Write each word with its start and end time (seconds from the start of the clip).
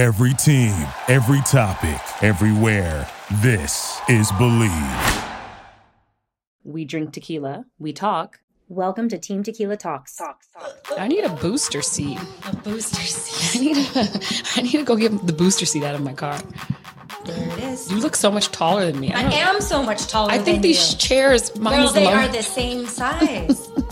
Every 0.00 0.32
team, 0.32 0.72
every 1.08 1.42
topic, 1.42 2.00
everywhere. 2.22 3.06
This 3.42 4.00
is 4.08 4.32
Believe. 4.32 5.24
We 6.64 6.86
drink 6.86 7.12
tequila, 7.12 7.66
we 7.78 7.92
talk. 7.92 8.40
Welcome 8.70 9.10
to 9.10 9.18
Team 9.18 9.42
Tequila 9.42 9.76
Talks. 9.76 10.18
I 10.96 11.06
need 11.06 11.24
a 11.24 11.28
booster 11.28 11.82
seat. 11.82 12.18
A 12.50 12.56
booster 12.56 13.02
seat. 13.02 13.50
I 13.56 13.60
need 13.60 13.76
a, 13.76 14.20
I 14.56 14.62
need 14.62 14.72
to 14.78 14.84
go 14.84 14.96
get 14.96 15.26
the 15.26 15.34
booster 15.34 15.66
seat 15.66 15.84
out 15.84 15.94
of 15.94 16.00
my 16.02 16.14
car. 16.14 16.40
There 17.26 17.48
it 17.58 17.64
is. 17.64 17.90
You 17.90 17.98
look 17.98 18.16
so 18.16 18.30
much 18.30 18.48
taller 18.52 18.86
than 18.90 18.98
me. 19.00 19.12
I 19.12 19.22
don't- 19.24 19.32
am 19.34 19.60
so 19.60 19.82
much 19.82 20.06
taller 20.06 20.32
I 20.32 20.36
than 20.38 20.46
think 20.46 20.62
these 20.62 20.92
you. 20.92 20.98
chairs, 20.98 21.54
mine 21.58 21.78
Girl, 21.82 21.92
they 21.92 22.04
mo- 22.04 22.12
are 22.12 22.28
the 22.28 22.42
same 22.42 22.86
size. 22.86 23.68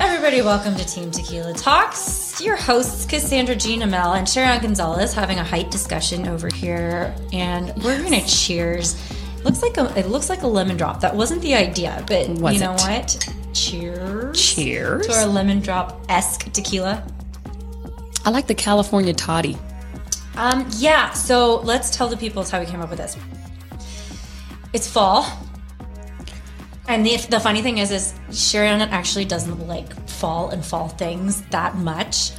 Everybody, 0.00 0.40
welcome 0.42 0.74
to 0.76 0.84
Team 0.86 1.10
Tequila 1.10 1.52
Talks. 1.52 2.40
Your 2.40 2.56
hosts, 2.56 3.04
Cassandra 3.04 3.54
Jean 3.54 3.80
Amell 3.82 4.16
and 4.16 4.26
Sharon 4.28 4.60
Gonzalez, 4.60 5.12
having 5.12 5.38
a 5.38 5.44
height 5.44 5.70
discussion 5.70 6.26
over 6.26 6.48
here, 6.48 7.14
and 7.32 7.72
we're 7.84 8.02
gonna 8.02 8.24
cheers. 8.26 8.96
Looks 9.44 9.62
like 9.62 9.76
a 9.76 9.92
it 9.98 10.08
looks 10.08 10.28
like 10.30 10.42
a 10.42 10.46
lemon 10.46 10.76
drop. 10.76 11.00
That 11.00 11.14
wasn't 11.14 11.42
the 11.42 11.54
idea, 11.54 12.02
but 12.06 12.28
Was 12.28 12.54
you 12.54 12.60
know 12.60 12.74
it? 12.74 12.80
what? 12.80 13.28
Cheers. 13.52 14.40
Cheers. 14.40 15.06
to 15.06 15.12
our 15.12 15.26
lemon 15.26 15.60
drop 15.60 16.00
esque 16.08 16.50
tequila. 16.52 17.06
I 18.24 18.30
like 18.30 18.46
the 18.46 18.54
California 18.54 19.12
toddy. 19.12 19.56
Um, 20.36 20.66
yeah, 20.76 21.10
so 21.12 21.56
let's 21.60 21.94
tell 21.94 22.08
the 22.08 22.16
people 22.16 22.42
how 22.44 22.60
we 22.60 22.66
came 22.66 22.80
up 22.80 22.88
with 22.90 22.98
this. 22.98 23.16
It's 24.72 24.88
fall. 24.88 25.26
And 26.90 27.06
the, 27.06 27.16
the 27.28 27.38
funny 27.38 27.62
thing 27.62 27.78
is, 27.78 27.92
is 27.92 28.14
Sharon 28.32 28.80
actually 28.80 29.24
doesn't 29.24 29.68
like 29.68 29.94
fall 30.08 30.50
and 30.50 30.64
fall 30.64 30.88
things 30.88 31.42
that 31.50 31.76
much. 31.76 32.32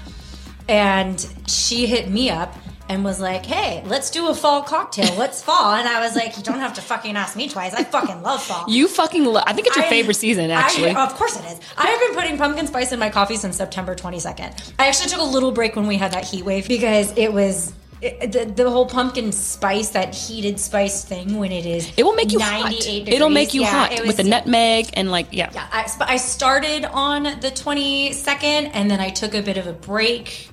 And 0.67 1.25
she 1.47 1.85
hit 1.87 2.09
me 2.09 2.29
up 2.29 2.53
and 2.89 3.05
was 3.05 3.21
like, 3.21 3.45
hey, 3.45 3.81
let's 3.85 4.11
do 4.11 4.27
a 4.27 4.35
fall 4.35 4.61
cocktail. 4.61 5.07
What's 5.17 5.41
fall? 5.49 5.75
And 5.75 5.87
I 5.87 6.01
was 6.01 6.17
like, 6.17 6.35
you 6.35 6.43
don't 6.43 6.59
have 6.59 6.73
to 6.73 6.81
fucking 6.81 7.15
ask 7.15 7.37
me 7.37 7.47
twice. 7.47 7.73
I 7.73 7.85
fucking 7.85 8.21
love 8.23 8.43
fall. 8.43 8.65
You 8.69 8.89
fucking, 8.89 9.23
love. 9.23 9.45
I 9.47 9.53
think 9.53 9.67
it's 9.67 9.77
your 9.77 9.85
I- 9.85 9.89
favorite 9.89 10.15
season, 10.15 10.51
I- 10.51 10.55
actually. 10.55 10.93
of 10.93 11.15
course 11.15 11.37
it 11.39 11.45
is. 11.45 11.57
I 11.77 11.87
have 11.87 11.99
been 12.01 12.21
putting 12.21 12.37
pumpkin 12.37 12.67
spice 12.67 12.91
in 12.91 12.99
my 12.99 13.09
coffee 13.09 13.37
since 13.37 13.55
September 13.55 13.95
22nd. 13.95 14.73
I 14.77 14.87
actually 14.87 15.09
took 15.09 15.21
a 15.21 15.23
little 15.23 15.53
break 15.53 15.77
when 15.77 15.87
we 15.87 15.95
had 15.95 16.11
that 16.11 16.25
heat 16.25 16.43
wave 16.43 16.67
because 16.67 17.17
it 17.17 17.31
was 17.31 17.71
it, 18.01 18.31
the, 18.31 18.45
the 18.63 18.69
whole 18.69 18.85
pumpkin 18.87 19.31
spice, 19.31 19.89
that 19.89 20.15
heated 20.15 20.59
spice 20.59 21.03
thing 21.05 21.37
when 21.37 21.51
it 21.51 21.65
is 21.65 21.91
it 21.97 22.03
will 22.03 22.15
make 22.15 22.31
you 22.31 22.39
98 22.39 22.61
hot. 22.61 22.71
degrees. 22.71 23.15
It'll 23.15 23.29
make 23.29 23.53
you 23.53 23.61
Yeah, 23.61 23.67
hot 23.71 23.91
it 23.93 24.07
with 24.07 24.17
the 24.17 24.23
nutmeg 24.23 24.89
and 24.93 25.11
like, 25.11 25.27
yeah. 25.31 25.51
Yeah, 25.53 25.67
I, 25.71 25.87
I 26.01 26.17
started 26.17 26.85
on 26.85 27.23
the 27.23 27.51
22nd 27.51 28.71
and 28.73 28.89
then 28.89 28.99
I 28.99 29.09
took 29.09 29.33
a 29.35 29.41
bit 29.41 29.57
of 29.57 29.67
a 29.67 29.73
break. 29.73 30.49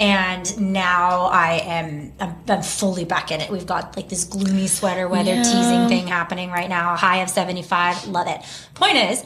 And 0.00 0.72
now 0.72 1.26
I 1.26 1.60
am 1.64 2.12
I'm, 2.18 2.34
I'm 2.48 2.62
fully 2.62 3.04
back 3.04 3.30
in 3.30 3.40
it. 3.40 3.48
We've 3.48 3.64
got 3.66 3.94
like 3.96 4.08
this 4.08 4.24
gloomy 4.24 4.66
sweater 4.66 5.06
weather 5.08 5.34
Yeah. 5.34 5.42
teasing 5.44 5.86
thing 5.88 6.08
happening 6.08 6.50
right 6.50 6.68
now. 6.68 6.96
High 6.96 7.18
of 7.18 7.30
75. 7.30 8.08
Love 8.08 8.26
it. 8.26 8.40
Point 8.74 8.96
is, 8.96 9.24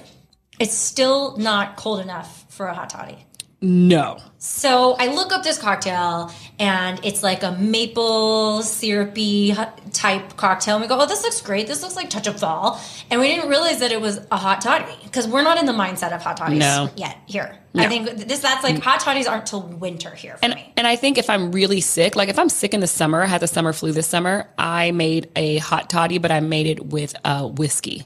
it's 0.61 0.75
still 0.75 1.39
not 1.39 1.77
cold 1.77 2.01
enough 2.01 2.45
for 2.51 2.67
a 2.67 2.75
hot 2.75 2.91
toddy. 2.91 3.17
No. 3.61 4.19
So 4.39 4.95
I 5.01 5.09
look 5.13 5.33
up 5.33 5.43
this 5.43 5.59
cocktail 5.59 6.33
and 6.61 7.05
it's 7.05 7.25
like 7.25 7.43
a 7.43 7.51
maple 7.53 8.63
syrupy 8.63 9.53
type 9.93 10.37
cocktail. 10.37 10.77
And 10.77 10.83
we 10.83 10.89
go, 10.89 10.97
oh, 11.01 11.07
this 11.07 11.23
looks 11.25 11.41
great. 11.41 11.67
This 11.67 11.83
looks 11.83 11.97
like 11.97 12.09
touch 12.09 12.29
of 12.29 12.39
fall. 12.39 12.81
And 13.11 13.21
we 13.21 13.27
didn't 13.27 13.49
realize 13.49 13.81
that 13.81 13.91
it 13.91 14.01
was 14.01 14.21
a 14.31 14.37
hot 14.37 14.61
toddy 14.61 14.93
because 15.03 15.27
we're 15.27 15.43
not 15.43 15.59
in 15.59 15.67
the 15.67 15.73
mindset 15.73 16.13
of 16.13 16.23
hot 16.23 16.37
toddies 16.37 16.61
No. 16.61 16.89
yet 16.97 17.19
here. 17.27 17.59
I 17.75 17.87
think 17.89 18.09
this 18.29 18.41
that's 18.41 18.63
like 18.65 18.79
hot 18.81 19.01
toddies 19.01 19.27
aren't 19.27 19.47
till 19.47 19.63
winter 19.63 20.11
here 20.15 20.37
for 20.37 20.45
And, 20.45 20.55
me. 20.55 20.73
and 20.77 20.87
I 20.87 20.95
think 20.97 21.19
if 21.19 21.29
I'm 21.31 21.51
really 21.53 21.81
sick, 21.81 22.15
like 22.17 22.29
if 22.29 22.39
I'm 22.39 22.49
sick 22.49 22.75
in 22.75 22.81
the 22.81 22.87
summer, 22.89 23.23
I 23.23 23.27
had 23.27 23.41
the 23.41 23.47
summer 23.49 23.73
flu 23.73 23.93
this 23.93 24.07
summer, 24.07 24.49
I 24.57 24.91
made 24.93 25.31
a 25.37 25.59
hot 25.59 25.91
toddy, 25.91 26.19
but 26.19 26.31
I 26.31 26.41
made 26.41 26.67
it 26.67 26.87
with 26.87 27.15
uh, 27.25 27.47
whiskey. 27.49 28.05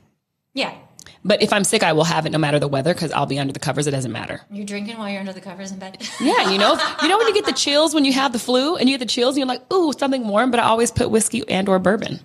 Yeah. 0.55 0.75
But 1.25 1.41
if 1.43 1.53
I'm 1.53 1.63
sick, 1.65 1.83
I 1.85 1.93
will 1.93 2.05
have 2.05 2.27
it 2.27 2.31
no 2.33 2.39
matter 2.39 2.59
the 2.59 2.67
weather 2.69 2.93
because 2.93 3.13
I'll 3.13 3.27
be 3.27 3.39
under 3.39 3.53
the 3.53 3.61
covers. 3.61 3.87
It 3.87 3.93
doesn't 3.93 4.11
matter. 4.11 4.41
You're 4.51 4.67
drinking 4.67 4.99
while 4.99 5.09
you're 5.09 5.21
under 5.21 5.33
the 5.33 5.41
covers 5.41 5.71
in 5.71 5.79
bed. 5.79 5.99
Yeah, 6.21 6.51
you 6.51 6.59
know, 6.59 6.77
you 7.03 7.09
know 7.09 7.17
when 7.19 7.29
you 7.29 7.35
get 7.35 7.47
the 7.47 7.53
chills 7.53 7.95
when 7.95 8.05
you 8.05 8.13
have 8.13 8.33
the 8.33 8.39
flu 8.39 8.77
and 8.77 8.89
you 8.89 8.99
get 8.99 9.07
the 9.07 9.13
chills 9.13 9.35
and 9.37 9.39
you're 9.39 9.47
like, 9.47 9.73
ooh, 9.73 9.93
something 9.93 10.27
warm. 10.27 10.51
But 10.51 10.61
I 10.61 10.65
always 10.65 10.91
put 10.91 11.11
whiskey 11.11 11.49
and 11.49 11.69
or 11.69 11.79
bourbon. 11.79 12.21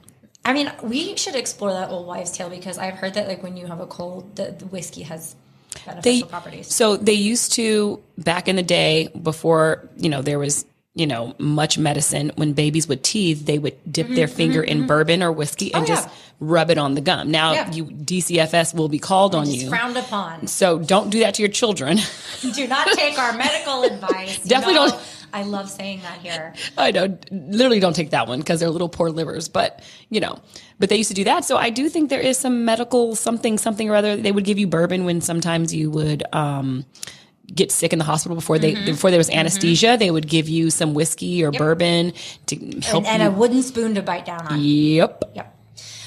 I 0.45 0.53
mean, 0.53 0.71
we 0.81 1.15
should 1.17 1.35
explore 1.35 1.73
that 1.73 1.89
old 1.89 2.07
wives' 2.07 2.31
tale 2.31 2.49
because 2.49 2.77
I've 2.77 2.93
heard 2.95 3.13
that 3.15 3.27
like 3.27 3.43
when 3.43 3.57
you 3.57 3.67
have 3.67 3.79
a 3.79 3.85
cold, 3.87 4.35
the, 4.35 4.51
the 4.57 4.65
whiskey 4.65 5.03
has 5.03 5.35
beneficial 5.85 6.01
They 6.01 6.29
properties. 6.29 6.73
so 6.73 6.97
they 6.97 7.13
used 7.13 7.51
to 7.53 8.01
back 8.17 8.47
in 8.47 8.55
the 8.55 8.63
day 8.63 9.09
before 9.21 9.87
you 9.97 10.09
know 10.09 10.21
there 10.23 10.39
was 10.39 10.65
you 10.97 11.07
know 11.07 11.35
much 11.37 11.77
medicine. 11.77 12.31
When 12.35 12.53
babies 12.53 12.87
would 12.87 13.03
teeth, 13.03 13.45
they 13.45 13.59
would 13.59 13.75
dip 13.91 14.09
their 14.09 14.27
finger 14.27 14.61
in 14.63 14.87
bourbon 14.87 15.21
or 15.23 15.31
whiskey 15.31 15.73
and 15.73 15.83
Mm-hmm, 15.85 15.91
Oh, 15.93 15.95
just 15.95 16.07
yeah. 16.07 16.13
rub 16.39 16.69
it 16.69 16.77
on 16.77 16.95
the 16.95 17.01
gum. 17.01 17.31
Now 17.31 17.53
Yeah. 17.53 17.71
you 17.71 17.85
DCFS 17.85 18.73
will 18.73 18.89
be 18.89 18.99
called 18.99 19.35
on 19.35 19.49
you. 19.49 19.69
frowned 19.69 19.95
upon. 19.97 20.47
So 20.47 20.79
don't 20.79 21.09
do 21.09 21.19
that 21.19 21.35
to 21.35 21.41
your 21.41 21.51
children. 21.51 21.97
Do 22.53 22.67
not 22.67 22.87
take 22.93 23.17
our 23.19 23.33
medical 23.33 23.83
advice. 23.91 24.39
Definitely 24.43 24.75
don't- 24.75 24.95
I 25.33 25.43
love 25.43 25.69
saying 25.69 26.01
that 26.03 26.19
here. 26.21 26.53
I 26.77 26.91
know, 26.91 27.17
literally 27.31 27.81
don't 27.81 27.95
take 27.95 28.11
that 28.11 28.27
one 28.29 28.39
because 28.39 28.61
they're 28.61 28.69
little 28.69 28.87
poor 28.89 29.09
livers, 29.09 29.49
but 29.49 29.83
you 30.09 30.19
know, 30.21 30.39
but 30.79 30.87
they 30.89 30.95
used 30.95 31.09
to 31.09 31.13
do 31.15 31.25
that. 31.25 31.43
So 31.43 31.57
I 31.57 31.69
do 31.69 31.89
think 31.89 32.09
there 32.09 32.21
is 32.21 32.37
some 32.37 32.63
medical 32.63 33.13
something, 33.15 33.57
something 33.57 33.89
or 33.89 33.95
other. 33.95 34.15
They 34.15 34.31
would 34.31 34.45
give 34.45 34.57
you 34.57 34.67
bourbon 34.67 35.03
when 35.05 35.19
sometimes 35.21 35.73
you 35.75 35.91
would, 35.91 36.23
um, 36.33 36.85
get 37.53 37.71
sick 37.71 37.93
in 37.93 37.99
the 37.99 38.05
hospital 38.05 38.35
before 38.35 38.59
they, 38.59 38.73
Mm-hmm. 38.73 38.85
before 38.85 39.09
there 39.11 39.17
was 39.19 39.29
anesthesia, 39.29 39.95
they 39.97 40.11
would 40.11 40.27
give 40.27 40.49
you 40.49 40.69
some 40.69 40.93
whiskey 40.93 41.43
or 41.43 41.51
bourbon 41.51 42.13
to 42.47 42.55
help 42.81 43.05
And, 43.07 43.21
and 43.21 43.33
a 43.33 43.37
wooden 43.37 43.63
spoon 43.63 43.95
to 43.95 44.01
bite 44.01 44.25
down 44.25 44.45
on. 44.47 44.59
yep. 44.61 45.23
Yep. 45.33 45.53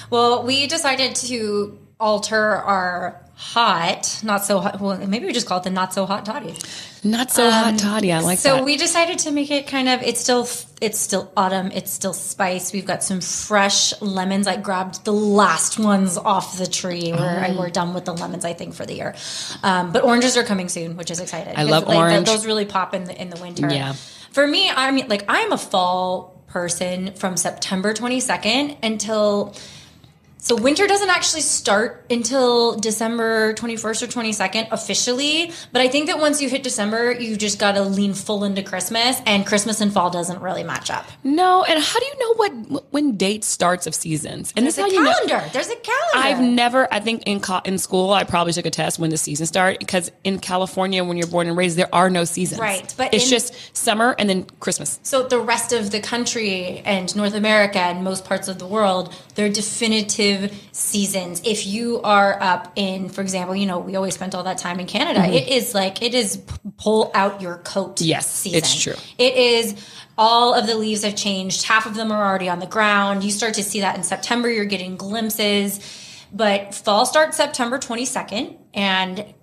Well, 0.09 0.43
we 0.43 0.67
decided 0.67 1.15
to 1.15 1.77
alter 1.99 2.55
our 2.57 3.23
hot, 3.41 4.19
not 4.23 4.45
so 4.45 4.59
hot. 4.59 4.79
Well, 4.79 4.97
maybe 5.07 5.25
we 5.25 5.33
just 5.33 5.47
call 5.47 5.57
it 5.57 5.63
the 5.63 5.71
not 5.71 5.93
so 5.93 6.05
hot 6.05 6.25
toddy. 6.25 6.55
Not 7.03 7.31
so 7.31 7.49
hot 7.49 7.79
toddy. 7.79 8.13
I 8.13 8.19
like 8.19 8.37
Um, 8.37 8.37
so 8.37 8.55
that. 8.57 8.63
we 8.65 8.77
decided 8.77 9.17
to 9.19 9.31
make 9.31 9.49
it 9.49 9.65
kind 9.67 9.89
of. 9.89 10.03
It's 10.03 10.21
still. 10.21 10.47
It's 10.79 10.99
still 10.99 11.31
autumn. 11.35 11.71
It's 11.73 11.91
still 11.91 12.13
spice. 12.13 12.71
We've 12.71 12.85
got 12.85 13.03
some 13.03 13.19
fresh 13.21 13.99
lemons. 14.01 14.47
I 14.47 14.57
grabbed 14.57 15.03
the 15.05 15.13
last 15.13 15.79
ones 15.79 16.17
off 16.17 16.57
the 16.57 16.67
tree. 16.67 17.11
We're 17.11 17.19
I, 17.19 17.49
Oh. 17.49 17.57
we're 17.59 17.69
done 17.71 17.93
with 17.95 18.05
the 18.05 18.13
lemons. 18.13 18.45
I 18.45 18.53
think 18.53 18.75
for 18.75 18.85
the 18.85 18.93
year, 18.93 19.15
um, 19.63 19.91
but 19.91 20.03
oranges 20.03 20.37
are 20.37 20.43
coming 20.43 20.69
soon, 20.69 20.95
which 20.97 21.09
is 21.09 21.19
excited. 21.19 21.55
I 21.57 21.63
love 21.63 21.87
like, 21.87 21.97
orange. 21.97 22.27
those 22.27 22.45
really 22.45 22.65
pop 22.65 22.93
in 22.93 23.05
the 23.05 23.19
in 23.19 23.29
the 23.31 23.41
winter. 23.41 23.67
Yeah. 23.69 23.93
For 24.31 24.45
me, 24.47 24.69
I 24.69 24.91
mean, 24.91 25.07
like 25.09 25.25
I'm 25.27 25.51
a 25.51 25.57
fall 25.57 26.41
person 26.47 27.13
from 27.15 27.35
September 27.37 27.93
22nd 27.93 28.77
until. 28.83 29.55
So 30.43 30.55
winter 30.55 30.87
doesn't 30.87 31.09
actually 31.11 31.41
start 31.41 32.03
until 32.09 32.75
December 32.79 33.53
21st 33.53 34.01
or 34.01 34.07
22nd 34.07 34.69
officially, 34.71 35.51
but 35.71 35.83
I 35.83 35.87
think 35.87 36.07
that 36.07 36.17
once 36.17 36.41
you 36.41 36.49
hit 36.49 36.63
December, 36.63 37.11
you 37.11 37.37
just 37.37 37.59
got 37.59 37.73
to 37.73 37.83
lean 37.83 38.15
full 38.15 38.43
into 38.43 38.63
Christmas 38.63 39.21
and 39.27 39.45
Christmas 39.45 39.81
and 39.81 39.93
fall 39.93 40.09
doesn't 40.09 40.41
really 40.41 40.63
match 40.63 40.89
up. 40.89 41.05
no. 41.23 41.63
And 41.63 41.81
how 41.81 41.99
do 41.99 42.05
you 42.07 42.17
know 42.19 42.33
what, 42.33 42.91
when 42.91 43.17
date 43.17 43.43
starts 43.43 43.85
of 43.85 43.93
seasons? 43.93 44.51
And 44.55 44.65
There's 44.65 44.77
this 44.77 44.85
a 44.85 44.87
is 44.87 44.93
how 44.95 44.99
you 44.99 45.05
know. 45.05 45.13
calendar. 45.27 45.49
There's 45.53 45.69
a 45.69 45.75
calendar. 45.75 46.15
I've 46.15 46.41
never. 46.41 46.91
I 46.91 46.99
think 47.01 47.21
in 47.27 47.39
co- 47.39 47.61
in 47.63 47.77
school, 47.77 48.11
I 48.11 48.23
probably 48.23 48.51
took 48.53 48.65
a 48.65 48.71
test 48.71 48.97
when 48.97 49.11
the 49.11 49.17
season 49.17 49.45
start 49.45 49.77
because 49.77 50.11
in 50.23 50.39
California, 50.39 51.03
when 51.03 51.17
you're 51.17 51.27
born 51.27 51.47
and 51.47 51.55
raised, 51.55 51.77
there 51.77 51.93
are 51.93 52.09
no 52.09 52.23
seasons. 52.25 52.59
Right, 52.59 52.91
but 52.97 53.13
it's 53.13 53.25
in- 53.25 53.29
just 53.29 53.77
summer 53.77 54.15
and 54.17 54.27
then 54.27 54.45
Christmas. 54.59 54.99
So 55.03 55.21
the 55.21 55.39
rest 55.39 55.71
of 55.71 55.91
the 55.91 55.99
country 55.99 56.79
and 56.83 57.15
North 57.15 57.35
America 57.35 57.77
and 57.79 58.03
most 58.03 58.25
parts 58.25 58.47
of 58.47 58.57
the 58.57 58.65
world, 58.65 59.13
they're 59.35 59.47
definitive 59.49 60.30
seasons. 60.71 61.41
If 61.43 61.65
you 61.65 62.01
are 62.01 62.41
up 62.41 62.71
in, 62.75 63.09
for 63.09 63.21
example, 63.21 63.55
you 63.55 63.65
know, 63.65 63.79
we 63.79 63.95
always 63.95 64.15
spent 64.15 64.35
all 64.35 64.43
that 64.43 64.57
time 64.57 64.79
in 64.79 64.87
Canada. 64.87 65.25
It 65.25 65.47
is 65.47 65.73
like 65.73 66.01
it 66.01 66.13
is 66.13 66.41
pull 66.77 67.11
out 67.13 67.41
your 67.41 67.57
coat. 67.57 67.97
Mm-hmm. 67.97 68.09
Yes, 68.09 68.31
season. 68.31 68.57
it's 68.57 68.81
true. 68.81 68.95
It 69.17 69.35
is 69.35 69.75
all 70.17 70.53
of 70.53 70.67
the 70.67 70.75
leaves 70.75 71.03
have 71.03 71.15
changed. 71.15 71.63
Half 71.63 71.85
of 71.85 71.95
them 71.95 72.11
are 72.11 72.23
already 72.23 72.49
on 72.49 72.59
the 72.59 72.67
ground. 72.67 73.23
You 73.23 73.31
start 73.31 73.55
to 73.55 73.63
see 73.63 73.81
that 73.81 73.95
in 73.95 74.03
September. 74.03 74.49
You're 74.49 74.65
getting 74.65 74.95
glimpses, 74.97 75.79
but 76.31 76.73
fall 76.73 77.05
starts 77.05 77.37
September 77.37 77.77
22nd 77.77 78.57
and 78.73 79.33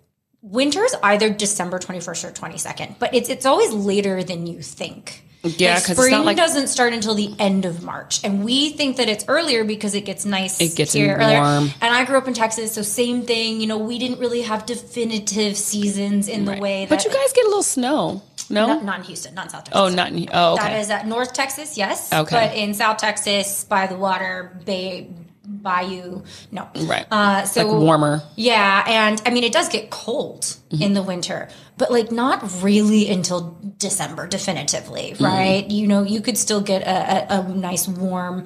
winter's 0.42 0.94
either 1.02 1.30
December 1.30 1.78
21st 1.78 2.24
or 2.24 2.32
22nd, 2.32 2.98
but 2.98 3.14
it's 3.14 3.28
it's 3.28 3.46
always 3.46 3.72
later 3.72 4.22
than 4.22 4.46
you 4.46 4.62
think. 4.62 5.24
Yeah, 5.44 5.74
Like, 5.74 5.82
'cause 5.84 5.90
it's 5.90 6.00
spring 6.00 6.24
like- 6.24 6.36
doesn't 6.36 6.66
start 6.66 6.92
until 6.92 7.14
the 7.14 7.32
end 7.38 7.64
of 7.64 7.82
March, 7.84 8.20
and 8.24 8.44
we 8.44 8.70
think 8.70 8.96
that 8.96 9.08
it's 9.08 9.24
earlier 9.28 9.62
because 9.62 9.94
it 9.94 10.04
gets 10.04 10.24
nice. 10.24 10.60
It 10.60 10.74
gets 10.74 10.92
here 10.92 11.16
warm. 11.16 11.20
earlier. 11.20 11.40
And 11.80 11.94
I 11.94 12.04
grew 12.04 12.18
up 12.18 12.26
in 12.26 12.34
Texas, 12.34 12.72
so 12.72 12.82
same 12.82 13.22
thing. 13.22 13.60
You 13.60 13.68
know, 13.68 13.78
we 13.78 13.98
didn't 13.98 14.18
really 14.18 14.42
have 14.42 14.66
definitive 14.66 15.56
seasons 15.56 16.26
in 16.26 16.44
the 16.44 16.56
way 16.56 16.86
that. 16.86 16.88
But 16.90 17.04
you 17.04 17.10
guys 17.12 17.32
get 17.32 17.44
a 17.44 17.48
little 17.48 17.62
snow. 17.62 18.22
No. 18.50 18.66
not, 18.66 18.84
not 18.84 18.98
in 19.00 19.04
Houston, 19.04 19.34
not 19.34 19.44
in 19.44 19.50
South 19.50 19.68
oh, 19.72 19.88
Texas. 19.88 19.92
oh, 19.92 19.94
not 19.94 20.12
in. 20.12 20.28
Oh, 20.32 20.54
okay. 20.54 20.62
That 20.64 20.80
is 20.80 20.90
at 20.90 21.06
North 21.06 21.34
Texas, 21.34 21.76
yes. 21.76 22.12
Okay. 22.12 22.34
But 22.48 22.56
in 22.56 22.72
South 22.74 22.96
Texas, 22.96 23.64
by 23.64 23.86
the 23.86 23.96
water, 23.96 24.58
Bay, 24.64 25.08
bayou. 25.48 26.22
No, 26.52 26.68
Right. 26.74 27.06
Uh, 27.10 27.44
so 27.44 27.66
Like 27.66 27.80
warmer. 27.82 28.22
Yeah, 28.36 28.84
and 28.86 29.20
I 29.26 29.30
mean 29.30 29.44
it 29.44 29.52
does 29.52 29.68
get 29.68 29.90
cold 29.90 30.42
Mm-hmm. 30.70 30.82
in 30.82 30.92
the 30.92 31.02
winter, 31.02 31.48
but 31.78 31.90
like 31.90 32.12
not 32.12 32.62
really 32.62 33.08
until 33.08 33.58
December, 33.78 34.26
definitively, 34.26 35.12
Mm-hmm. 35.14 35.24
right? 35.24 35.70
You 35.70 35.86
know, 35.86 36.02
you 36.02 36.20
could 36.20 36.36
still 36.36 36.60
get 36.60 36.82
a, 36.82 37.34
a, 37.34 37.40
a 37.40 37.48
nice 37.48 37.88
warm. 37.88 38.44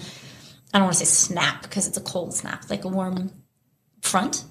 I 0.72 0.78
don't 0.78 0.84
want 0.86 0.96
to 0.98 1.04
say 1.04 1.10
snap 1.34 1.62
because 1.62 1.88
it's 1.88 1.96
a 1.98 2.00
cold 2.00 2.32
snap, 2.34 2.70
like 2.70 2.84
a 2.84 2.88
warm 2.88 3.32
front. 4.00 4.44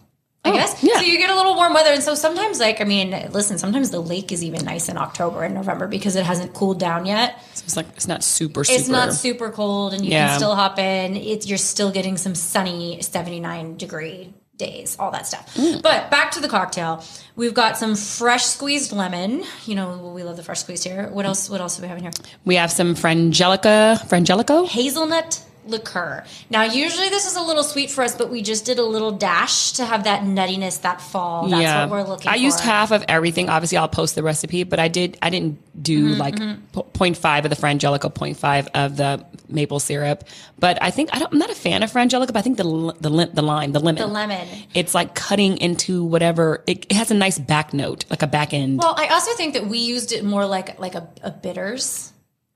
I 0.44 0.52
guess. 0.52 0.74
Oh, 0.84 0.88
yeah. 0.88 0.96
So 1.00 1.02
you 1.06 1.18
get 1.20 1.30
a 1.30 1.36
little 1.36 1.56
warm 1.56 1.74
weather, 1.74 1.92
and 1.92 2.02
so 2.02 2.16
sometimes, 2.16 2.60
like, 2.60 2.82
I 2.82 2.84
mean, 2.84 3.12
listen, 3.32 3.60
sometimes 3.60 3.92
the 3.92 4.00
lake 4.00 4.32
is 4.32 4.44
even 4.44 4.66
nice 4.66 4.90
in 4.90 4.98
October 4.98 5.44
and 5.44 5.54
November 5.54 5.88
because 5.88 6.16
it 6.16 6.26
hasn't 6.26 6.54
cooled 6.56 6.80
down 6.80 7.06
yet. 7.06 7.40
So 7.62 7.66
it's 7.66 7.78
like 7.78 7.88
it's 7.96 8.08
not 8.08 8.24
super 8.24 8.64
super. 8.64 8.80
It's 8.80 8.90
not 8.90 9.14
super 9.14 9.50
cold, 9.52 9.94
and 9.94 10.04
you 10.04 10.12
Yeah. 10.12 10.30
can 10.30 10.38
still 10.40 10.56
hop 10.56 10.80
in. 10.80 11.16
It's 11.16 11.48
you're 11.48 11.58
still 11.58 11.92
getting 11.92 12.18
some 12.18 12.34
sunny, 12.36 13.02
seventy 13.02 13.40
nine 13.40 13.78
degree 13.78 14.34
days, 14.58 14.96
all 15.00 15.12
that 15.12 15.26
stuff. 15.28 15.54
Mm. 15.56 15.82
But 15.82 16.12
back 16.12 16.32
to 16.32 16.40
the 16.40 16.48
cocktail, 16.48 17.04
we've 17.36 17.54
got 17.54 17.78
some 17.78 17.96
fresh 17.96 18.46
squeezed 18.46 18.92
lemon. 18.92 19.44
You 19.66 19.76
know, 19.76 20.12
we 20.14 20.24
love 20.24 20.38
the 20.38 20.44
fresh 20.44 20.60
squeezed 20.60 20.84
here. 20.84 21.08
What 21.12 21.26
else? 21.26 21.50
What 21.50 21.62
else 21.62 21.78
do 21.78 21.82
we 21.84 21.88
have 21.88 21.98
in 21.98 22.04
here? 22.04 22.12
we 22.46 22.56
have 22.56 22.72
some 22.72 22.96
frangelica, 22.96 23.98
frangelico. 24.08 24.68
Hazelnut 24.68 25.42
liqueur. 25.66 26.24
Now, 26.50 26.64
usually 26.64 27.10
this 27.10 27.26
is 27.26 27.36
a 27.36 27.42
little 27.42 27.64
sweet 27.64 27.90
for 27.92 28.04
us, 28.04 28.16
but 28.16 28.30
we 28.30 28.42
just 28.42 28.66
did 28.66 28.80
a 28.80 28.84
little 28.84 29.12
dash 29.12 29.74
to 29.74 29.86
have 29.86 30.04
that 30.06 30.24
nuttiness, 30.24 30.82
that 30.82 31.02
fall. 31.02 31.48
That's 31.48 31.62
yeah, 31.62 31.86
what 31.86 31.92
we're 31.92 32.04
looking 32.10 32.24
for. 32.24 32.30
I 32.30 32.38
for. 32.38 32.44
used 32.44 32.60
half 32.60 32.92
of 32.92 33.04
everything. 33.08 33.50
Obviously, 33.50 33.78
I'll 33.78 33.88
post 33.88 34.16
the 34.16 34.24
recipe, 34.24 34.64
but 34.64 34.80
I 34.80 34.88
did. 34.88 35.18
I 35.22 35.30
didn't 35.30 35.60
do 35.82 36.02
Mm-hmm, 36.02 36.20
like 36.20 36.38
po- 36.74 36.84
0.5 36.94 37.44
of 37.46 37.50
the 37.50 37.56
frangelico, 37.56 38.14
0.5 38.14 38.68
of 38.74 38.98
the 38.98 39.26
maple 39.50 39.80
syrup. 39.80 40.24
But 40.60 40.82
I 40.82 40.92
think 40.92 41.10
I 41.14 41.20
don't, 41.20 41.32
I'm 41.34 41.40
not 41.40 41.50
a 41.50 41.56
fan 41.56 41.84
of 41.84 41.92
frangelico, 41.92 42.28
but 42.28 42.38
I 42.38 42.42
think 42.42 42.58
the 42.58 42.64
the 43.00 43.30
the 43.34 43.42
lime, 43.42 43.72
the 43.72 43.80
lemon, 43.80 44.02
the 44.02 44.08
lemon. 44.08 44.48
it's 44.74 44.94
like 44.94 45.16
cutting 45.16 45.58
into 45.58 46.04
whatever. 46.04 46.64
It, 46.68 46.86
it 46.90 46.94
has 46.94 47.12
a 47.12 47.14
nice 47.14 47.40
back 47.40 47.74
note, 47.74 48.06
like 48.10 48.22
a 48.22 48.28
back 48.28 48.54
end. 48.54 48.80
Well, 48.80 48.94
I 48.98 49.08
also 49.08 49.32
think 49.36 49.54
that 49.54 49.68
we 49.68 49.78
used 49.80 50.12
it 50.12 50.24
more 50.24 50.46
like 50.46 50.80
like 50.80 50.96
a, 50.96 51.08
a 51.24 51.32
bitters, 51.32 52.12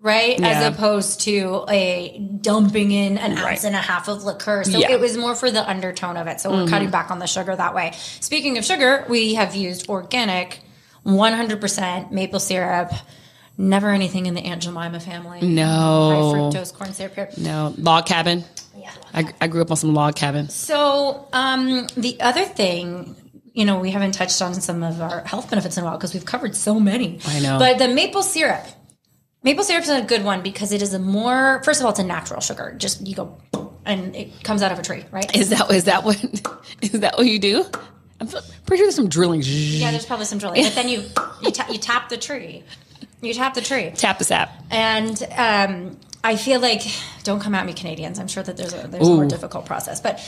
right? 0.05 0.39
Yeah. 0.39 0.47
As 0.47 0.73
opposed 0.73 1.21
to 1.21 1.65
a 1.67 2.17
dumping 2.41 2.91
in 2.91 3.17
an 3.17 3.31
ounce 3.33 3.41
Right. 3.43 3.63
and 3.65 3.75
a 3.75 3.79
half 3.79 4.07
of 4.07 4.23
liqueur. 4.23 4.63
So 4.63 4.77
Yeah. 4.77 4.85
Mm-hmm. 4.87 4.93
it 4.93 4.99
was 5.01 5.17
more 5.17 5.35
for 5.35 5.49
the 5.51 5.67
undertone 5.67 6.15
of 6.15 6.27
it. 6.27 6.39
So 6.39 6.51
we're 6.51 6.67
cutting 6.67 6.91
back 6.91 7.11
on 7.11 7.19
the 7.19 7.27
sugar 7.27 7.55
that 7.55 7.73
way. 7.75 7.91
Speaking 8.21 8.57
of 8.57 8.63
sugar, 8.63 9.05
we 9.09 9.33
have 9.33 9.55
used 9.55 9.89
organic, 9.89 10.59
100% 11.05 12.11
maple 12.11 12.39
syrup. 12.39 12.91
Never 13.57 13.89
anything 13.91 14.25
in 14.25 14.33
the 14.33 14.41
Aunt 14.41 14.61
Jemima 14.63 14.99
family. 14.99 15.39
High 15.39 15.47
no, 15.47 16.33
fructose 16.53 16.73
corn 16.73 16.93
syrup 16.93 17.15
here. 17.15 17.29
no 17.37 17.73
log 17.77 18.05
cabin. 18.05 18.43
Yeah. 18.77 18.91
I, 19.13 19.33
I 19.39 19.47
grew 19.47 19.61
up 19.61 19.71
on 19.71 19.77
some 19.77 19.93
log 19.93 20.15
cabin. 20.15 20.49
So 20.49 21.27
um, 21.31 21.87
the 21.95 22.19
other 22.19 22.43
thing, 22.43 23.15
you 23.53 23.63
know, 23.63 23.79
we 23.79 23.91
haven't 23.91 24.11
touched 24.11 24.41
on 24.41 24.53
some 24.55 24.83
of 24.83 25.01
our 25.01 25.21
health 25.21 25.49
benefits 25.49 25.77
in 25.77 25.83
a 25.83 25.87
while 25.87 25.97
because 25.97 26.13
we've 26.13 26.25
covered 26.25 26.53
so 26.53 26.79
many. 26.81 27.19
I 27.25 27.39
know. 27.39 27.57
But 27.57 27.77
the 27.77 27.87
maple 27.87 28.23
syrup, 28.23 28.65
maple 29.45 29.63
syrup 29.63 29.83
is 29.83 29.89
a 29.89 30.01
good 30.01 30.25
one 30.25 30.41
because 30.41 30.73
it 30.73 30.81
is 30.81 30.93
a 30.93 30.99
more. 30.99 31.61
First 31.63 31.79
of 31.79 31.85
all, 31.85 31.91
it's 31.91 31.99
a 31.99 32.03
natural 32.03 32.41
sugar. 32.41 32.75
Just 32.77 33.07
you 33.07 33.15
go, 33.15 33.37
and 33.85 34.13
it 34.13 34.43
comes 34.43 34.61
out 34.61 34.73
of 34.73 34.79
a 34.79 34.81
tree, 34.81 35.05
right? 35.11 35.33
Is 35.33 35.49
that 35.51 35.71
is 35.71 35.85
that 35.85 36.03
what 36.03 36.21
is 36.81 36.91
that 36.99 37.17
what 37.17 37.25
you 37.27 37.39
do? 37.39 37.63
I'm 38.19 38.27
pretty 38.27 38.43
sure 38.77 38.85
there's 38.85 38.95
some 38.95 39.07
drilling. 39.09 39.41
yeah, 39.45 39.91
there's 39.91 40.05
probably 40.05 40.25
some 40.25 40.39
drilling, 40.39 40.63
but 40.63 40.75
then 40.75 40.89
you 40.89 41.03
you, 41.41 41.51
ta- 41.51 41.67
you 41.69 41.77
tap 41.77 42.09
the 42.09 42.17
tree. 42.17 42.63
You 43.21 43.33
tap 43.33 43.53
the 43.53 43.61
tree, 43.61 43.91
Tap 43.95 44.17
the 44.19 44.23
sap. 44.23 44.51
and 44.69 45.21
um, 45.37 45.97
I 46.23 46.35
feel 46.35 46.59
like 46.59 46.81
don't 47.23 47.39
come 47.39 47.55
at 47.55 47.65
me, 47.65 47.73
Canadians. 47.73 48.19
I'm 48.19 48.27
sure 48.27 48.43
that 48.43 48.57
there's 48.57 48.73
a 48.73 48.87
there's 48.87 49.07
a 49.07 49.11
more 49.13 49.25
difficult 49.25 49.65
process, 49.65 49.99
but 50.01 50.19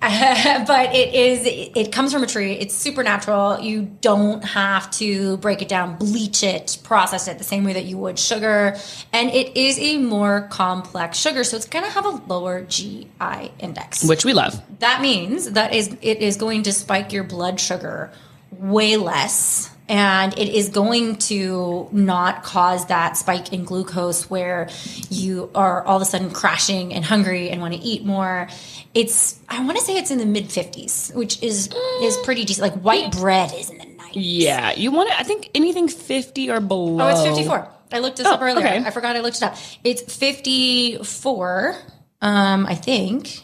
but 0.66 0.94
it 0.94 1.14
is 1.14 1.42
it 1.44 1.92
comes 1.92 2.10
from 2.10 2.22
a 2.22 2.26
tree. 2.26 2.52
It's 2.54 2.74
supernatural. 2.74 3.60
You 3.60 3.82
don't 4.00 4.42
have 4.42 4.90
to 4.92 5.36
break 5.38 5.60
it 5.60 5.68
down, 5.68 5.96
bleach 5.96 6.42
it, 6.42 6.78
process 6.82 7.28
it 7.28 7.36
the 7.36 7.44
same 7.44 7.64
way 7.64 7.74
that 7.74 7.84
you 7.84 7.98
would 7.98 8.18
sugar, 8.18 8.78
and 9.12 9.28
it 9.30 9.54
is 9.58 9.78
a 9.78 9.98
more 9.98 10.48
complex 10.50 11.18
sugar, 11.18 11.44
so 11.44 11.56
it's 11.58 11.66
going 11.66 11.84
to 11.84 11.90
have 11.90 12.06
a 12.06 12.22
lower 12.28 12.62
GI 12.62 13.52
index. 13.58 14.02
which 14.02 14.24
we 14.24 14.32
love. 14.32 14.62
That 14.78 15.02
means 15.02 15.50
that 15.50 15.74
is 15.74 15.94
it 16.00 16.18
is 16.18 16.36
going 16.36 16.62
to 16.62 16.72
spike 16.72 17.12
your 17.12 17.24
blood 17.24 17.60
sugar 17.60 18.10
way 18.52 18.96
less 18.96 19.70
and 19.90 20.32
it 20.38 20.48
is 20.54 20.68
going 20.68 21.16
to 21.16 21.88
not 21.90 22.44
cause 22.44 22.86
that 22.86 23.16
spike 23.16 23.52
in 23.52 23.64
glucose 23.64 24.30
where 24.30 24.68
you 25.10 25.50
are 25.54 25.84
all 25.84 25.96
of 25.96 26.02
a 26.02 26.04
sudden 26.04 26.30
crashing 26.30 26.94
and 26.94 27.04
hungry 27.04 27.50
and 27.50 27.60
want 27.60 27.74
to 27.74 27.80
eat 27.80 28.04
more. 28.04 28.48
It's 28.94 29.38
I 29.48 29.62
want 29.64 29.76
to 29.78 29.84
say 29.84 29.96
it's 29.96 30.10
in 30.12 30.18
the 30.18 30.26
mid 30.26 30.44
50s, 30.44 31.12
which 31.14 31.42
is 31.42 31.68
is 32.02 32.16
pretty 32.24 32.44
decent. 32.44 32.72
Like 32.72 32.80
white 32.82 33.10
bread 33.12 33.52
is 33.52 33.68
in 33.68 33.78
the 33.78 33.84
90s. 33.84 34.10
Yeah, 34.14 34.72
you 34.72 34.92
want 34.92 35.10
to. 35.10 35.18
I 35.18 35.24
think 35.24 35.50
anything 35.54 35.88
50 35.88 36.50
or 36.50 36.60
below. 36.60 37.04
Oh, 37.06 37.08
it's 37.08 37.22
54. 37.22 37.68
I 37.92 37.98
looked 37.98 38.18
this 38.18 38.26
Oh, 38.28 38.34
up 38.34 38.42
earlier. 38.42 38.64
okay. 38.66 38.78
I 38.78 38.90
forgot 38.90 39.16
I 39.16 39.20
looked 39.20 39.38
it 39.38 39.42
up. 39.42 39.56
It's 39.82 40.02
54, 40.16 41.74
um, 42.22 42.66
I 42.66 42.74
think. 42.76 43.40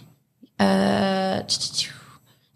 Uh, 0.58 1.42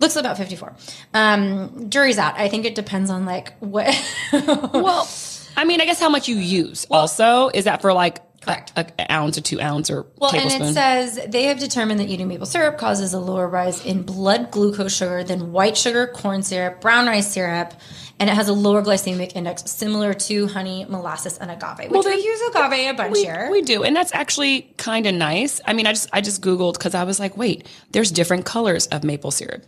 looks 0.01 0.17
about 0.17 0.37
54. 0.37 0.75
Um, 1.15 1.89
jury's 1.91 2.19
out. 2.19 2.39
I 2.39 2.49
think 2.49 2.65
it 2.65 2.75
depends 2.75 3.11
on 3.11 3.25
like 3.27 3.53
what. 3.61 3.95
Well, 4.33 5.09
I 5.57 5.65
mean, 5.65 5.81
I 5.81 5.85
guess 5.85 6.01
how 6.01 6.09
much 6.09 6.29
you 6.29 6.37
use. 6.37 6.87
also, 6.91 7.49
is 7.53 7.65
that 7.65 7.83
for 7.83 7.93
like 7.93 8.21
Correct. 8.41 8.73
a, 8.77 8.87
a 8.99 9.13
ounce 9.13 9.37
or 9.37 9.43
two 9.43 9.61
ounce 9.61 9.91
or 9.91 10.07
Well, 10.17 10.31
tablespoon? 10.31 10.63
and 10.63 10.71
it 10.71 10.75
says 10.75 11.21
they 11.29 11.45
have 11.45 11.59
determined 11.59 12.01
that 12.01 12.09
eating 12.09 12.29
maple 12.29 12.47
syrup 12.47 12.79
causes 12.79 13.13
a 13.13 13.19
lower 13.21 13.47
rise 13.49 13.85
in 13.85 14.03
blood 14.03 14.51
glucose 14.51 14.95
sugar 14.97 15.23
than 15.25 15.53
white 15.53 15.77
sugar, 15.77 16.07
corn 16.07 16.43
syrup, 16.43 16.81
brown 16.81 17.07
rice 17.07 17.31
syrup, 17.31 17.75
and 18.19 18.31
it 18.31 18.35
has 18.35 18.49
a 18.49 18.53
lower 18.55 18.83
glycemic 18.83 19.35
index 19.35 19.71
similar 19.71 20.15
to 20.15 20.47
honey, 20.47 20.87
molasses, 20.89 21.37
and 21.39 21.51
agave. 21.51 21.91
Which 21.91 22.05
then- 22.05 22.17
we 22.17 22.23
use 22.25 22.41
agave 22.55 22.91
a 22.91 22.95
bunch 22.95 23.13
we, 23.13 23.25
here. 23.25 23.49
we 23.51 23.61
do, 23.63 23.83
and 23.83 23.95
that's 23.95 24.15
actually 24.15 24.63
kind 24.79 25.07
of 25.07 25.15
nice. 25.15 25.61
I 25.67 25.73
mean, 25.75 25.87
I 25.87 25.93
just 25.93 26.09
I 26.13 26.21
just 26.23 26.41
googled 26.41 26.75
because 26.75 26.95
I 26.95 27.05
was 27.05 27.19
like, 27.21 27.37
wait, 27.37 27.67
there's 27.91 28.11
different 28.11 28.47
colors 28.47 28.87
of 28.87 29.05
maple 29.05 29.31
syrup, 29.33 29.65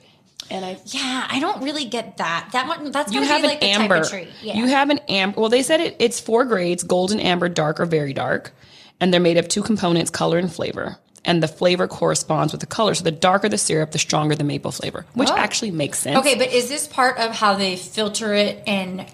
and 0.50 0.64
I 0.64 0.78
yeah, 0.86 1.26
I 1.30 1.40
don't 1.40 1.62
really 1.62 1.84
get 1.84 2.16
that. 2.18 2.50
That 2.52 2.66
one, 2.68 2.90
that's 2.90 3.12
you 3.12 3.22
have 3.22 3.42
be 3.42 3.48
an 3.48 3.54
like 3.54 3.62
amber. 3.64 3.94
type 3.96 4.04
of 4.04 4.10
tree. 4.10 4.28
Yeah. 4.42 4.54
You 4.56 4.66
have 4.68 4.90
an 4.90 4.98
amber. 5.08 5.40
Well, 5.40 5.50
they 5.50 5.62
said 5.62 5.80
it, 5.80 5.96
it's 5.98 6.20
four 6.20 6.44
grades: 6.44 6.82
golden, 6.82 7.20
amber, 7.20 7.48
dark, 7.48 7.80
or 7.80 7.86
very 7.86 8.12
dark, 8.12 8.52
and 9.00 9.12
they're 9.12 9.20
made 9.20 9.38
of 9.38 9.48
two 9.48 9.62
components: 9.62 10.10
color 10.10 10.38
and 10.38 10.52
flavor. 10.52 10.96
And 11.24 11.40
the 11.40 11.46
flavor 11.46 11.86
corresponds 11.86 12.52
with 12.52 12.60
the 12.60 12.66
color. 12.66 12.94
So 12.94 13.04
the 13.04 13.12
darker 13.12 13.48
the 13.48 13.56
syrup, 13.56 13.92
the 13.92 13.98
stronger 14.00 14.34
the 14.34 14.42
maple 14.42 14.72
flavor, 14.72 15.06
which 15.14 15.30
Oh. 15.30 15.36
actually 15.36 15.70
makes 15.70 16.00
sense. 16.00 16.16
Okay, 16.18 16.34
but 16.34 16.48
is 16.52 16.68
this 16.68 16.88
part 16.88 17.16
of 17.18 17.30
how 17.30 17.54
they 17.54 17.76
filter 17.76 18.34
it 18.34 18.60
and 18.66 19.06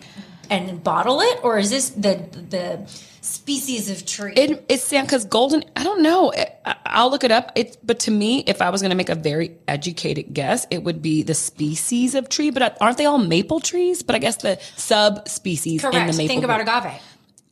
and 0.50 0.82
bottle 0.82 1.20
it, 1.20 1.40
or 1.42 1.58
is 1.58 1.70
this 1.70 1.90
the 1.90 2.26
the 2.50 2.86
species 3.20 3.90
of 3.90 4.06
tree? 4.06 4.32
It, 4.34 4.64
it's 4.68 4.88
because 4.90 5.24
golden. 5.24 5.64
I 5.76 5.84
don't 5.84 6.02
know. 6.02 6.32
I, 6.64 6.76
I'll 6.86 7.10
look 7.10 7.24
it 7.24 7.31
up. 7.31 7.52
It's 7.56 7.76
but 7.76 8.00
to 8.00 8.10
me, 8.10 8.40
if 8.46 8.62
I 8.62 8.70
was 8.70 8.81
going 8.81 8.90
to 8.90 8.96
make 8.96 9.08
a 9.10 9.14
very 9.14 9.56
educated 9.67 10.32
guess, 10.32 10.67
it 10.70 10.82
would 10.82 11.02
be 11.02 11.22
the 11.22 11.34
species 11.34 12.14
of 12.14 12.28
tree. 12.28 12.50
But 12.50 12.76
aren't 12.81 12.96
they 12.98 13.06
all 13.06 13.19
maple 13.19 13.60
trees? 13.60 14.02
But 14.02 14.14
I 14.17 14.19
guess 14.19 14.36
the 14.36 14.58
subspecies 14.76 15.84
in 15.84 15.90
Correct. 15.90 16.10
the 16.12 16.17
maple. 16.17 16.28
Think 16.28 16.44
about 16.44 16.64
group. 16.64 16.69
agave. 16.69 17.02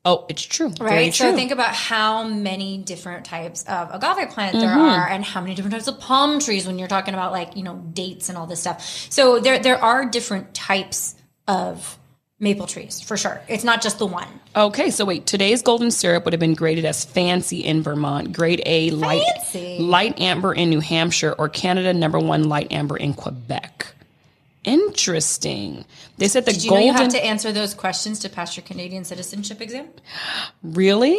Oh, 0.09 0.25
it's 0.29 0.43
true. 0.43 0.73
Right. 0.81 1.13
true. 1.13 1.31
So 1.31 1.35
think 1.35 1.51
about 1.51 1.75
how 1.75 2.23
many 2.29 2.79
different 2.79 3.25
types 3.25 3.65
of 3.65 3.89
agave 3.93 4.31
plant 4.31 4.53
there 4.55 4.69
Mm-hmm. 4.69 4.81
are 4.81 5.09
and 5.09 5.25
how 5.25 5.41
many 5.41 5.57
different 5.57 5.73
types 5.75 5.89
of 5.89 5.99
palm 5.99 6.39
trees 6.39 6.65
when 6.65 6.79
you're 6.79 6.87
talking 6.87 7.13
about 7.13 7.33
like, 7.33 7.57
you 7.57 7.65
know, 7.65 7.75
dates 7.93 8.29
and 8.29 8.39
all 8.39 8.47
this 8.47 8.61
stuff. 8.61 8.83
So 9.11 9.41
there 9.41 9.59
there 9.59 9.83
are 9.83 10.05
different 10.07 10.55
types 10.55 11.17
of 11.49 11.99
maple 12.39 12.67
trees 12.67 13.01
for 13.01 13.17
sure. 13.17 13.41
It's 13.49 13.65
not 13.65 13.81
just 13.83 13.99
the 13.99 14.07
one. 14.07 14.29
Okay, 14.55 14.91
so 14.91 15.05
wait. 15.05 15.27
Today's 15.27 15.63
golden 15.63 15.91
syrup 15.91 16.25
would 16.25 16.33
have 16.33 16.41
been 16.41 16.55
graded 16.55 16.85
as 16.85 17.05
fancy 17.05 17.61
in 17.65 17.83
Vermont, 17.83 18.33
grade 18.33 18.63
A 18.67 18.91
light 18.91 19.23
Fancy. 19.37 19.79
light 19.79 20.21
amber 20.21 20.53
in 20.53 20.69
New 20.71 20.81
Hampshire, 20.81 21.35
or 21.39 21.49
Canada 21.49 21.93
number 21.95 22.19
one 22.19 22.45
light 22.49 22.71
amber 22.73 22.97
in 22.97 23.15
Quebec. 23.15 23.87
Interesting. 24.65 25.85
They 26.19 26.29
said 26.29 26.45
the 26.45 26.53
Do 26.53 26.65
you 26.67 26.71
know 26.73 26.79
you 26.79 26.93
have 26.93 27.09
to 27.11 27.25
answer 27.25 27.53
those 27.53 27.73
questions 27.73 28.19
to 28.21 28.29
pass 28.29 28.57
your 28.57 28.65
Canadian 28.65 29.05
citizenship 29.05 29.61
exam? 29.61 29.89
really? 30.63 31.19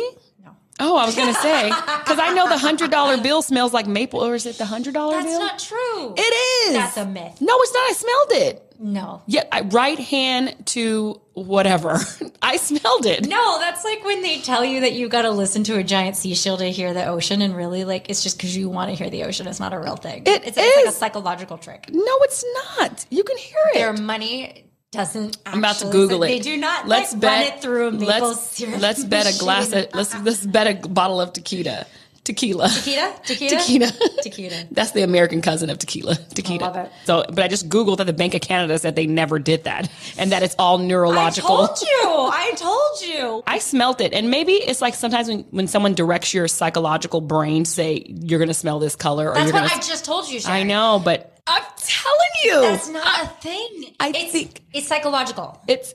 Oh, 0.79 0.95
I 0.97 1.05
was 1.05 1.15
gonna 1.15 1.33
say 1.33 1.67
because 1.69 2.19
I 2.19 2.33
know 2.33 2.47
the 2.47 2.57
hundred 2.57 2.91
dollar 2.91 3.17
bill 3.21 3.41
smells 3.41 3.73
like 3.73 3.87
maple, 3.87 4.23
or 4.23 4.35
is 4.35 4.45
it 4.45 4.57
the 4.57 4.65
hundred 4.65 4.93
dollar 4.93 5.21
bill? 5.21 5.39
That's 5.39 5.39
not 5.39 5.59
true. 5.59 6.13
it 6.17 6.67
is. 6.67 6.73
That's 6.73 6.97
a 6.97 7.05
myth. 7.05 7.37
No, 7.41 7.53
it's 7.59 7.73
not. 7.73 7.89
I 7.89 7.93
smelled 7.93 8.43
it. 8.43 8.63
No. 8.79 9.23
Yeah, 9.25 9.43
I, 9.51 9.61
right 9.61 9.97
hand 9.97 10.55
to 10.67 11.19
whatever. 11.33 11.97
I 12.41 12.57
smelled 12.57 13.07
it. 13.07 13.27
No, 13.27 13.57
that's 13.59 13.83
like 13.83 14.05
when 14.05 14.21
they 14.21 14.39
tell 14.39 14.63
you 14.63 14.81
that 14.81 14.93
you 14.93 15.09
got 15.09 15.23
to 15.23 15.31
listen 15.31 15.63
to 15.65 15.77
a 15.77 15.83
giant 15.83 16.15
seashell 16.15 16.57
to 16.57 16.65
hear 16.65 16.93
the 16.93 17.05
ocean, 17.07 17.41
and 17.41 17.55
really, 17.55 17.85
like, 17.85 18.09
it's 18.09 18.21
just 18.21 18.37
because 18.37 18.55
you 18.55 18.69
want 18.69 18.91
to 18.91 18.95
hear 18.95 19.09
the 19.09 19.23
ocean. 19.23 19.47
It's 19.47 19.59
not 19.59 19.73
a 19.73 19.79
real 19.79 19.95
thing. 19.95 20.23
It 20.27 20.45
it's, 20.45 20.57
it's 20.57 20.75
like 20.77 20.85
a 20.85 20.91
psychological 20.91 21.57
trick. 21.57 21.89
No, 21.91 22.17
it's 22.21 22.45
not. 22.77 23.05
You 23.09 23.23
can 23.23 23.37
hear 23.37 23.57
it. 23.73 23.77
Their 23.79 23.93
money 23.93 24.66
doesn't. 24.91 25.37
I'm 25.45 25.59
about 25.59 25.77
to 25.77 25.89
Google 25.89 26.23
it. 26.23 26.27
They 26.27 26.39
do 26.39 26.57
not. 26.57 26.87
Let's 26.87 27.13
like, 27.13 27.21
bet 27.21 27.31
run 27.31 27.57
it 27.57 27.61
through 27.61 27.87
a 27.87 27.91
maple 27.91 28.29
let's, 28.29 28.41
syrup. 28.41 28.81
Let's 28.81 29.03
bet 29.03 29.35
a 29.35 29.37
glass. 29.39 29.73
Of, 29.73 29.87
let's 29.93 30.15
let's 30.21 30.45
bet 30.45 30.67
a 30.67 30.87
bottle 30.87 31.21
of 31.21 31.33
tequila. 31.33 31.85
Tequila. 32.27 32.67
Tequila? 32.69 33.15
Tequila? 33.23 33.57
Tequila. 33.61 33.91
Tequila. 34.21 34.63
That's 34.71 34.91
the 34.91 35.01
American 35.03 35.41
cousin 35.41 35.69
of 35.69 35.79
tequila. 35.79 36.15
Tequila. 36.15 36.59
love 36.61 36.75
it. 36.75 36.91
So, 37.05 37.23
but 37.27 37.39
I 37.39 37.47
just 37.47 37.69
googled 37.69 37.97
that 37.97 38.03
the 38.03 38.11
Bank 38.13 38.33
of 38.33 38.41
Canada 38.41 38.77
said 38.77 38.95
they 38.97 39.07
never 39.07 39.39
did 39.39 39.63
that, 39.63 39.89
and 40.17 40.31
that 40.33 40.43
it's 40.43 40.55
all 40.59 40.77
neurological. 40.77 41.55
I 41.55 41.67
told 41.67 41.81
you. 41.81 41.87
I 42.03 42.51
told 42.57 43.01
you. 43.01 43.43
I 43.47 43.59
smelt 43.59 44.01
it, 44.01 44.13
and 44.13 44.29
maybe 44.29 44.51
it's 44.53 44.81
like 44.81 44.93
sometimes 44.93 45.29
when, 45.29 45.39
when 45.51 45.67
someone 45.67 45.93
directs 45.95 46.33
your 46.33 46.47
psychological 46.49 47.21
brain, 47.21 47.63
to 47.63 47.71
say 47.71 48.03
you're 48.07 48.39
going 48.39 48.49
to 48.49 48.53
smell 48.53 48.79
this 48.79 48.95
color, 48.97 49.29
or 49.29 49.33
That's 49.35 49.45
you're 49.45 49.53
what 49.53 49.69
going 49.69 49.81
I 49.81 49.87
just 49.87 50.03
told 50.03 50.27
you, 50.29 50.39
Sharon. 50.41 50.57
I 50.59 50.63
know, 50.63 51.01
but 51.03 51.39
I'm 51.47 51.63
telling 51.77 52.33
you, 52.43 52.61
That's 52.61 52.89
not 52.89 53.23
a 53.23 53.27
thing. 53.41 53.95
I 54.01 54.09
it's, 54.13 54.31
think- 54.33 54.61
it's 54.73 54.87
psychological. 54.87 55.61
it's. 55.67 55.93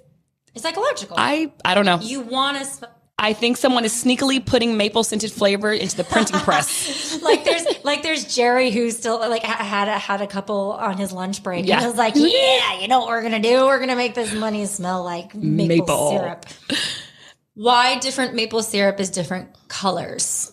It's 0.55 0.63
psychological. 0.65 1.17
I 1.19 1.51
I 1.65 1.75
don't 1.75 1.87
know. 1.87 1.99
you 2.03 2.21
want 2.21 2.59
to 2.59 2.65
smell. 2.67 2.91
I 3.19 3.35
think 3.35 3.57
someone 3.57 3.85
is 3.85 3.93
sneakily 3.93 4.45
putting 4.45 4.77
maple 4.77 5.05
scented 5.05 5.31
flavor 5.31 5.73
into 5.73 5.97
the 5.97 6.03
printing 6.05 6.41
press. 6.41 7.23
like 7.23 7.45
there's 7.45 7.65
like 7.85 8.03
there's 8.03 8.35
Jerry 8.35 8.71
who's 8.73 8.97
still 8.97 9.19
like 9.21 9.43
had 9.45 9.87
a, 9.89 9.97
had 9.97 10.21
a 10.23 10.27
couple 10.27 10.73
on 10.73 10.97
his 10.97 11.13
lunch 11.13 11.43
break. 11.43 11.67
Yeah. 11.67 11.79
And 11.79 11.87
was 11.87 11.97
like, 11.97 12.15
yeah, 12.17 12.81
you 12.81 12.89
know 12.89 12.99
what 13.01 13.09
we're 13.09 13.23
gonna 13.23 13.39
do? 13.41 13.67
We're 13.67 13.79
gonna 13.79 13.95
make 13.97 14.15
this 14.15 14.35
money 14.35 14.67
smell 14.67 15.05
like 15.05 15.35
maple, 15.37 15.77
Maple. 15.87 16.11
syrup. 16.11 16.47
Why 17.55 17.99
different 17.99 18.35
maple 18.35 18.63
syrup 18.63 18.99
is 18.99 19.11
different 19.11 19.51
colors? 19.69 20.53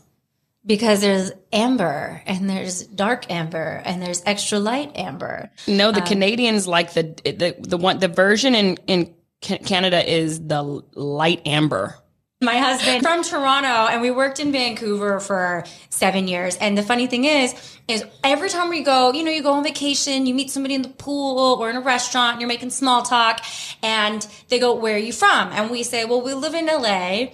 Because 0.65 1.01
there's 1.01 1.31
amber 1.53 2.21
and 2.27 2.47
there's 2.49 2.83
dark 2.83 3.31
amber 3.31 3.81
and 3.85 4.01
there's 4.01 4.21
extra 4.25 4.59
light 4.59 4.91
amber. 4.95 5.49
No, 5.67 5.87
Um, 5.87 5.95
the 5.95 6.01
Canadians 6.01 6.67
like 6.67 6.93
the 6.93 7.03
the 7.23 7.55
the 7.59 7.77
one 7.77 7.97
the 7.99 8.09
version 8.09 8.53
in 8.53 8.77
in 8.85 9.13
Canada 9.41 10.07
is 10.07 10.45
the 10.45 10.61
light 10.93 11.41
amber. 11.47 11.95
My 12.41 12.55
husband 12.57 13.03
from 13.03 13.21
Toronto, 13.21 13.91
and 13.91 14.01
we 14.01 14.11
worked 14.11 14.39
in 14.39 14.53
Vancouver 14.53 15.19
for 15.19 15.65
seven 15.89 16.29
years. 16.29 16.55
And 16.55 16.77
the 16.77 16.83
funny 16.83 17.05
thing 17.05 17.25
is, 17.25 17.53
is 17.89 18.05
every 18.23 18.47
time 18.47 18.69
we 18.69 18.81
go, 18.81 19.11
you 19.11 19.25
know, 19.25 19.31
you 19.31 19.43
go 19.43 19.51
on 19.51 19.63
vacation, 19.65 20.25
you 20.25 20.33
meet 20.33 20.49
somebody 20.49 20.73
in 20.73 20.81
the 20.81 20.87
pool 20.87 21.61
or 21.61 21.69
in 21.69 21.75
a 21.75 21.81
restaurant, 21.81 22.33
and 22.33 22.41
you're 22.41 22.47
making 22.47 22.69
small 22.69 23.01
talk, 23.01 23.41
and 23.83 24.25
they 24.47 24.57
go, 24.57 24.73
"Where 24.73 24.95
are 24.95 24.97
you 24.97 25.11
from?" 25.11 25.49
And 25.51 25.69
we 25.69 25.83
say, 25.83 26.05
"Well, 26.05 26.21
we 26.21 26.33
live 26.33 26.55
in 26.55 26.67
LA." 26.67 27.33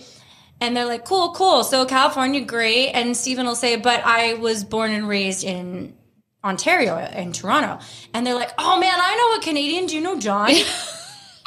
And 0.60 0.76
they're 0.76 0.88
like, 0.88 1.06
"Cool, 1.06 1.34
cool. 1.34 1.64
So 1.64 1.86
California, 1.86 2.42
great." 2.42 2.90
And 2.94 3.16
Stephen 3.16 3.46
will 3.46 3.54
say, 3.54 3.76
"But 3.76 4.02
I 4.04 4.34
was 4.34 4.64
born 4.64 4.90
and 4.90 5.08
raised 5.08 5.44
in 5.44 5.94
Ontario, 6.44 6.98
in 6.98 7.32
Toronto." 7.32 7.78
And 8.12 8.26
they're 8.26 8.34
like, 8.34 8.54
"Oh 8.58 8.80
man, 8.80 8.96
I 9.00 9.16
know 9.18 9.40
a 9.40 9.44
Canadian. 9.44 9.86
Do 9.86 9.94
you 9.94 10.02
know 10.02 10.20
John?" 10.20 10.50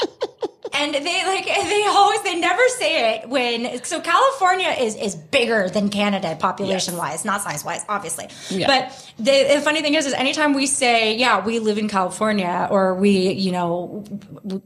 and 0.73 0.95
they 0.95 1.25
like 1.27 1.45
they 1.45 1.85
always 1.89 2.23
they 2.23 2.39
never 2.39 2.63
say 2.69 3.15
it 3.15 3.29
when 3.29 3.83
so 3.85 4.01
California 4.01 4.69
is 4.69 4.95
is 4.97 5.15
bigger 5.15 5.69
than 5.69 5.89
Canada 5.89 6.37
population 6.39 6.97
wise, 6.97 7.25
not 7.25 7.41
size 7.43 7.65
wise, 7.65 7.85
obviously. 7.89 8.29
Yeah. 8.51 8.67
But 8.67 9.13
the, 9.19 9.55
the 9.57 9.61
funny 9.61 9.83
thing 9.83 9.95
is, 9.95 10.07
is 10.07 10.13
anytime 10.15 10.53
we 10.55 10.67
say, 10.67 11.17
yeah, 11.17 11.45
we 11.45 11.59
live 11.59 11.79
in 11.79 11.89
California, 11.89 12.69
or 12.71 12.95
we, 12.95 13.33
you 13.33 13.53
know, 13.53 14.05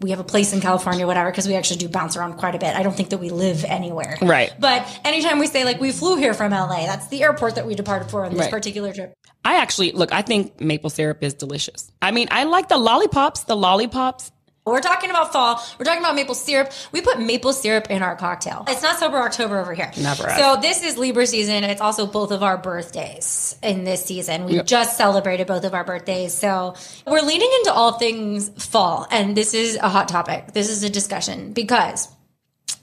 we 0.00 0.10
have 0.10 0.20
a 0.20 0.24
place 0.24 0.52
in 0.52 0.60
California, 0.60 1.06
whatever, 1.06 1.30
because 1.30 1.46
we 1.48 1.54
actually 1.54 1.78
do 1.78 1.88
bounce 1.88 2.16
around 2.16 2.34
quite 2.34 2.54
a 2.54 2.58
bit. 2.58 2.74
I 2.76 2.82
don't 2.82 2.94
think 2.96 3.10
that 3.10 3.18
we 3.18 3.30
live 3.30 3.64
anywhere, 3.64 4.16
Right. 4.20 4.52
But 4.58 4.86
anytime 5.04 5.38
we 5.38 5.46
say 5.46 5.64
like 5.64 5.80
we 5.80 5.92
flew 5.92 6.16
here 6.16 6.34
from 6.34 6.52
LA, 6.52 6.86
that's 6.86 7.08
the 7.08 7.22
airport 7.22 7.54
that 7.56 7.66
we 7.66 7.74
departed 7.74 8.10
for 8.10 8.24
on 8.24 8.32
this 8.32 8.42
Right. 8.42 8.50
particular 8.50 8.92
trip. 8.92 9.14
I 9.44 9.56
actually 9.56 9.92
look. 9.92 10.12
I 10.12 10.22
think 10.22 10.60
maple 10.60 10.90
syrup 10.90 11.22
is 11.22 11.34
delicious. 11.34 11.90
I 12.00 12.10
mean, 12.12 12.28
I 12.30 12.44
like 12.44 12.68
the 12.68 12.76
lollipops. 12.78 13.44
The 13.44 13.56
lollipops. 13.56 14.30
We're 14.64 14.80
talking 14.80 15.10
about 15.10 15.32
fall. 15.32 15.60
We're 15.76 15.84
talking 15.84 16.02
about 16.02 16.14
maple 16.14 16.36
syrup. 16.36 16.70
We 16.92 17.00
put 17.00 17.18
maple 17.20 17.52
syrup 17.52 17.90
in 17.90 18.00
our 18.00 18.14
cocktail. 18.14 18.64
It's 18.68 18.82
not 18.82 18.96
sober 18.96 19.18
October 19.18 19.58
over 19.58 19.74
here. 19.74 19.90
Never. 19.98 20.28
So 20.30 20.56
this 20.60 20.84
is 20.84 20.96
Libra 20.96 21.26
season. 21.26 21.64
It's 21.64 21.80
also 21.80 22.06
both 22.06 22.30
of 22.30 22.44
our 22.44 22.56
birthdays 22.56 23.56
in 23.60 23.82
this 23.82 24.04
season. 24.04 24.44
We 24.44 24.62
just 24.62 24.96
celebrated 24.96 25.48
both 25.48 25.64
of 25.64 25.74
our 25.74 25.82
birthdays. 25.82 26.32
So 26.32 26.76
we're 27.08 27.22
leaning 27.22 27.50
into 27.58 27.72
all 27.72 27.98
things 27.98 28.50
fall. 28.50 29.08
And 29.10 29.36
this 29.36 29.52
is 29.52 29.76
a 29.76 29.88
hot 29.88 30.06
topic. 30.06 30.52
This 30.52 30.70
is 30.70 30.84
a 30.84 30.90
discussion 30.90 31.52
because 31.52 32.08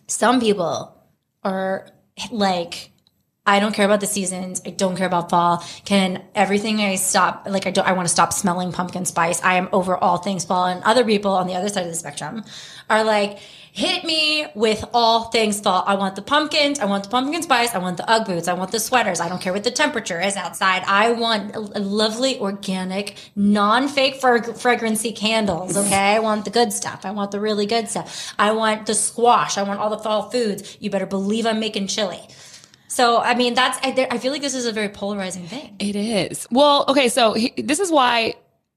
some 0.07 0.41
people 0.41 0.93
are 1.43 1.87
like, 2.29 2.91
I 3.49 3.59
don't 3.59 3.73
care 3.73 3.85
about 3.85 3.99
the 3.99 4.07
seasons. 4.07 4.61
I 4.65 4.69
don't 4.69 4.95
care 4.95 5.07
about 5.07 5.29
fall. 5.29 5.63
Can 5.83 6.23
everything 6.35 6.79
I 6.81 6.95
stop 6.95 7.47
like 7.49 7.65
I 7.65 7.71
don't 7.71 7.87
I 7.87 7.93
want 7.93 8.07
to 8.07 8.11
stop 8.11 8.31
smelling 8.31 8.71
pumpkin 8.71 9.05
spice. 9.05 9.41
I 9.41 9.55
am 9.55 9.69
over 9.73 9.97
all 9.97 10.17
things 10.17 10.45
fall. 10.45 10.65
And 10.65 10.83
other 10.83 11.03
people 11.03 11.31
on 11.31 11.47
the 11.47 11.55
other 11.55 11.69
side 11.69 11.83
of 11.85 11.89
the 11.89 11.95
spectrum 11.95 12.43
are 12.89 13.03
like, 13.03 13.39
hit 13.71 14.03
me 14.03 14.45
with 14.55 14.83
all 14.93 15.25
things 15.25 15.59
fall. 15.61 15.83
I 15.87 15.95
want 15.95 16.15
the 16.15 16.21
pumpkins. 16.21 16.79
I 16.79 16.85
want 16.85 17.03
the 17.05 17.09
pumpkin 17.09 17.41
spice. 17.41 17.73
I 17.73 17.79
want 17.79 17.97
the 17.97 18.09
UGG 18.09 18.27
boots. 18.27 18.47
I 18.47 18.53
want 18.53 18.71
the 18.71 18.79
sweaters. 18.79 19.19
I 19.19 19.29
don't 19.29 19.41
care 19.41 19.53
what 19.53 19.63
the 19.63 19.71
temperature 19.71 20.19
is 20.19 20.35
outside. 20.35 20.83
I 20.85 21.11
want 21.11 21.55
lovely, 21.75 22.39
organic, 22.39 23.15
non-fake 23.35 24.15
frag- 24.21 24.55
fragrancy 24.55 25.11
candles. 25.11 25.75
Okay. 25.89 26.15
I 26.15 26.19
want 26.19 26.43
the 26.45 26.51
good 26.51 26.73
stuff. 26.73 27.05
I 27.05 27.11
want 27.11 27.31
the 27.31 27.39
really 27.39 27.65
good 27.65 27.87
stuff. 27.87 28.33
I 28.37 28.51
want 28.51 28.85
the 28.85 28.93
squash. 28.93 29.57
I 29.57 29.63
want 29.63 29.79
all 29.79 29.89
the 29.89 29.97
fall 29.97 30.29
foods. 30.29 30.77
You 30.81 30.89
better 30.89 31.05
believe 31.05 31.45
I'm 31.45 31.59
making 31.59 31.87
chili. 31.87 32.19
So, 32.89 33.19
I 33.19 33.35
mean, 33.35 33.53
that's, 33.53 33.77
I, 33.83 34.07
I 34.09 34.17
feel 34.17 34.31
like 34.31 34.41
this 34.41 34.55
is 34.55 34.65
a 34.65 34.71
very 34.71 34.89
polarizing 34.89 35.45
thing. 35.47 35.75
It 35.79 35.95
is. 35.95 36.47
Well, 36.51 36.85
okay, 36.87 37.07
so 37.07 37.33
he, 37.33 37.53
this 37.55 37.79
is 37.79 37.91
why 37.91 38.33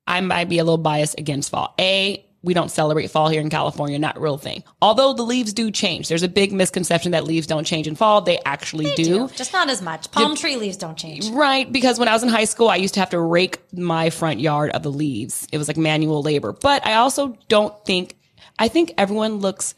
I 0.06 0.20
might 0.20 0.48
be 0.50 0.58
a 0.58 0.64
little 0.64 0.78
biased 0.78 1.18
against 1.18 1.50
fall. 1.50 1.74
A, 1.80 2.24
we 2.42 2.52
don't 2.52 2.70
celebrate 2.70 3.06
fall 3.10 3.30
here 3.30 3.40
in 3.40 3.48
California, 3.48 3.98
not 3.98 4.20
real 4.20 4.36
thing. 4.36 4.64
Although 4.82 5.14
the 5.14 5.22
leaves 5.22 5.54
do 5.54 5.70
change. 5.70 6.08
There's 6.08 6.24
a 6.24 6.28
big 6.28 6.52
misconception 6.52 7.12
that 7.12 7.24
leaves 7.24 7.46
don't 7.46 7.64
change 7.64 7.88
in 7.88 7.94
fall. 7.94 8.20
They 8.20 8.38
actually 8.44 8.92
do. 8.96 9.28
Just 9.28 9.54
not 9.54 9.70
as 9.70 9.80
much. 9.80 10.10
Palm 10.10 10.36
tree 10.36 10.56
leaves 10.56 10.76
don't 10.76 10.98
change. 10.98 11.30
Right, 11.30 11.72
because 11.72 11.98
when 11.98 12.08
I 12.08 12.12
was 12.12 12.22
in 12.22 12.28
high 12.28 12.44
school, 12.44 12.68
I 12.68 12.76
used 12.76 12.94
to 12.94 13.00
have 13.00 13.10
to 13.10 13.20
rake 13.20 13.60
my 13.72 14.10
front 14.10 14.40
yard 14.40 14.72
of 14.72 14.82
the 14.82 14.90
leaves. 14.90 15.46
It 15.52 15.58
was 15.58 15.68
like 15.68 15.78
manual 15.78 16.20
labor. 16.20 16.52
But 16.52 16.86
I 16.86 16.94
also 16.94 17.38
don't 17.48 17.72
think, 17.86 18.16
I 18.58 18.68
think 18.68 18.92
everyone 18.98 19.36
looks 19.36 19.74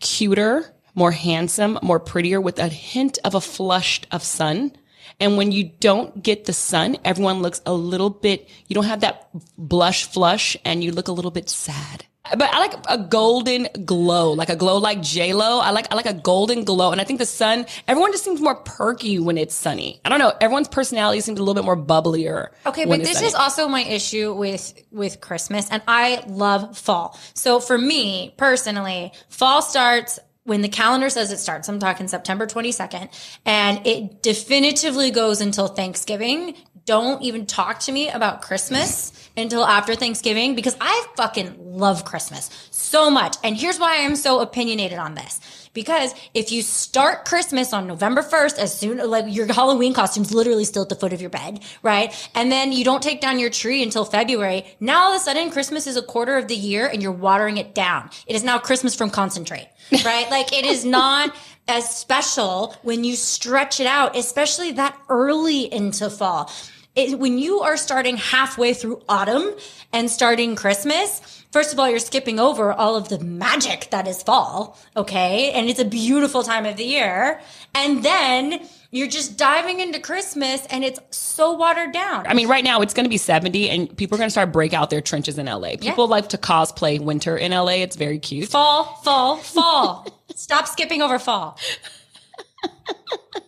cuter, 0.00 0.74
more 0.98 1.12
handsome, 1.12 1.78
more 1.80 2.00
prettier 2.00 2.40
with 2.40 2.58
a 2.58 2.68
hint 2.68 3.18
of 3.24 3.34
a 3.34 3.40
flush 3.40 4.00
of 4.10 4.22
sun. 4.22 4.72
And 5.20 5.36
when 5.36 5.52
you 5.52 5.70
don't 5.80 6.22
get 6.22 6.44
the 6.44 6.52
sun, 6.52 6.96
everyone 7.04 7.40
looks 7.40 7.62
a 7.64 7.72
little 7.72 8.10
bit, 8.10 8.48
you 8.66 8.74
don't 8.74 8.84
have 8.84 9.00
that 9.00 9.28
blush 9.56 10.04
flush 10.04 10.56
and 10.64 10.82
you 10.82 10.92
look 10.92 11.08
a 11.08 11.12
little 11.12 11.30
bit 11.30 11.48
sad. 11.48 12.04
But 12.36 12.52
I 12.52 12.58
like 12.58 12.74
a 12.88 12.98
golden 12.98 13.68
glow, 13.84 14.32
like 14.32 14.50
a 14.50 14.56
glow 14.56 14.76
like 14.78 15.00
J 15.00 15.32
Lo. 15.32 15.60
I 15.60 15.70
like 15.70 15.86
I 15.90 15.94
like 15.94 16.06
a 16.06 16.12
golden 16.12 16.64
glow, 16.64 16.92
and 16.92 17.00
I 17.00 17.04
think 17.04 17.18
the 17.18 17.26
sun. 17.26 17.64
Everyone 17.86 18.12
just 18.12 18.24
seems 18.24 18.40
more 18.40 18.56
perky 18.56 19.18
when 19.18 19.38
it's 19.38 19.54
sunny. 19.54 20.00
I 20.04 20.10
don't 20.10 20.18
know. 20.18 20.32
Everyone's 20.40 20.68
personality 20.68 21.20
seems 21.20 21.38
a 21.38 21.42
little 21.42 21.54
bit 21.54 21.64
more 21.64 21.76
bubblier. 21.76 22.48
Okay, 22.66 22.84
but 22.84 23.00
this 23.00 23.14
sunny. 23.14 23.28
is 23.28 23.34
also 23.34 23.66
my 23.68 23.82
issue 23.82 24.34
with 24.34 24.74
with 24.90 25.20
Christmas 25.20 25.70
and 25.70 25.82
I 25.88 26.22
love 26.26 26.76
fall. 26.76 27.18
So 27.34 27.60
for 27.60 27.78
me 27.78 28.34
personally, 28.36 29.12
fall 29.28 29.62
starts 29.62 30.18
when 30.48 30.62
the 30.62 30.68
calendar 30.68 31.10
says 31.10 31.30
it 31.30 31.36
starts. 31.36 31.68
I'm 31.68 31.78
talking 31.78 32.08
September 32.08 32.46
22nd 32.46 33.10
and 33.44 33.86
it 33.86 34.22
definitively 34.22 35.10
goes 35.10 35.42
until 35.42 35.68
Thanksgiving. 35.68 36.54
Don't 36.86 37.22
even 37.22 37.44
talk 37.44 37.80
to 37.80 37.92
me 37.92 38.08
about 38.08 38.40
Christmas 38.40 39.27
until 39.38 39.64
after 39.64 39.94
Thanksgiving 39.94 40.54
because 40.54 40.76
I 40.80 41.06
fucking 41.16 41.56
love 41.58 42.04
Christmas 42.04 42.50
so 42.70 43.10
much. 43.10 43.36
And 43.44 43.56
here's 43.56 43.78
why 43.78 44.04
I'm 44.04 44.16
so 44.16 44.40
opinionated 44.40 44.98
on 44.98 45.14
this. 45.14 45.40
Because 45.74 46.12
if 46.34 46.50
you 46.50 46.62
start 46.62 47.24
Christmas 47.24 47.72
on 47.72 47.86
November 47.86 48.22
1st, 48.22 48.58
as 48.58 48.76
soon 48.76 48.98
like 49.08 49.26
your 49.28 49.46
Halloween 49.52 49.94
costume's 49.94 50.34
literally 50.34 50.64
still 50.64 50.82
at 50.82 50.88
the 50.88 50.96
foot 50.96 51.12
of 51.12 51.20
your 51.20 51.30
bed, 51.30 51.60
right? 51.82 52.12
And 52.34 52.50
then 52.50 52.72
you 52.72 52.84
don't 52.84 53.02
take 53.02 53.20
down 53.20 53.38
your 53.38 53.50
tree 53.50 53.82
until 53.82 54.04
February. 54.04 54.64
Now 54.80 55.04
all 55.04 55.12
of 55.12 55.20
a 55.20 55.24
sudden 55.24 55.50
Christmas 55.50 55.86
is 55.86 55.96
a 55.96 56.02
quarter 56.02 56.36
of 56.36 56.48
the 56.48 56.56
year 56.56 56.86
and 56.86 57.02
you're 57.02 57.12
watering 57.12 57.58
it 57.58 57.74
down. 57.74 58.10
It 58.26 58.34
is 58.34 58.42
now 58.42 58.58
Christmas 58.58 58.94
from 58.94 59.10
concentrate, 59.10 59.68
right? 60.04 60.28
like 60.30 60.52
it 60.52 60.64
is 60.64 60.84
not 60.84 61.34
as 61.68 61.96
special 61.96 62.74
when 62.82 63.04
you 63.04 63.14
stretch 63.14 63.78
it 63.78 63.86
out, 63.86 64.16
especially 64.16 64.72
that 64.72 64.98
early 65.08 65.72
into 65.72 66.10
fall. 66.10 66.50
It, 66.98 67.16
when 67.16 67.38
you 67.38 67.60
are 67.60 67.76
starting 67.76 68.16
halfway 68.16 68.74
through 68.74 69.00
autumn 69.08 69.54
and 69.92 70.10
starting 70.10 70.56
Christmas, 70.56 71.44
first 71.52 71.72
of 71.72 71.78
all, 71.78 71.88
you're 71.88 72.00
skipping 72.00 72.40
over 72.40 72.72
all 72.72 72.96
of 72.96 73.08
the 73.08 73.20
magic 73.20 73.86
that 73.92 74.08
is 74.08 74.20
fall. 74.20 74.76
Okay. 74.96 75.52
And 75.52 75.68
it's 75.68 75.78
a 75.78 75.84
beautiful 75.84 76.42
time 76.42 76.66
of 76.66 76.76
the 76.76 76.82
year. 76.82 77.40
And 77.72 78.02
then 78.02 78.66
you're 78.90 79.06
just 79.06 79.36
diving 79.36 79.78
into 79.78 80.00
Christmas 80.00 80.66
and 80.70 80.82
it's 80.82 80.98
so 81.16 81.52
watered 81.52 81.92
down. 81.92 82.26
I 82.26 82.34
mean, 82.34 82.48
right 82.48 82.64
now 82.64 82.80
it's 82.80 82.94
going 82.94 83.04
to 83.04 83.10
be 83.10 83.16
70 83.16 83.70
and 83.70 83.96
people 83.96 84.16
are 84.16 84.18
going 84.18 84.26
to 84.26 84.32
start 84.32 84.50
break 84.50 84.72
out 84.72 84.90
their 84.90 85.00
trenches 85.00 85.38
in 85.38 85.46
LA. 85.46 85.76
People 85.80 86.08
like 86.08 86.30
to 86.30 86.38
cosplay 86.38 86.98
winter 86.98 87.36
in 87.36 87.52
LA. 87.52 87.78
It's 87.84 87.94
very 87.94 88.18
cute. 88.18 88.48
fall, 88.48 88.96
fall, 89.04 89.36
fall. 89.36 90.08
Stop 90.34 90.66
skipping 90.66 91.00
over 91.00 91.20
fall. 91.20 91.58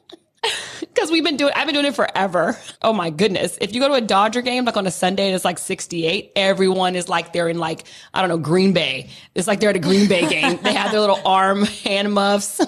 Because 1.00 1.12
we've 1.12 1.24
been 1.24 1.38
doing, 1.38 1.54
I've 1.56 1.64
been 1.64 1.72
doing 1.72 1.86
it 1.86 1.94
forever. 1.94 2.58
Oh 2.82 2.94
my 2.94 3.10
goodness. 3.10 3.58
If 3.60 3.74
you 3.74 3.80
go 3.80 3.88
to 3.88 3.94
a 3.94 4.00
Dodger 4.00 4.40
game, 4.40 4.64
like 4.64 4.76
on 4.76 4.86
a 4.86 4.90
Sunday 4.90 5.26
and 5.26 5.34
it's 5.34 5.44
like 5.44 5.58
68, 5.58 6.32
everyone 6.34 6.96
is 6.96 7.10
like 7.10 7.32
they're 7.34 7.48
in 7.48 7.58
like, 7.58 7.84
I 8.14 8.20
don't 8.20 8.30
know, 8.30 8.38
Green 8.38 8.72
Bay. 8.72 9.10
It's 9.34 9.46
like 9.46 9.60
they're 9.60 9.68
at 9.68 9.76
a 9.76 9.80
Green 9.80 10.08
Bay 10.08 10.26
game. 10.26 10.58
They 10.62 10.72
have 10.72 10.90
their 10.90 11.00
little 11.00 11.20
arm 11.26 11.64
hand 11.64 12.14
muffs. 12.14 12.58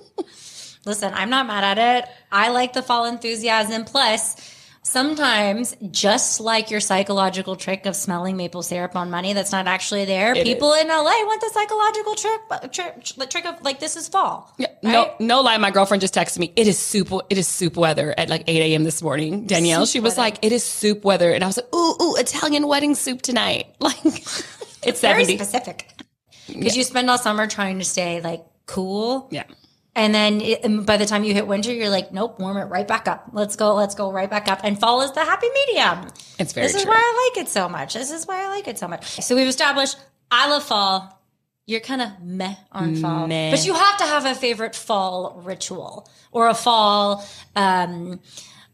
Listen, 0.86 1.12
I'm 1.12 1.28
not 1.28 1.46
mad 1.48 1.78
at 1.78 2.04
it. 2.04 2.10
I 2.30 2.50
like 2.50 2.72
the 2.72 2.82
fall 2.82 3.04
enthusiasm. 3.06 3.84
Plus, 3.84 4.36
sometimes, 4.82 5.74
just 5.90 6.40
like 6.40 6.70
your 6.70 6.80
psychological 6.80 7.56
trick 7.56 7.86
of 7.86 7.96
smelling 7.96 8.36
maple 8.36 8.62
syrup 8.62 8.94
on 8.96 9.10
money 9.10 9.32
that's 9.32 9.52
not 9.52 9.66
actually 9.66 10.04
there, 10.04 10.34
It 10.34 10.44
people 10.44 10.72
in 10.74 10.88
LA 10.88 11.04
want 11.04 11.40
the 11.40 11.50
psychological 11.52 12.14
trick, 12.14 12.40
uh, 12.50 12.68
trick, 12.68 13.04
the 13.16 13.26
trick 13.26 13.46
of 13.46 13.62
like, 13.62 13.80
this 13.80 13.96
is 13.96 14.08
fall. 14.08 14.52
Yeah, 14.58 14.66
right? 14.82 14.92
No, 14.92 15.14
no 15.20 15.40
lie. 15.40 15.56
My 15.58 15.70
girlfriend 15.70 16.00
just 16.00 16.14
texted 16.14 16.38
me. 16.38 16.52
It 16.56 16.66
is 16.66 16.78
soup. 16.78 17.12
It 17.30 17.38
is 17.38 17.48
soup 17.48 17.76
weather 17.76 18.14
at 18.18 18.28
like 18.28 18.44
8 18.46 18.72
a.m. 18.72 18.84
this 18.84 19.02
morning. 19.02 19.46
Danielle, 19.46 19.86
Soup 19.86 19.92
she 19.92 20.00
was 20.00 20.12
weather. 20.12 20.22
like, 20.22 20.44
it 20.44 20.52
is 20.52 20.64
soup 20.64 21.04
weather. 21.04 21.30
And 21.32 21.42
I 21.42 21.46
was 21.46 21.56
like, 21.56 21.74
ooh, 21.74 21.96
ooh, 22.02 22.16
Italian 22.16 22.66
wedding 22.68 22.94
soup 22.94 23.22
tonight. 23.22 23.66
Like 23.80 24.04
it's 24.84 25.00
Very 25.00 25.24
70. 25.24 25.36
specific. 25.36 25.88
Because 26.48 26.76
you 26.76 26.82
spend 26.82 27.08
all 27.08 27.16
summer 27.18 27.46
trying 27.46 27.78
to 27.78 27.84
stay 27.84 28.20
like 28.20 28.44
cool. 28.66 29.28
Yeah. 29.30 29.44
And 29.94 30.14
then 30.14 30.40
it, 30.40 30.86
by 30.86 30.96
the 30.96 31.04
time 31.04 31.22
you 31.22 31.34
hit 31.34 31.46
winter, 31.46 31.72
you're 31.72 31.90
like, 31.90 32.12
nope, 32.12 32.40
warm 32.40 32.56
it 32.56 32.64
right 32.64 32.88
back 32.88 33.06
up. 33.08 33.26
Let's 33.32 33.56
go, 33.56 33.74
let's 33.74 33.94
go 33.94 34.10
right 34.10 34.30
back 34.30 34.48
up. 34.48 34.60
And 34.64 34.78
fall 34.80 35.02
is 35.02 35.12
the 35.12 35.20
happy 35.20 35.48
medium. 35.66 36.08
It's 36.38 36.54
very 36.54 36.66
This 36.66 36.76
is 36.76 36.82
true. 36.82 36.90
why 36.92 36.96
I 36.96 37.30
like 37.36 37.44
it 37.44 37.48
so 37.50 37.68
much. 37.68 37.92
This 37.94 38.10
is 38.10 38.26
why 38.26 38.44
I 38.44 38.48
like 38.48 38.68
it 38.68 38.78
so 38.78 38.88
much. 38.88 39.04
So 39.22 39.36
we've 39.36 39.46
established 39.48 39.98
I 40.30 40.48
love 40.48 40.62
fall. 40.64 41.18
You're 41.66 41.80
kind 41.80 42.00
of 42.02 42.08
meh 42.20 42.54
on 42.72 42.96
fall, 42.96 43.26
Meh. 43.28 43.50
but 43.50 43.64
you 43.64 43.74
have 43.74 43.98
to 43.98 44.04
have 44.04 44.24
a 44.26 44.34
favorite 44.34 44.74
fall 44.74 45.40
ritual 45.44 46.08
or 46.32 46.48
a 46.48 46.54
fall 46.54 47.24
um, 47.54 48.18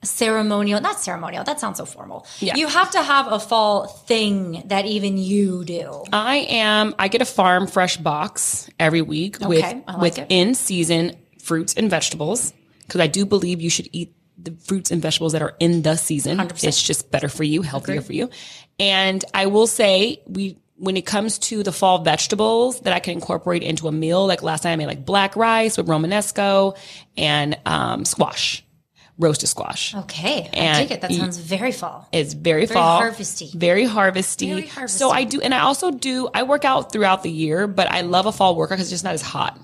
ceremonial. 0.03 0.81
Not 0.81 1.01
ceremonial. 1.01 1.45
That 1.45 1.61
sounds 1.61 1.79
so 1.79 1.85
formal. 1.85 2.27
Yeah. 2.41 2.57
You 2.57 2.69
have 2.69 2.91
to 2.93 3.03
have 3.03 3.31
a 3.31 3.41
fall 3.41 3.87
thing 3.87 4.63
that 4.67 4.87
even 4.87 5.19
you 5.19 5.65
do. 5.65 6.05
I 6.13 6.37
am. 6.49 6.95
I 6.99 7.09
get 7.09 7.23
a 7.23 7.27
farm 7.27 7.67
fresh 7.67 7.97
box 7.97 8.71
every 8.79 9.03
week 9.03 9.39
with 9.41 9.65
I 9.65 9.83
like 9.87 10.01
with 10.01 10.27
in 10.29 10.55
season 10.55 11.17
fruits 11.43 11.75
and 11.75 11.91
vegetables 11.91 12.53
because 12.83 13.01
I 13.01 13.07
do 13.07 13.27
believe 13.27 13.61
you 13.61 13.71
should 13.71 13.89
eat 13.93 14.15
the 14.37 14.53
fruits 14.53 14.91
and 14.91 15.03
vegetables 15.03 15.33
that 15.33 15.43
are 15.43 15.55
in 15.59 15.83
the 15.83 15.97
season. 15.97 16.39
100%. 16.39 16.65
It's 16.65 16.83
just 16.83 17.11
better 17.11 17.29
for 17.29 17.45
you, 17.45 17.63
healthier 17.63 18.01
for 18.01 18.13
you. 18.13 18.31
And 18.79 19.25
I 19.35 19.47
will 19.47 19.67
say 19.67 20.23
we 20.27 20.59
when 20.77 20.97
it 20.97 21.05
comes 21.05 21.39
to 21.39 21.65
the 21.65 21.73
fall 21.73 22.05
vegetables 22.05 22.81
that 22.83 22.93
I 22.93 23.01
can 23.01 23.15
incorporate 23.15 23.65
into 23.65 23.89
a 23.89 23.93
meal, 23.93 24.27
like 24.27 24.43
last 24.45 24.63
time 24.63 24.75
I 24.75 24.77
made 24.77 24.87
like 24.87 25.05
black 25.05 25.35
rice 25.35 25.77
with 25.77 25.89
Romanesco 25.89 26.79
and 27.17 27.59
um, 27.67 28.05
squash, 28.05 28.65
roasted 29.19 29.49
squash. 29.49 29.95
Okay, 29.95 30.49
I 30.53 30.57
And 30.57 30.89
dig 30.89 30.97
it. 30.97 31.01
That 31.01 31.13
sounds 31.13 31.39
very 31.39 31.73
fall. 31.73 32.09
It's 32.13 32.35
very, 32.35 32.67
fall, 32.67 32.99
harvesty. 33.01 33.51
very 33.55 33.85
harvesty. 33.85 34.49
Very 34.49 34.67
harvesty. 34.67 34.99
So 34.99 35.11
I 35.11 35.25
do, 35.25 35.41
and 35.41 35.53
I 35.55 35.61
also 35.61 35.91
do. 35.91 36.29
I 36.33 36.45
work 36.45 36.65
out 36.65 36.93
throughout 36.93 37.23
the 37.23 37.31
year, 37.31 37.67
but 37.67 37.91
I 37.91 38.03
love 38.03 38.27
a 38.27 38.33
fall 38.33 38.55
workout 38.57 38.77
because 38.79 38.87
it's 38.87 38.91
just 38.93 39.05
not 39.05 39.15
as 39.15 39.23
hot. 39.23 39.59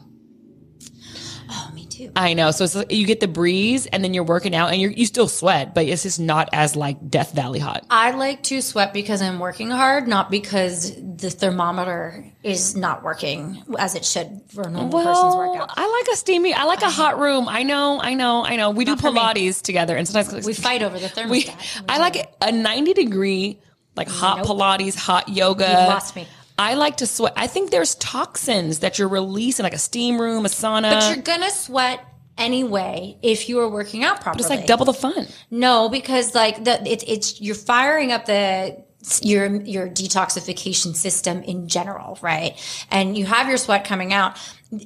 Too. 1.95 2.11
I 2.17 2.35
know. 2.35 2.51
So 2.51 2.65
it's, 2.65 2.75
like 2.75 2.91
you 2.91 3.07
get 3.07 3.21
the 3.21 3.29
breeze, 3.29 3.87
and 3.87 4.03
then 4.03 4.15
you're 4.15 4.25
working 4.25 4.55
out, 4.55 4.73
and 4.73 4.81
you 4.81 4.89
you 4.89 5.07
still 5.07 5.29
sweat, 5.29 5.75
but 5.75 5.87
it's 5.87 6.03
just 6.03 6.19
not 6.19 6.49
as 6.53 6.75
like 6.75 7.09
Death 7.09 7.33
Valley 7.33 7.61
hot. 7.61 7.85
I 7.89 8.11
like 8.11 8.43
to 8.45 8.61
sweat 8.61 8.93
because 8.93 9.23
I'm 9.23 9.39
working 9.39 9.71
hard, 9.71 10.09
not 10.09 10.31
because 10.31 10.95
the 10.97 11.31
thermometer 11.31 12.25
is 12.43 12.75
not 12.75 13.03
working 13.05 13.63
as 13.79 13.95
it 13.95 14.05
should 14.05 14.43
for 14.49 14.63
a 14.63 14.71
normal 14.71 14.91
person's 14.91 15.37
workout. 15.37 15.71
I 15.77 15.89
like 15.89 16.13
a 16.13 16.17
steamy. 16.17 16.53
I 16.53 16.65
like 16.65 16.83
a 16.83 16.91
hot 16.91 17.19
room. 17.21 17.49
I 17.49 17.63
know. 17.63 18.01
I 18.01 18.15
know. 18.15 18.45
I 18.45 18.57
know. 18.57 18.71
We 18.71 18.85
do 18.85 18.97
for 18.97 19.13
me. 19.13 19.21
Pilates 19.21 19.63
together, 19.63 19.97
and 19.97 20.09
sometimes 20.09 20.45
We 20.47 20.55
fight 20.55 20.83
over 20.83 20.99
the 20.99 21.07
thermostat. 21.07 21.29
we. 21.29 21.49
I 21.89 21.99
like 21.99 22.35
a 22.41 22.51
90 22.53 22.95
degree, 22.95 23.59
like 23.97 24.09
hot 24.09 24.39
Nope. 24.39 24.47
Pilates, 24.49 24.97
hot 24.97 25.29
yoga. 25.29 25.65
You've 25.65 25.75
lost 25.75 26.17
me. 26.17 26.27
I 26.59 26.75
like 26.75 26.99
to 26.99 27.07
sweat. 27.07 27.33
I 27.37 27.47
think 27.47 27.71
there's 27.71 27.97
toxins 27.97 28.81
that 28.81 28.99
you're 28.99 29.09
releasing, 29.09 29.65
like 29.65 29.75
a 29.75 29.79
steam 29.79 30.21
room, 30.21 30.47
a 30.47 30.49
sauna. 30.49 30.91
But 30.91 31.15
you're 31.15 31.25
gonna 31.25 31.51
sweat 31.51 32.05
anyway 32.39 33.17
if 33.23 33.49
you 33.49 33.61
are 33.61 33.69
working 33.69 34.05
out 34.05 34.21
properly. 34.21 34.41
it's 34.41 34.51
like 34.51 34.67
double 34.67 34.85
the 34.85 34.95
fun. 34.95 35.27
No, 35.51 35.89
because 35.89 36.35
like 36.35 36.65
the 36.65 36.81
it's 36.87 37.05
it's 37.07 37.41
you're 37.41 37.55
firing 37.55 38.13
up 38.13 38.27
the 38.27 38.85
your 39.21 39.47
your 39.63 39.89
detoxification 39.89 40.95
system 40.95 41.43
in 41.43 41.69
general, 41.69 42.19
right? 42.23 42.57
And 42.91 43.19
you 43.19 43.27
have 43.27 43.49
your 43.49 43.59
sweat 43.59 43.85
coming 43.85 44.13
out. 44.13 44.39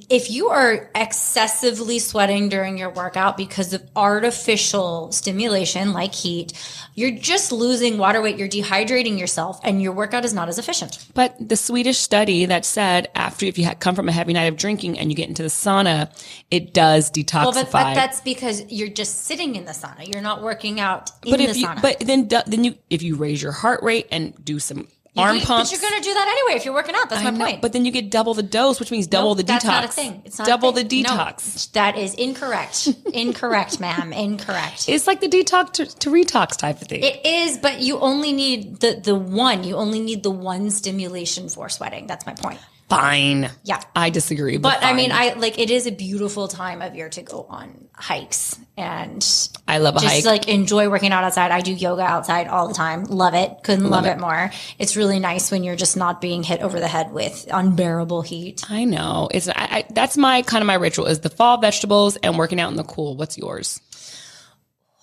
If 0.09 0.29
you 0.29 0.49
are 0.49 0.89
excessively 0.95 1.99
sweating 1.99 2.49
during 2.49 2.77
your 2.77 2.89
workout 2.89 3.37
because 3.37 3.73
of 3.73 3.83
artificial 3.95 5.11
stimulation 5.11 5.93
like 5.93 6.13
heat, 6.13 6.53
you're 6.95 7.11
just 7.11 7.51
losing 7.51 7.97
water 7.97 8.21
weight, 8.21 8.37
you're 8.37 8.49
dehydrating 8.49 9.17
yourself 9.17 9.59
and 9.63 9.81
your 9.81 9.93
workout 9.93 10.25
is 10.25 10.33
not 10.33 10.49
as 10.49 10.57
efficient. 10.57 11.05
But 11.13 11.35
the 11.39 11.55
Swedish 11.55 11.97
study 11.97 12.45
that 12.45 12.65
said 12.65 13.09
after 13.15 13.45
if 13.45 13.57
you 13.57 13.69
come 13.79 13.95
from 13.95 14.09
a 14.09 14.11
heavy 14.11 14.33
night 14.33 14.45
of 14.45 14.57
drinking 14.57 14.99
and 14.99 15.09
you 15.09 15.15
get 15.15 15.29
into 15.29 15.43
the 15.43 15.49
sauna, 15.49 16.11
it 16.51 16.73
does 16.73 17.09
detoxify. 17.09 17.43
Well, 17.43 17.51
but, 17.53 17.71
but 17.71 17.93
that's 17.93 18.21
because 18.21 18.63
you're 18.69 18.89
just 18.89 19.25
sitting 19.25 19.55
in 19.55 19.65
the 19.65 19.71
sauna. 19.71 20.11
You're 20.11 20.21
not 20.21 20.41
working 20.41 20.79
out 20.79 21.11
in 21.23 21.31
but 21.31 21.37
the 21.37 21.43
if 21.45 21.57
you, 21.57 21.67
sauna. 21.67 21.81
but 21.81 21.99
then 22.01 22.27
then 22.27 22.63
you 22.63 22.75
if 22.89 23.01
you 23.01 23.15
raise 23.15 23.41
your 23.41 23.51
heart 23.51 23.81
rate 23.83 24.07
and 24.11 24.33
do 24.43 24.59
some 24.59 24.87
arm 25.17 25.35
You- 25.37 25.41
pumps, 25.41 25.71
But 25.71 25.81
you're 25.81 25.89
going 25.89 26.01
to 26.01 26.07
do 26.07 26.13
that 26.13 26.27
anyway 26.27 26.57
if 26.57 26.65
you're 26.65 26.73
working 26.73 26.95
out. 26.95 27.09
That's 27.09 27.21
I 27.21 27.25
my 27.31 27.37
know, 27.37 27.45
point. 27.45 27.61
But 27.61 27.73
then 27.73 27.83
you 27.85 27.91
get 27.91 28.09
double 28.11 28.33
the 28.33 28.43
dose, 28.43 28.79
which 28.79 28.91
means 28.91 29.07
double 29.07 29.29
Nope, 29.31 29.37
the 29.37 29.43
that's 29.43 29.65
detox. 29.65 29.67
not 29.67 29.85
a 29.85 29.87
thing. 29.89 30.21
It's 30.25 30.39
not 30.39 30.47
a 30.47 30.51
double 30.51 30.71
the 30.71 30.83
No, 30.83 30.89
detox. 30.89 31.71
that 31.71 31.97
is 31.97 32.13
incorrect. 32.15 32.87
incorrect, 33.13 33.79
ma'am. 33.79 34.13
Incorrect. 34.13 34.87
It's 34.87 35.07
like 35.07 35.19
the 35.21 35.27
detox 35.29 35.73
to, 35.73 35.85
to 35.99 36.09
retox 36.09 36.57
type 36.57 36.81
of 36.81 36.87
thing. 36.87 37.03
It 37.03 37.25
is, 37.25 37.57
but 37.57 37.79
you 37.81 37.99
only 37.99 38.33
need 38.33 38.79
the 38.79 38.99
the 39.03 39.15
one. 39.15 39.63
You 39.63 39.75
only 39.75 39.99
need 39.99 40.23
the 40.23 40.31
one 40.31 40.69
stimulation 40.69 41.49
for 41.49 41.69
sweating. 41.69 42.07
That's 42.07 42.25
my 42.25 42.33
point. 42.33 42.59
Fine. 42.89 43.49
Yeah. 43.63 43.79
I 43.95 44.09
disagree. 44.09 44.57
But, 44.57 44.79
But 44.81 44.83
I 44.85 44.93
mean. 44.93 45.11
I 45.11 45.33
like 45.33 45.59
it 45.59 45.69
is 45.69 45.85
a 45.87 45.91
beautiful 45.91 46.47
time 46.47 46.81
of 46.81 46.95
year 46.95 47.09
to 47.09 47.21
go 47.21 47.45
on 47.49 47.87
hikes 47.93 48.57
and 48.77 49.25
I 49.67 49.77
love 49.79 49.95
a 49.97 49.99
just 49.99 50.13
hike. 50.15 50.25
like 50.25 50.47
enjoy 50.47 50.89
working 50.89 51.11
out 51.11 51.23
outside. 51.23 51.51
I 51.51 51.61
do 51.61 51.73
yoga 51.73 52.01
outside 52.01 52.47
all 52.47 52.67
the 52.67 52.73
time. 52.73 53.03
Love 53.03 53.33
it. 53.35 53.51
Couldn't 53.63 53.83
love, 53.89 54.05
Love 54.05 54.05
it. 54.05 54.17
it. 54.17 54.19
more. 54.19 54.51
It's 54.79 54.95
really 54.97 55.19
nice 55.19 55.51
when 55.51 55.63
you're 55.63 55.75
just 55.75 55.97
not 55.97 56.19
being 56.21 56.43
hit 56.43 56.61
over 56.61 56.79
the 56.79 56.87
head 56.87 57.11
with 57.11 57.47
unbearable 57.51 58.21
heat. 58.21 58.63
I 58.69 58.85
know. 58.85 59.29
It's 59.31 59.47
I, 59.47 59.53
I, 59.55 59.85
that's 59.91 60.17
my 60.17 60.41
kind 60.41 60.61
of 60.61 60.65
my 60.67 60.75
ritual 60.75 61.05
is 61.05 61.19
the 61.19 61.29
fall 61.29 61.57
vegetables 61.57 62.15
and 62.17 62.37
working 62.37 62.59
out 62.59 62.71
in 62.71 62.77
the 62.77 62.83
cool. 62.83 63.15
What's 63.15 63.37
yours? 63.37 63.79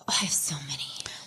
Oh, 0.00 0.04
I 0.20 0.24
have 0.24 0.30
so 0.30 0.56
many. 0.68 0.82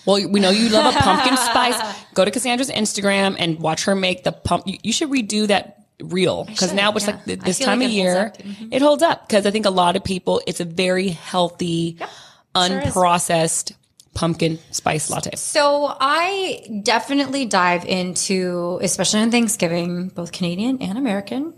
Well, 0.06 0.28
we 0.30 0.40
know 0.40 0.50
you 0.50 0.70
love 0.70 0.96
a 0.96 0.98
pumpkin 0.98 1.38
spice. 1.38 1.80
Go 2.16 2.26
to 2.26 2.32
Cassandra's 2.32 2.72
Instagram 2.72 3.36
and 3.38 3.60
watch 3.60 3.86
her 3.86 3.94
make 3.96 4.24
the 4.24 4.32
pump. 4.32 4.66
You, 4.66 4.78
you 4.82 4.92
should 4.92 5.10
redo 5.10 5.48
that 5.48 5.79
reel 6.02 6.46
because 6.46 6.74
now 6.74 6.92
it's 6.94 7.08
yeah. 7.08 7.20
like 7.26 7.42
this 7.42 7.60
time 7.60 7.80
like 7.80 7.88
of 7.88 7.92
holds 7.92 7.96
year. 7.96 8.34
Mm-hmm. 8.38 8.74
it 8.74 8.82
holds 8.82 9.04
up 9.04 9.28
because 9.28 9.46
I 9.46 9.52
think 9.52 9.66
a 9.66 9.72
lot 9.72 9.96
of 9.96 10.04
people. 10.04 10.42
It's 10.48 10.60
a 10.60 10.66
very 10.66 11.10
healthy, 11.10 11.98
Sure 11.98 12.08
unprocessed 12.56 13.74
pumpkin 14.14 14.60
spice 14.72 15.10
latte. 15.10 15.36
So 15.36 15.96
I 16.00 16.82
definitely 16.84 17.46
dive 17.46 17.86
into, 17.86 18.80
especially 18.82 19.22
on 19.22 19.32
Thanksgiving, 19.32 20.10
both 20.10 20.32
Canadian 20.32 20.82
and 20.82 20.98
American. 20.98 21.54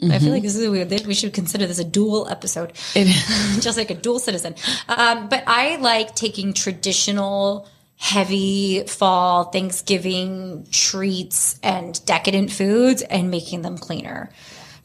I 0.00 0.20
feel 0.20 0.30
like 0.30 0.42
this 0.42 0.54
is 0.54 0.64
a 0.64 0.70
weird. 0.70 0.90
We 1.06 1.14
should 1.14 1.32
consider 1.32 1.66
this 1.66 1.80
a 1.80 1.84
dual 1.84 2.28
episode, 2.28 2.72
just 2.94 3.76
like 3.76 3.90
a 3.90 3.94
dual 3.94 4.20
citizen. 4.20 4.54
Um, 4.88 5.28
but 5.28 5.42
I 5.46 5.76
like 5.76 6.14
taking 6.14 6.52
traditional, 6.52 7.68
heavy 7.98 8.84
fall 8.86 9.44
Thanksgiving 9.44 10.66
treats 10.70 11.58
and 11.62 12.04
decadent 12.06 12.50
foods 12.50 13.02
and 13.02 13.30
making 13.30 13.62
them 13.62 13.76
cleaner. 13.76 14.30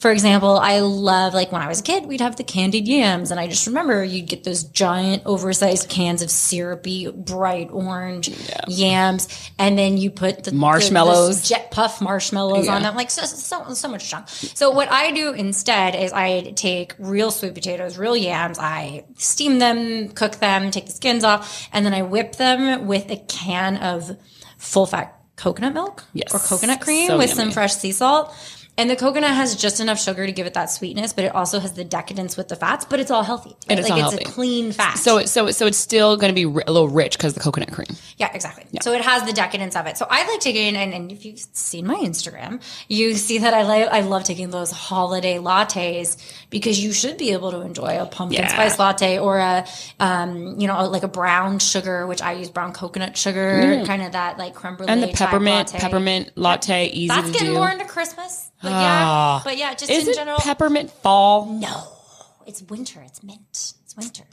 For 0.03 0.11
example, 0.11 0.57
I 0.57 0.79
love 0.81 1.33
like 1.33 1.53
when 1.53 1.61
I 1.61 1.69
was 1.69 1.79
a 1.79 1.83
kid, 1.83 2.05
we'd 2.05 2.19
have 2.19 2.35
the 2.35 2.43
candied 2.43 2.89
yams, 2.89 3.31
and 3.31 3.39
I 3.39 3.47
just 3.47 3.67
remember 3.67 4.03
you'd 4.03 4.25
get 4.27 4.43
those 4.43 4.65
giant, 4.65 5.23
oversized 5.25 5.87
cans 5.87 6.21
of 6.21 6.29
syrupy, 6.29 7.09
bright 7.09 7.69
orange 7.71 8.29
yams, 8.67 9.29
and 9.57 9.79
then 9.79 9.97
you 9.97 10.11
put 10.11 10.43
the 10.43 10.51
the- 10.51 10.57
Marshmallows. 10.57 11.27
those 11.39 11.47
jet 11.47 11.71
puff 11.71 12.01
marshmallows 12.01 12.67
on 12.67 12.81
them, 12.81 12.95
like 12.97 13.09
so, 13.11 13.23
so, 13.23 13.73
so 13.73 13.87
much 13.87 14.09
junk. 14.11 14.27
So 14.27 14.71
what 14.71 14.91
I 14.91 15.11
do 15.11 15.31
instead 15.31 15.95
is 15.95 16.11
I 16.11 16.51
take 16.51 16.95
real 16.99 17.31
sweet 17.31 17.53
potatoes, 17.53 17.97
real 17.97 18.17
yams, 18.17 18.59
I 18.59 19.05
steam 19.15 19.59
them, 19.59 20.09
cook 20.09 20.35
them, 20.35 20.69
take 20.69 20.87
the 20.87 20.91
skins 20.91 21.23
off, 21.23 21.69
and 21.71 21.85
then 21.85 21.93
I 21.93 22.01
whip 22.01 22.35
them 22.35 22.87
with 22.87 23.09
a 23.09 23.15
can 23.29 23.77
of 23.77 24.17
full 24.57 24.85
fat 24.85 25.17
coconut 25.35 25.73
milk 25.73 26.03
Yes. 26.13 26.33
or 26.33 26.39
coconut 26.39 26.79
cream 26.81 27.07
So 27.07 27.17
with 27.17 27.29
yummy. 27.29 27.41
some 27.41 27.51
fresh 27.51 27.73
sea 27.73 27.91
salt. 27.91 28.33
And 28.75 28.89
the 28.89 28.95
coconut 28.95 29.35
has 29.35 29.55
just 29.55 29.79
enough 29.79 30.01
sugar 30.01 30.25
to 30.25 30.31
give 30.31 30.47
it 30.47 30.55
that 30.55 30.65
sweetness, 30.71 31.13
but 31.13 31.25
it 31.25 31.35
also 31.35 31.59
has 31.59 31.73
the 31.73 31.83
decadence 31.83 32.35
with 32.35 32.47
the 32.47 32.55
fats, 32.55 32.85
but 32.85 32.99
it's 32.99 33.11
all 33.11 33.21
healthy. 33.21 33.49
right? 33.51 33.65
And 33.69 33.79
it's 33.79 33.87
like 33.87 34.01
all 34.01 34.09
it's 34.09 34.17
healthy. 34.23 34.29
a 34.31 34.33
clean 34.33 34.71
fat. 34.71 34.97
So 34.97 35.25
so 35.25 35.51
so 35.51 35.67
it's 35.67 35.77
still 35.77 36.17
going 36.17 36.31
to 36.31 36.35
be 36.35 36.43
a 36.43 36.71
little 36.71 36.87
rich 36.89 37.15
because 37.17 37.35
the 37.35 37.39
coconut 37.39 37.71
cream. 37.71 37.87
Yeah, 38.17 38.31
exactly. 38.33 38.65
So 38.81 38.91
it 38.93 39.01
has 39.01 39.23
the 39.25 39.33
decadence 39.33 39.75
of 39.75 39.85
it. 39.85 39.97
So 39.97 40.07
I 40.09 40.27
like 40.27 40.39
taking, 40.39 40.75
and, 40.75 40.91
and 40.93 41.11
if 41.11 41.23
you've 41.23 41.39
seen 41.53 41.85
my 41.85 41.95
Instagram, 41.95 42.61
you 42.89 43.13
see 43.13 43.37
that 43.39 43.53
I 43.53 43.61
like 43.61 43.89
I 43.89 44.01
love 44.01 44.23
taking 44.23 44.49
those 44.49 44.71
holiday 44.71 45.37
lattes 45.37 46.17
because 46.49 46.83
you 46.83 46.93
should 46.93 47.17
be 47.19 47.31
able 47.33 47.51
to 47.51 47.61
enjoy 47.61 47.99
a 48.01 48.05
pumpkin 48.07 48.41
Yeah. 48.41 48.47
spice 48.47 48.79
latte 48.79 49.19
or 49.19 49.37
a, 49.37 49.65
um, 49.99 50.59
you 50.59 50.67
know, 50.67 50.87
like 50.89 51.03
a 51.03 51.07
brown 51.07 51.59
sugar, 51.59 52.07
which 52.07 52.23
I 52.23 52.33
use 52.33 52.49
brown 52.49 52.73
coconut 52.73 53.17
sugar, 53.17 53.83
kind 53.85 54.01
of 54.01 54.13
that 54.13 54.39
like 54.39 54.55
creme 54.55 54.77
brulee 54.77 54.91
And 54.91 55.03
the 55.03 55.07
peppermint 55.09 55.67
latte. 55.73 55.79
peppermint 55.79 56.31
latte, 56.35 56.87
easy 56.87 57.07
That's 57.09 57.29
getting 57.29 57.49
do. 57.49 57.53
more 57.53 57.69
into 57.69 57.85
Christmas, 57.85 58.49
but 58.63 58.71
Ah. 58.71 59.37
yeah, 59.37 59.43
but 59.43 59.57
yeah, 59.57 59.73
just 59.75 59.91
Is 59.91 60.05
in 60.05 60.09
it 60.11 60.15
general. 60.15 60.39
peppermint 60.39 60.89
fall? 60.89 61.45
no, 61.45 61.83
it's 62.47 62.61
winter. 62.63 63.01
It's 63.05 63.21
mint. 63.21 63.39
It's 63.51 63.75
It's 63.85 63.95
winter. 63.95 64.23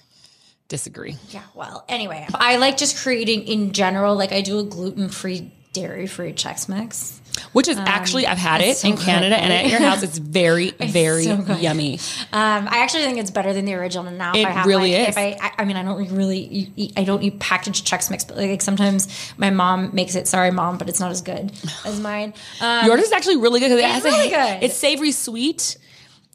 Disagree. 0.68 1.16
Yeah, 1.30 1.42
well, 1.54 1.84
anyway, 1.88 2.26
I 2.32 2.56
like 2.56 2.76
just 2.76 2.96
creating 2.96 3.42
in 3.48 3.72
general, 3.72 4.14
like 4.14 4.30
I 4.32 4.40
do 4.40 4.60
a 4.60 4.62
gluten 4.64 5.08
free, 5.08 5.52
dairy 5.72 6.06
free 6.06 6.32
Chex 6.32 6.68
Mix. 6.68 7.20
Which 7.52 7.68
is 7.68 7.78
actually, 7.78 8.26
I've 8.26 8.38
had 8.38 8.60
it 8.60 8.70
Um, 8.70 8.74
so 8.74 8.88
in 8.88 8.96
Canada 8.96 9.36
good, 9.36 9.42
and 9.42 9.52
at 9.52 9.66
your 9.68 9.80
house. 9.80 10.02
It's 10.02 10.18
very, 10.40 10.72
very 10.72 11.24
so 11.24 11.42
yummy. 11.58 11.94
Um, 12.32 12.68
I 12.68 12.78
actually 12.78 13.04
think 13.04 13.18
it's 13.18 13.30
better 13.30 13.52
than 13.52 13.64
the 13.64 13.74
original 13.74 14.10
now. 14.10 14.32
It 14.32 14.40
if 14.40 14.46
I 14.46 14.50
have 14.50 14.66
really 14.66 14.92
like, 14.92 15.08
is. 15.10 15.16
If 15.16 15.18
I, 15.18 15.52
I, 15.58 15.64
mean, 15.64 15.76
I 15.76 15.82
don't 15.82 16.10
really 16.10 16.70
eat, 16.76 16.92
I 16.96 17.04
don't 17.04 17.22
eat 17.22 17.38
packaged 17.38 17.86
Chex 17.86 18.10
Mix, 18.10 18.24
but 18.24 18.36
like 18.36 18.60
sometimes 18.62 19.32
my 19.38 19.50
mom 19.50 19.94
makes 19.94 20.16
it. 20.16 20.28
Sorry, 20.28 20.50
mom, 20.50 20.76
but 20.76 20.88
it's 20.88 21.00
not 21.00 21.12
as 21.12 21.22
good 21.22 21.52
as 21.84 22.00
mine. 22.02 22.34
Um, 22.60 22.86
Yours 22.86 23.00
is 23.00 23.12
actually 23.12 23.36
really 23.36 23.60
good 23.60 23.68
because 23.68 23.80
it 23.80 23.84
it's 23.84 23.94
has 23.94 24.04
really 24.04 24.32
a, 24.32 24.58
good. 24.58 24.64
It's 24.64 24.76
savory 24.76 25.12
sweet, 25.12 25.78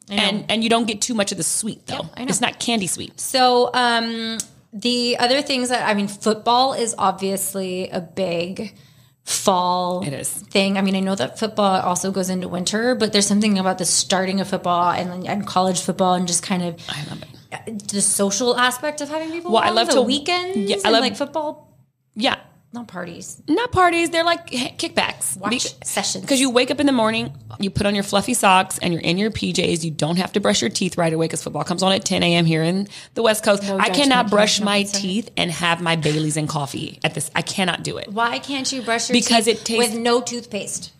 and 0.08 0.46
and 0.48 0.64
you 0.64 0.70
don't 0.70 0.86
get 0.86 1.02
too 1.02 1.14
much 1.14 1.30
of 1.30 1.38
the 1.38 1.44
sweet 1.44 1.86
though. 1.86 2.08
It's 2.16 2.40
not 2.40 2.58
candy 2.58 2.86
sweet. 2.86 3.20
So, 3.20 3.70
um, 3.74 4.38
the 4.72 5.18
other 5.18 5.42
things 5.42 5.68
that 5.68 5.86
I 5.88 5.94
mean, 5.94 6.08
football 6.08 6.72
is 6.72 6.94
obviously 6.98 7.90
a 7.90 8.00
big 8.00 8.74
fall 9.26 10.02
It 10.06 10.12
is. 10.12 10.30
thing. 10.30 10.78
I 10.78 10.82
mean, 10.82 10.94
I 10.96 11.00
know 11.00 11.14
that 11.16 11.38
football 11.38 11.80
also 11.82 12.10
goes 12.12 12.30
into 12.30 12.48
winter, 12.48 12.94
but 12.94 13.12
there's 13.12 13.26
something 13.26 13.58
about 13.58 13.78
the 13.78 13.84
starting 13.84 14.40
of 14.40 14.48
football 14.48 14.90
and, 14.92 15.26
and 15.26 15.46
college 15.46 15.80
football 15.82 16.14
and 16.14 16.26
just 16.28 16.42
kind 16.44 16.62
of 16.62 16.76
I 16.88 17.04
love 17.10 17.22
it. 17.22 17.88
the 17.88 18.00
social 18.00 18.56
aspect 18.56 19.00
of 19.00 19.08
having 19.08 19.32
people. 19.32 19.50
Well, 19.52 19.62
I 19.62 19.70
love 19.70 19.88
the 19.88 19.94
to- 19.94 20.02
weekends. 20.02 20.56
Yeah, 20.70 20.76
I 20.76 20.80
and 20.84 20.92
love- 20.92 21.00
like 21.02 21.16
football, 21.16 21.76
Yeah, 22.14 22.36
not 22.76 22.86
parties. 22.88 23.42
not 23.48 23.72
parties. 23.72 24.10
They're 24.10 24.22
like 24.24 24.46
kickbacks. 24.48 25.36
Watch 25.36 25.74
sessions. 25.84 26.22
Because 26.24 26.40
you 26.40 26.50
wake 26.50 26.70
up 26.70 26.78
in 26.78 26.86
the 26.86 26.92
morning, 26.92 27.32
you 27.58 27.70
put 27.70 27.86
on 27.86 27.94
your 27.94 28.04
fluffy 28.04 28.34
socks, 28.34 28.78
and 28.78 28.92
you're 28.92 29.02
in 29.02 29.18
your 29.18 29.30
PJs. 29.30 29.82
You 29.82 29.90
don't 29.90 30.16
have 30.16 30.32
to 30.34 30.40
brush 30.40 30.60
your 30.60 30.70
teeth 30.70 30.96
right 30.96 31.12
away 31.12 31.26
because 31.26 31.42
football 31.42 31.64
comes 31.64 31.82
on 31.82 31.92
at 31.92 32.04
10 32.04 32.22
a.m. 32.22 32.44
here 32.44 32.62
in 32.62 32.86
the 33.14 33.22
West 33.22 33.42
Coast. 33.42 33.64
I 33.64 33.88
cannot 33.90 34.30
brush 34.30 34.60
my 34.60 34.84
teeth 34.84 35.30
and 35.36 35.50
have 35.50 35.80
my 35.82 35.96
Bailey's 35.96 36.36
and 36.36 36.48
coffee 36.48 36.98
at 37.02 37.14
this. 37.14 37.30
I 37.34 37.42
cannot 37.42 37.82
do 37.82 37.96
it. 37.98 38.08
Why 38.12 38.38
can't 38.38 38.70
you 38.70 38.82
brush 38.82 39.08
your 39.08 39.14
Because 39.14 39.46
teeth 39.46 39.60
it 39.62 39.64
tastes- 39.64 39.92
with 39.92 39.98
no 40.00 40.20
toothpaste? 40.20 40.92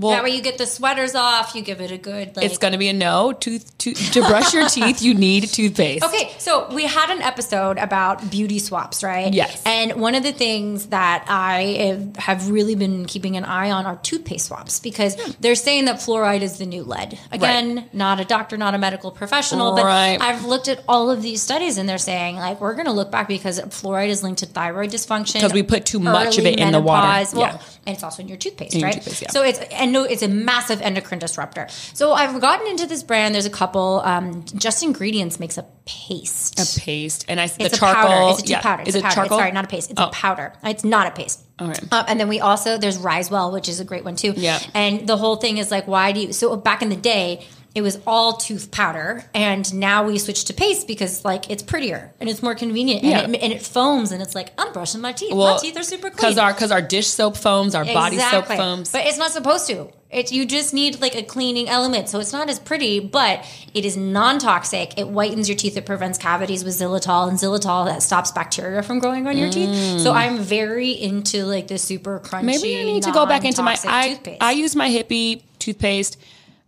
Well, 0.00 0.12
that 0.12 0.24
way 0.24 0.30
you 0.30 0.42
get 0.42 0.58
the 0.58 0.66
sweaters 0.66 1.14
off. 1.14 1.54
You 1.54 1.62
give 1.62 1.80
it 1.80 1.90
a 1.90 1.98
good. 1.98 2.36
Like, 2.36 2.46
it's 2.46 2.58
going 2.58 2.72
to 2.72 2.78
be 2.78 2.88
a 2.88 2.92
no. 2.92 3.32
Tooth, 3.32 3.76
to, 3.78 3.92
to 3.92 4.20
brush 4.22 4.54
your 4.54 4.68
teeth, 4.68 5.02
you 5.02 5.14
need 5.14 5.44
toothpaste. 5.48 6.04
Okay, 6.04 6.32
so 6.38 6.72
we 6.72 6.86
had 6.86 7.10
an 7.10 7.20
episode 7.22 7.78
about 7.78 8.30
beauty 8.30 8.58
swaps, 8.58 9.02
right? 9.02 9.32
Yes. 9.32 9.62
And 9.66 10.00
one 10.00 10.14
of 10.14 10.22
the 10.22 10.32
things 10.32 10.86
that 10.86 11.24
I 11.28 11.98
have- 12.16 12.50
really 12.50 12.74
been 12.74 13.04
keeping 13.04 13.36
an 13.36 13.44
eye 13.44 13.70
on 13.70 13.86
are 13.86 13.96
toothpaste 13.96 14.46
swaps 14.46 14.80
because 14.80 15.14
hmm. 15.14 15.32
they're 15.40 15.54
saying 15.54 15.84
that 15.84 15.96
fluoride 15.96 16.40
is 16.40 16.58
the 16.58 16.66
new 16.66 16.82
lead. 16.82 17.18
Again, 17.30 17.88
not 17.92 18.20
a 18.20 18.24
doctor, 18.24 18.56
not 18.56 18.74
a 18.74 18.78
medical 18.78 19.10
professional, 19.10 19.74
but 19.74 19.84
I've 19.84 20.44
looked 20.44 20.68
at 20.68 20.82
all 20.88 21.10
of 21.10 21.22
these 21.22 21.42
studies 21.42 21.76
and 21.78 21.88
they're 21.88 21.98
saying 21.98 22.36
like 22.36 22.60
we're 22.60 22.74
going 22.74 22.86
to 22.86 22.92
look 22.92 23.10
back 23.10 23.28
because 23.28 23.60
fluoride 23.60 24.08
is 24.08 24.22
linked 24.22 24.40
to 24.40 24.46
thyroid 24.46 24.90
dysfunction 24.90 25.34
because 25.34 25.52
we 25.52 25.62
put 25.62 25.84
too 25.84 26.00
much 26.00 26.38
of 26.38 26.46
it 26.46 26.58
in 26.58 26.72
the 26.72 26.80
water. 26.80 27.30
Well, 27.36 27.46
Yeah. 27.46 27.62
and 27.86 27.94
it's 27.94 28.02
also 28.02 28.22
in 28.22 28.28
your 28.28 28.38
toothpaste, 28.38 28.74
In 28.74 28.80
your 28.80 28.88
right? 28.88 28.94
toothpaste, 28.94 29.22
yeah. 29.22 29.30
So 29.30 29.42
it's 29.42 29.58
and 29.58 29.89
no, 29.92 30.04
it's 30.04 30.22
a 30.22 30.28
massive 30.28 30.80
endocrine 30.80 31.18
disruptor. 31.20 31.66
So 31.94 32.12
I've 32.12 32.40
gotten 32.40 32.66
into 32.66 32.86
this 32.86 33.02
brand. 33.02 33.34
There's 33.34 33.46
a 33.46 33.50
couple. 33.50 34.00
Um, 34.04 34.44
Just 34.54 34.82
Ingredients 34.82 35.38
makes 35.40 35.58
a 35.58 35.66
paste. 35.84 36.58
A 36.60 36.80
paste. 36.80 37.24
And 37.28 37.40
I 37.40 37.46
the 37.48 37.64
It's 37.66 37.78
charcoal. 37.78 38.04
a 38.04 38.08
powder. 38.08 38.30
It's 38.30 38.38
a 38.38 38.42
tooth 38.42 38.50
yeah. 38.50 38.60
powder. 38.60 38.82
It's 38.82 38.88
Is 38.90 38.94
a 38.94 38.98
it 38.98 39.02
powder. 39.02 39.14
charcoal? 39.14 39.38
It's, 39.38 39.42
sorry, 39.42 39.52
not 39.52 39.64
a 39.64 39.68
paste. 39.68 39.90
It's 39.90 40.00
Oh. 40.00 40.06
a 40.08 40.10
powder. 40.12 40.52
It's 40.64 40.84
not 40.84 41.06
a 41.06 41.10
paste. 41.10 41.40
Okay. 41.60 41.86
Um, 41.92 42.04
and 42.08 42.18
then 42.20 42.28
we 42.28 42.40
also 42.40 42.78
there's 42.78 42.96
Risewell, 42.98 43.52
which 43.52 43.68
is 43.68 43.80
a 43.80 43.84
great 43.84 44.04
one 44.04 44.16
too. 44.16 44.32
Yeah. 44.36 44.58
And 44.74 45.06
the 45.06 45.16
whole 45.16 45.36
thing 45.36 45.58
is 45.58 45.70
like, 45.70 45.86
why 45.86 46.12
do 46.12 46.20
you? 46.20 46.32
So 46.32 46.56
back 46.56 46.80
in 46.82 46.88
the 46.88 46.96
day, 46.96 47.46
it 47.74 47.82
was 47.82 48.00
all 48.06 48.34
tooth 48.34 48.70
powder, 48.70 49.24
and 49.32 49.72
now 49.74 50.04
we 50.04 50.18
switched 50.18 50.48
to 50.48 50.54
paste 50.54 50.88
because 50.88 51.24
like 51.24 51.50
it's 51.50 51.62
prettier 51.62 52.12
and 52.20 52.28
it's 52.28 52.42
more 52.42 52.54
convenient, 52.54 53.04
Yeah. 53.04 53.20
and, 53.20 53.34
it, 53.34 53.42
and 53.42 53.52
it 53.52 53.62
foams, 53.62 54.10
and 54.10 54.20
it's 54.20 54.34
like 54.34 54.52
I'm 54.58 54.72
brushing 54.72 55.00
my 55.00 55.12
teeth. 55.12 55.32
Well, 55.32 55.54
my 55.54 55.60
teeth 55.60 55.76
are 55.76 55.84
super 55.84 56.10
clean. 56.10 56.16
Because 56.16 56.38
our 56.38 56.52
because 56.52 56.72
our 56.72 56.82
dish 56.82 57.06
soap 57.06 57.36
foams, 57.36 57.74
our 57.74 57.84
body 57.84 58.18
soap 58.18 58.46
foams. 58.46 58.90
But 58.90 59.06
it's 59.06 59.18
not 59.18 59.30
supposed 59.30 59.66
to. 59.68 59.88
It, 60.10 60.32
you 60.32 60.44
just 60.44 60.74
need 60.74 61.00
like 61.00 61.14
a 61.14 61.22
cleaning 61.22 61.68
element. 61.68 62.08
So 62.08 62.18
it's 62.18 62.32
not 62.32 62.50
as 62.50 62.58
pretty, 62.58 62.98
but 62.98 63.44
it 63.74 63.84
is 63.84 63.96
non 63.96 64.40
toxic. 64.40 64.98
It 64.98 65.06
whitens 65.06 65.46
your 65.46 65.56
teeth. 65.56 65.76
It 65.76 65.86
prevents 65.86 66.18
cavities 66.18 66.64
with 66.64 66.74
xylitol, 66.74 67.28
and 67.28 67.38
xylitol 67.38 67.86
that 67.86 68.02
stops 68.02 68.32
bacteria 68.32 68.82
from 68.82 68.98
growing 68.98 69.28
on 69.28 69.38
your 69.38 69.48
teeth. 69.50 70.00
So 70.00 70.12
I'm 70.12 70.38
very 70.38 70.90
into 70.90 71.44
like 71.44 71.68
the 71.68 71.78
super 71.78 72.18
crunchy. 72.18 72.40
Mm. 72.40 72.44
Maybe 72.46 72.80
I 72.80 72.82
need 72.82 73.04
to 73.04 73.12
go 73.12 73.26
back 73.26 73.44
into 73.44 73.62
my. 73.62 73.78
I 73.84 74.08
toothpaste. 74.14 74.42
I 74.42 74.50
used 74.52 74.74
my 74.74 74.88
hippie 74.88 75.42
toothpaste 75.60 76.16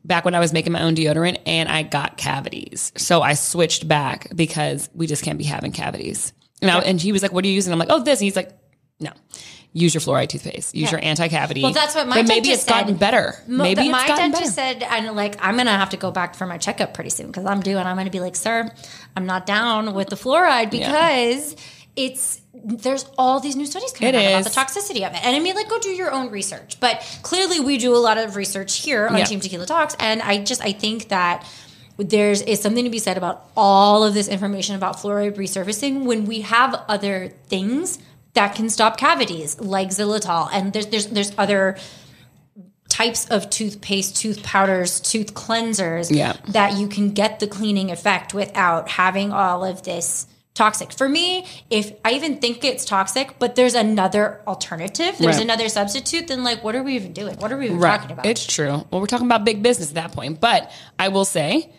back 0.05 0.25
when 0.25 0.35
I 0.35 0.41
was 0.41 0.53
making 0.53 0.73
my 0.73 0.83
own 0.83 0.95
deodorant, 0.95 1.39
and 1.47 1.69
I 1.69 1.83
got 1.83 2.17
cavities. 2.17 2.93
So 2.97 3.23
I 3.23 3.35
switched 3.35 3.87
back 3.87 4.29
because 4.35 4.89
we 4.95 5.07
just 5.07 5.23
can't 5.25 5.39
be 5.39 5.45
having 5.45 5.73
cavities. 5.73 6.33
And, 6.61 6.71
I, 6.71 6.79
and 6.81 7.01
he 7.01 7.13
was 7.13 7.23
like, 7.23 7.33
"What 7.33 7.45
are 7.45 7.49
you 7.49 7.55
using?" 7.55 7.73
I'm 7.73 7.79
like, 7.79 7.91
"Oh, 7.91 8.03
this." 8.03 8.21
And 8.21 8.25
he's 8.25 8.37
like, 8.37 8.51
"No." 9.01 9.11
Use 9.75 9.95
your 9.95 10.03
fluoride 10.03 10.29
toothpaste. 10.29 10.75
Use 10.75 10.85
Yeah. 10.93 10.99
your 10.99 11.03
anti-cavity. 11.03 11.63
Well, 11.63 11.73
that's 11.73 11.95
what 11.95 12.07
my. 12.07 12.17
But 12.17 12.29
maybe 12.29 12.51
it's 12.51 12.65
gotten 12.67 12.97
better. 12.97 13.37
Maybe 13.47 13.77
that 13.77 13.85
it's 13.87 13.91
my 13.91 14.07
gotten 14.07 14.31
dentist 14.33 14.55
better. 14.55 14.81
said, 14.81 14.83
and 14.83 15.17
like 15.17 15.37
I'm 15.43 15.57
gonna 15.57 15.71
have 15.71 15.89
to 15.91 15.97
go 15.97 16.11
back 16.11 16.35
for 16.35 16.47
my 16.47 16.59
checkup 16.59 16.93
pretty 16.93 17.09
soon 17.09 17.29
because 17.29 17.47
I'm 17.47 17.61
due, 17.61 17.79
and 17.79 17.89
I'm 17.89 17.97
gonna 17.97 18.11
be 18.11 18.21
like, 18.21 18.37
sir, 18.37 18.71
I'm 19.17 19.25
not 19.25 19.47
down 19.47 19.95
with 19.95 20.09
the 20.11 20.17
fluoride 20.17 20.71
because 20.71 21.57
it's 21.97 22.42
there's 22.55 23.07
all 23.17 23.41
these 23.41 23.57
new 23.57 23.67
studies 23.67 23.93
coming 23.93 24.15
It 24.15 24.19
out 24.19 24.41
about 24.41 24.45
the 24.45 24.51
toxicity 24.51 25.07
of 25.07 25.15
it. 25.15 25.25
And 25.25 25.35
I 25.35 25.39
mean, 25.41 25.55
like, 25.57 25.69
go 25.69 25.79
do 25.79 25.89
your 25.91 26.11
own 26.13 26.31
research. 26.31 26.79
But 26.81 27.01
clearly, 27.23 27.61
we 27.61 27.79
do 27.79 27.95
a 27.95 27.99
lot 27.99 28.19
of 28.19 28.37
research 28.37 28.79
here 28.81 29.07
on 29.09 29.17
Yeah. 29.19 29.25
Team 29.25 29.41
Tequila 29.41 29.67
Talks, 29.67 29.97
and 29.99 30.21
I 30.23 30.43
just 30.45 30.63
I 30.63 30.73
think 30.73 31.09
that. 31.09 31.47
There's 31.99 32.41
is 32.41 32.61
something 32.61 32.85
to 32.85 32.91
be 32.91 32.99
said 32.99 33.19
about 33.19 33.45
all 33.55 34.03
of 34.03 34.15
this 34.15 34.27
information 34.27 34.75
about 34.75 34.97
fluoride 34.97 35.37
resurfacing 35.37 36.05
when 36.05 36.25
we 36.25 36.41
have 36.41 36.75
other 36.89 37.29
things 37.49 37.99
that 38.33 38.55
can 38.57 38.71
stop 38.71 38.97
cavities, 38.97 39.61
like 39.61 39.89
xylitol, 39.91 40.49
and 40.53 40.73
there's 40.73 40.87
there's 40.87 41.07
there's 41.09 41.33
other 41.37 41.77
types 42.89 43.29
of 43.29 43.49
toothpaste, 43.51 44.17
tooth 44.17 44.43
powders, 44.43 45.01
tooth 45.01 45.35
cleansers 45.35 46.11
Yeah. 46.11 46.33
that 46.49 46.79
you 46.79 46.89
can 46.89 47.13
get 47.13 47.41
the 47.41 47.47
cleaning 47.47 47.91
effect 47.91 48.33
without 48.35 48.89
having 48.89 49.31
all 49.31 49.63
of 49.63 49.83
this 49.83 50.27
toxic. 50.55 50.93
For 50.93 51.09
me, 51.09 51.47
if 51.71 51.93
I 52.05 52.13
even 52.13 52.37
think 52.39 52.65
it's 52.65 52.85
toxic, 52.85 53.39
but 53.39 53.55
there's 53.57 53.75
another 53.75 54.41
alternative, 54.47 55.17
there's 55.19 55.37
Right. 55.37 55.45
another 55.45 55.69
substitute, 55.69 56.29
then 56.29 56.45
like 56.45 56.63
what 56.63 56.75
are 56.75 56.83
we 56.83 56.95
even 56.95 57.13
doing? 57.13 57.37
What 57.39 57.53
are 57.53 57.57
we 57.57 57.67
even 57.67 57.79
Right. 57.79 57.99
talking 57.99 58.13
about? 58.13 58.27
It's 58.27 58.45
true. 58.47 58.85
Well, 58.91 59.01
we're 59.01 59.07
talking 59.07 59.27
about 59.27 59.45
big 59.45 59.63
business 59.63 59.89
at 59.89 59.95
that 59.95 60.13
point. 60.13 60.41
But 60.41 60.71
I 60.99 61.09
will 61.09 61.25
say, 61.25 61.71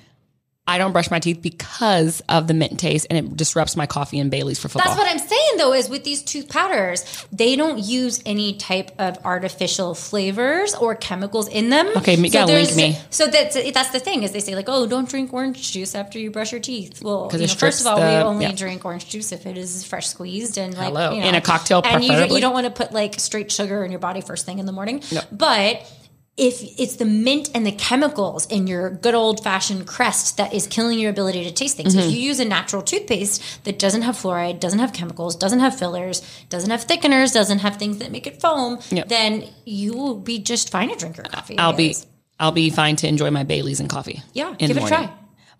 I 0.65 0.77
don't 0.77 0.93
brush 0.93 1.11
my 1.11 1.19
teeth 1.19 1.41
because 1.41 2.21
of 2.29 2.47
the 2.47 2.53
mint 2.53 2.79
taste, 2.79 3.07
and 3.09 3.19
it 3.19 3.35
disrupts 3.35 3.75
my 3.75 3.85
coffee 3.85 4.17
and 4.17 4.31
Bailey's 4.31 4.59
for 4.59 4.69
football. 4.69 4.95
That's 4.95 4.97
what 4.97 5.11
I'm 5.11 5.19
saying 5.19 5.57
though, 5.57 5.73
is 5.73 5.89
with 5.89 6.05
these 6.05 6.23
tooth 6.23 6.47
powders, 6.47 7.27
they 7.33 7.57
don't 7.57 7.79
use 7.79 8.21
any 8.25 8.53
type 8.53 8.91
of 8.97 9.17
artificial 9.25 9.93
flavors 9.93 10.73
or 10.73 10.95
chemicals 10.95 11.49
in 11.49 11.69
them. 11.69 11.89
Okay, 11.97 12.15
you 12.15 12.29
gotta 12.29 12.53
link 12.53 12.75
me. 12.77 12.97
So 13.09 13.27
that's 13.27 13.55
that's 13.73 13.89
the 13.89 13.99
thing 13.99 14.23
is 14.23 14.31
they 14.31 14.39
say 14.39 14.55
like, 14.55 14.69
oh, 14.69 14.87
don't 14.87 15.09
drink 15.09 15.33
orange 15.33 15.73
juice 15.73 15.95
after 15.95 16.17
you 16.17 16.31
brush 16.31 16.53
your 16.53 16.61
teeth. 16.61 17.03
Well, 17.03 17.29
you 17.33 17.39
know, 17.39 17.47
first 17.47 17.81
of 17.81 17.87
all, 17.87 17.97
strips 17.97 18.23
we 18.23 18.23
only 18.23 18.45
yeah. 18.45 18.53
drink 18.53 18.85
orange 18.85 19.09
juice 19.09 19.33
if 19.33 19.45
it 19.45 19.57
is 19.57 19.83
fresh 19.83 20.07
squeezed 20.07 20.57
and 20.57 20.77
like 20.77 20.87
Hello. 20.87 21.11
you 21.11 21.21
know, 21.21 21.27
In 21.27 21.35
a 21.35 21.41
cocktail, 21.41 21.81
And 21.83 22.01
you, 22.01 22.35
you 22.35 22.39
don't 22.39 22.53
want 22.53 22.67
to 22.67 22.71
put 22.71 22.93
like 22.93 23.19
straight 23.19 23.51
sugar 23.51 23.83
in 23.83 23.91
your 23.91 23.99
body 23.99 24.21
first 24.21 24.45
thing 24.45 24.59
in 24.59 24.65
the 24.65 24.71
morning. 24.71 25.03
No. 25.11 25.21
But 25.29 25.91
if 26.35 26.63
it's 26.79 26.95
the 26.95 27.05
mint 27.05 27.49
and 27.53 27.65
the 27.65 27.71
chemicals 27.71 28.47
in 28.47 28.65
your 28.65 28.89
good 28.89 29.13
old 29.13 29.43
fashioned 29.43 29.85
crest 29.85 30.37
that 30.37 30.51
is 30.53 30.65
killing 30.65 30.97
your 30.97 31.11
ability 31.11 31.43
to 31.43 31.51
taste 31.51 31.77
things. 31.77 31.95
Mm-hmm. 31.95 32.07
If 32.09 32.15
you 32.15 32.21
use 32.21 32.39
a 32.39 32.45
natural 32.45 32.81
toothpaste 32.81 33.63
that 33.65 33.77
doesn't 33.77 34.01
have 34.01 34.15
fluoride, 34.15 34.59
doesn't 34.59 34.79
have 34.79 34.93
chemicals, 34.93 35.35
doesn't 35.35 35.59
have 35.59 35.77
fillers, 35.77 36.21
doesn't 36.49 36.71
have 36.71 36.87
thickeners, 36.87 37.33
doesn't 37.33 37.59
have 37.59 37.75
things 37.77 37.99
that 37.99 38.11
make 38.11 38.25
it 38.25 38.41
foam, 38.41 38.79
Yep. 38.89 39.09
then 39.09 39.47
you 39.65 39.93
will 39.93 40.15
be 40.15 40.39
just 40.39 40.71
fine 40.71 40.89
to 40.89 40.95
drink 40.95 41.17
your 41.17 41.25
coffee. 41.27 41.57
I'll 41.57 41.73
be. 41.73 41.95
I'll 42.39 42.51
be 42.51 42.71
fine 42.71 42.95
to 42.97 43.07
enjoy 43.07 43.29
my 43.29 43.43
Bailey's 43.43 43.79
and 43.79 43.87
coffee. 43.87 44.23
Yeah, 44.33 44.55
give 44.57 44.71
it 44.75 44.83
a 44.83 44.87
try. 44.87 45.09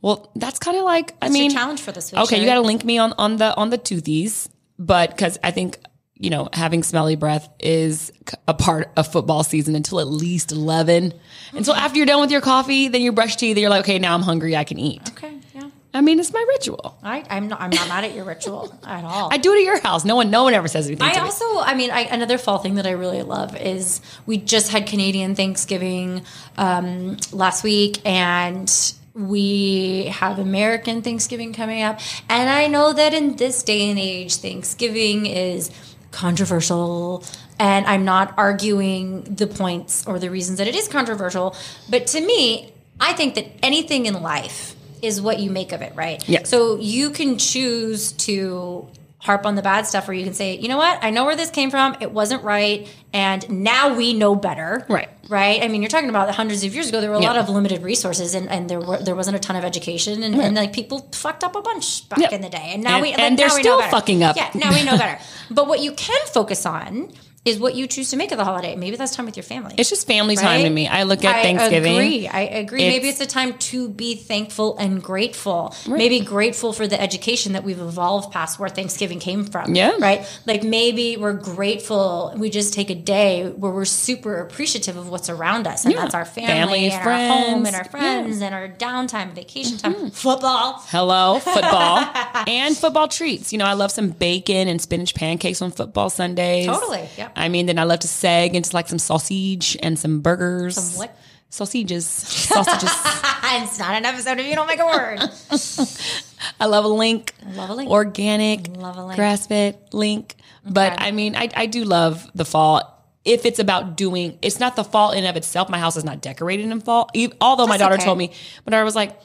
Well, 0.02 0.32
that's 0.36 0.58
kind 0.60 0.76
of 0.76 0.84
like 0.84 1.12
I 1.22 1.28
That's 1.28 1.34
mean, 1.34 1.52
challenge 1.52 1.82
for 1.82 1.92
this 1.92 2.12
week, 2.12 2.20
Okay, 2.22 2.40
you 2.42 2.46
got 2.46 2.56
to 2.56 2.62
link 2.62 2.84
me 2.84 2.98
on 2.98 3.14
on 3.20 3.38
the 3.38 3.56
on 3.56 3.70
the 3.70 3.78
toothies, 3.78 4.50
but 4.80 5.12
because 5.12 5.38
I 5.44 5.52
think 5.52 5.78
you 6.24 6.30
know 6.30 6.48
having 6.54 6.84
smelly 6.84 7.18
breath 7.18 7.50
is 7.60 8.12
a 8.48 8.54
part 8.54 8.90
of 8.96 9.12
football 9.12 9.44
season 9.44 9.76
until 9.76 10.00
at 10.00 10.08
least 10.08 10.52
eleven. 10.54 11.14
And 11.54 11.66
so 11.66 11.76
after 11.76 11.98
you're 11.98 12.06
done 12.06 12.22
with 12.22 12.32
your 12.32 12.42
coffee, 12.42 12.88
then 12.88 13.02
you 13.02 13.12
brush 13.12 13.36
teeth. 13.36 13.52
and 13.58 13.62
You're 13.62 13.70
like, 13.70 13.82
okay, 13.82 14.00
now 14.00 14.16
I'm 14.16 14.22
hungry. 14.22 14.56
I 14.56 14.64
can 14.64 14.80
eat. 14.80 15.02
Okay, 15.12 15.38
yeah. 15.54 15.70
I 15.94 16.00
mean, 16.02 16.20
it's 16.20 16.32
my 16.32 16.44
ritual. 16.48 16.98
I, 17.04 17.24
I'm 17.30 17.50
not. 17.50 17.60
I'm 17.60 17.70
not 17.70 17.88
mad 17.90 18.06
at 18.06 18.16
your 18.16 18.24
ritual 18.24 18.74
at 18.88 19.04
all. 19.04 19.30
I 19.32 19.38
do 19.38 19.54
it 19.54 19.58
at 19.58 19.64
your 19.64 19.80
house. 19.82 20.06
No 20.06 20.16
one, 20.16 20.32
no 20.32 20.44
one 20.44 20.54
ever 20.54 20.70
says 20.70 20.88
anything. 20.88 21.06
I 21.06 21.12
to 21.14 21.20
me. 21.20 21.26
also, 21.26 21.60
I 21.60 21.76
mean, 21.76 21.92
I, 21.92 22.02
another 22.04 22.38
fall 22.38 22.58
thing 22.58 22.76
that 22.76 22.88
I 22.88 22.92
really 22.92 23.22
love 23.22 23.56
is 23.58 24.00
we 24.26 24.38
just 24.38 24.72
had 24.72 24.88
Canadian 24.88 25.36
Thanksgiving 25.36 26.24
um, 26.58 27.18
last 27.34 27.64
week, 27.66 28.02
and 28.06 28.72
we 29.14 30.06
have 30.06 30.40
American 30.40 31.02
Thanksgiving 31.04 31.54
coming 31.54 31.84
up. 31.84 32.00
And 32.30 32.50
I 32.50 32.68
know 32.68 32.94
that 32.94 33.14
in 33.14 33.36
this 33.36 33.62
day 33.62 33.90
and 33.90 34.00
age, 34.00 34.38
Thanksgiving 34.38 35.28
is 35.28 35.70
controversial. 36.14 37.26
And 37.60 37.86
I'm 37.86 38.06
not 38.06 38.34
arguing 38.38 39.24
the 39.24 39.48
points 39.48 40.08
or 40.08 40.20
the 40.20 40.30
reasons 40.30 40.60
that 40.60 40.68
it 40.68 40.76
is 40.76 40.88
controversial. 40.88 41.56
But 41.90 42.08
to 42.08 42.22
me, 42.22 42.72
I 43.00 43.12
think 43.14 43.36
that 43.36 43.48
anything 43.62 44.06
in 44.06 44.22
life 44.22 44.76
is 45.02 45.20
what 45.20 45.40
you 45.40 45.52
make 45.52 45.74
of 45.74 45.82
it, 45.82 45.94
right? 45.96 46.28
Yeah. 46.30 46.44
So 46.44 46.78
you 46.78 47.10
can 47.10 47.38
choose 47.38 48.14
to 48.14 48.88
harp 49.24 49.46
on 49.46 49.56
the 49.56 49.62
bad 49.62 49.88
stuff 49.88 50.08
or 50.10 50.14
you 50.14 50.24
can 50.26 50.34
say, 50.34 50.58
you 50.58 50.68
know 50.68 50.76
what? 50.78 51.00
I 51.02 51.10
know 51.10 51.24
where 51.24 51.36
this 51.38 51.50
came 51.50 51.72
from. 51.72 51.96
It 52.02 52.12
wasn't 52.12 52.44
right. 52.44 52.88
And 53.14 53.50
now 53.50 53.96
we 53.96 54.14
know 54.14 54.36
better. 54.36 54.86
Right. 54.90 55.08
Right. 55.30 55.64
I 55.64 55.70
mean, 55.70 55.82
you're 55.82 55.88
talking 55.90 56.10
about 56.10 56.30
hundreds 56.36 56.64
of 56.66 56.76
years 56.76 56.90
ago, 56.90 57.00
there 57.00 57.10
were 57.10 57.16
a 57.16 57.20
lot 57.20 57.38
of 57.38 57.48
limited 57.48 57.84
resources 57.84 58.36
and, 58.36 58.50
and 58.50 58.70
there 58.70 58.82
were, 58.82 58.98
there 58.98 59.16
wasn't 59.16 59.38
a 59.38 59.40
ton 59.40 59.56
of 59.56 59.64
education 59.64 60.24
and, 60.24 60.36
and 60.36 60.56
like 60.56 60.74
people 60.74 61.08
fucked 61.14 61.46
up 61.46 61.56
a 61.56 61.62
bunch 61.62 62.08
back 62.10 62.20
Yeah. 62.20 62.32
in 62.36 62.42
the 62.42 62.50
day. 62.50 62.72
And 62.74 62.84
now 62.84 62.96
And- 62.96 63.02
we, 63.02 63.10
like, 63.12 63.20
and 63.20 63.40
they're 63.40 63.50
still 63.50 63.82
fucking 63.84 64.22
up. 64.24 64.36
Yeah. 64.36 64.50
Now 64.56 64.74
we 64.74 64.84
know 64.84 64.98
better. 64.98 65.22
but 65.50 65.68
what 65.70 65.80
you 65.80 65.94
can 65.94 66.20
focus 66.28 66.66
on 66.66 67.10
is 67.46 67.60
what 67.60 67.76
you 67.76 67.88
choose 67.88 68.10
to 68.12 68.16
make 68.16 68.32
of 68.32 68.38
the 68.38 68.46
holiday. 68.46 68.74
Maybe 68.76 68.96
that's 68.96 69.14
time 69.16 69.26
with 69.26 69.36
your 69.36 69.44
family. 69.44 69.76
It's 69.78 69.90
just 69.90 70.08
family 70.08 70.38
time 70.38 70.64
to 70.64 70.70
me. 70.70 70.88
I 70.88 71.04
look 71.04 71.26
at 71.26 71.42
Thanksgiving. 71.42 71.92
I 71.92 71.96
Thanksgiving. 71.96 71.96
agree. 71.96 72.28
I 72.30 72.42
agree. 72.60 72.80
Maybe 72.88 73.08
It's- 73.10 73.20
it's 73.20 73.32
a 73.32 73.34
time 73.34 73.58
to 73.58 73.90
be 73.90 74.16
thankful 74.16 74.78
and 74.78 75.04
grateful. 75.04 75.76
Maybe 75.86 76.22
grateful 76.22 76.72
for 76.72 76.88
the 76.88 77.00
education 77.02 77.52
that 77.52 77.66
we've 77.66 77.82
evolved 77.82 78.32
past 78.32 78.60
where 78.60 78.70
Thanksgiving 78.70 79.20
came 79.20 79.44
from. 79.44 79.76
Yeah. 79.76 79.92
Right? 80.00 80.26
Like 80.46 80.64
maybe 80.64 81.18
we're 81.18 81.34
grateful. 81.34 82.34
We 82.38 82.50
just 82.50 82.74
take 82.74 82.90
a 82.90 82.96
day 82.96 83.44
where 83.58 83.72
we're 83.74 83.84
super 83.84 84.38
appreciative 84.40 84.96
of 84.96 85.10
what's 85.10 85.30
around 85.30 85.68
us. 85.68 85.84
And 85.84 85.94
Yeah. 85.94 86.02
that's 86.02 86.16
our 86.16 86.24
family, 86.26 86.48
Family, 86.48 86.86
and 86.90 87.08
our 87.08 87.28
home 87.28 87.66
and 87.66 87.76
our 87.76 87.84
friends 87.84 88.42
and 88.42 88.56
our 88.56 88.70
downtime, 88.70 89.34
vacation 89.34 89.78
time, 89.78 89.96
mm-hmm. 89.96 90.08
football. 90.10 90.82
Hello, 90.88 91.40
football 91.40 92.06
and 92.48 92.78
football 92.78 93.10
treats. 93.10 93.52
You 93.52 93.58
know, 93.60 93.66
I 93.66 93.74
love 93.74 93.92
some 93.92 94.10
bacon 94.12 94.70
and 94.70 94.82
spinach 94.82 95.14
pancakes 95.14 95.62
on 95.62 95.72
football 95.72 96.10
Sundays. 96.10 96.68
Totally, 96.68 97.10
yep. 97.18 97.33
I 97.36 97.50
mean, 97.50 97.66
then 97.66 97.80
I 97.80 97.84
love 97.84 98.00
to 98.00 98.08
seg 98.08 98.54
into 98.54 98.74
like 98.76 98.88
some 98.88 99.00
sausage 99.00 99.78
and 99.82 99.98
some 99.98 100.22
burgers. 100.22 100.76
Some 100.76 101.00
what? 101.00 101.18
Sausages. 101.50 102.08
Sausages. 102.08 102.90
it's 103.44 103.78
not 103.78 103.94
an 103.94 104.06
episode 104.06 104.40
if 104.40 104.48
you 104.48 104.56
don't 104.56 104.66
make 104.66 104.80
a 104.80 104.86
word. 104.86 105.20
I 106.60 106.66
love 106.66 106.84
a 106.84 106.88
link. 106.88 107.34
Love 107.54 107.70
a 107.70 107.74
link. 107.76 107.92
Organic. 107.92 108.76
Love 108.76 108.98
a 108.98 109.06
link. 109.06 109.16
Grass 109.18 109.46
fed 109.46 109.78
link. 109.94 110.36
But 110.66 111.00
I 111.00 111.12
mean, 111.12 111.36
I, 111.36 111.50
I 111.56 111.66
do 111.68 111.84
love 111.84 112.30
the 112.34 112.46
fall. 112.46 112.90
If 113.24 113.46
it's 113.46 113.60
about 113.60 113.96
doing, 113.96 114.38
it's 114.42 114.60
not 114.60 114.76
the 114.76 114.84
fall 114.84 115.12
in 115.12 115.26
of 115.26 115.36
itself. 115.36 115.70
My 115.70 115.78
house 115.78 115.96
is 115.96 116.04
not 116.04 116.22
decorated 116.22 116.70
in 116.70 116.82
fall. 116.82 117.10
Although 117.40 117.68
my 117.68 117.78
daughter 117.78 117.96
okay. 117.96 118.04
told 118.04 118.18
me, 118.18 118.34
my 118.66 118.72
daughter 118.72 118.84
was 118.84 118.96
like, 118.96 119.18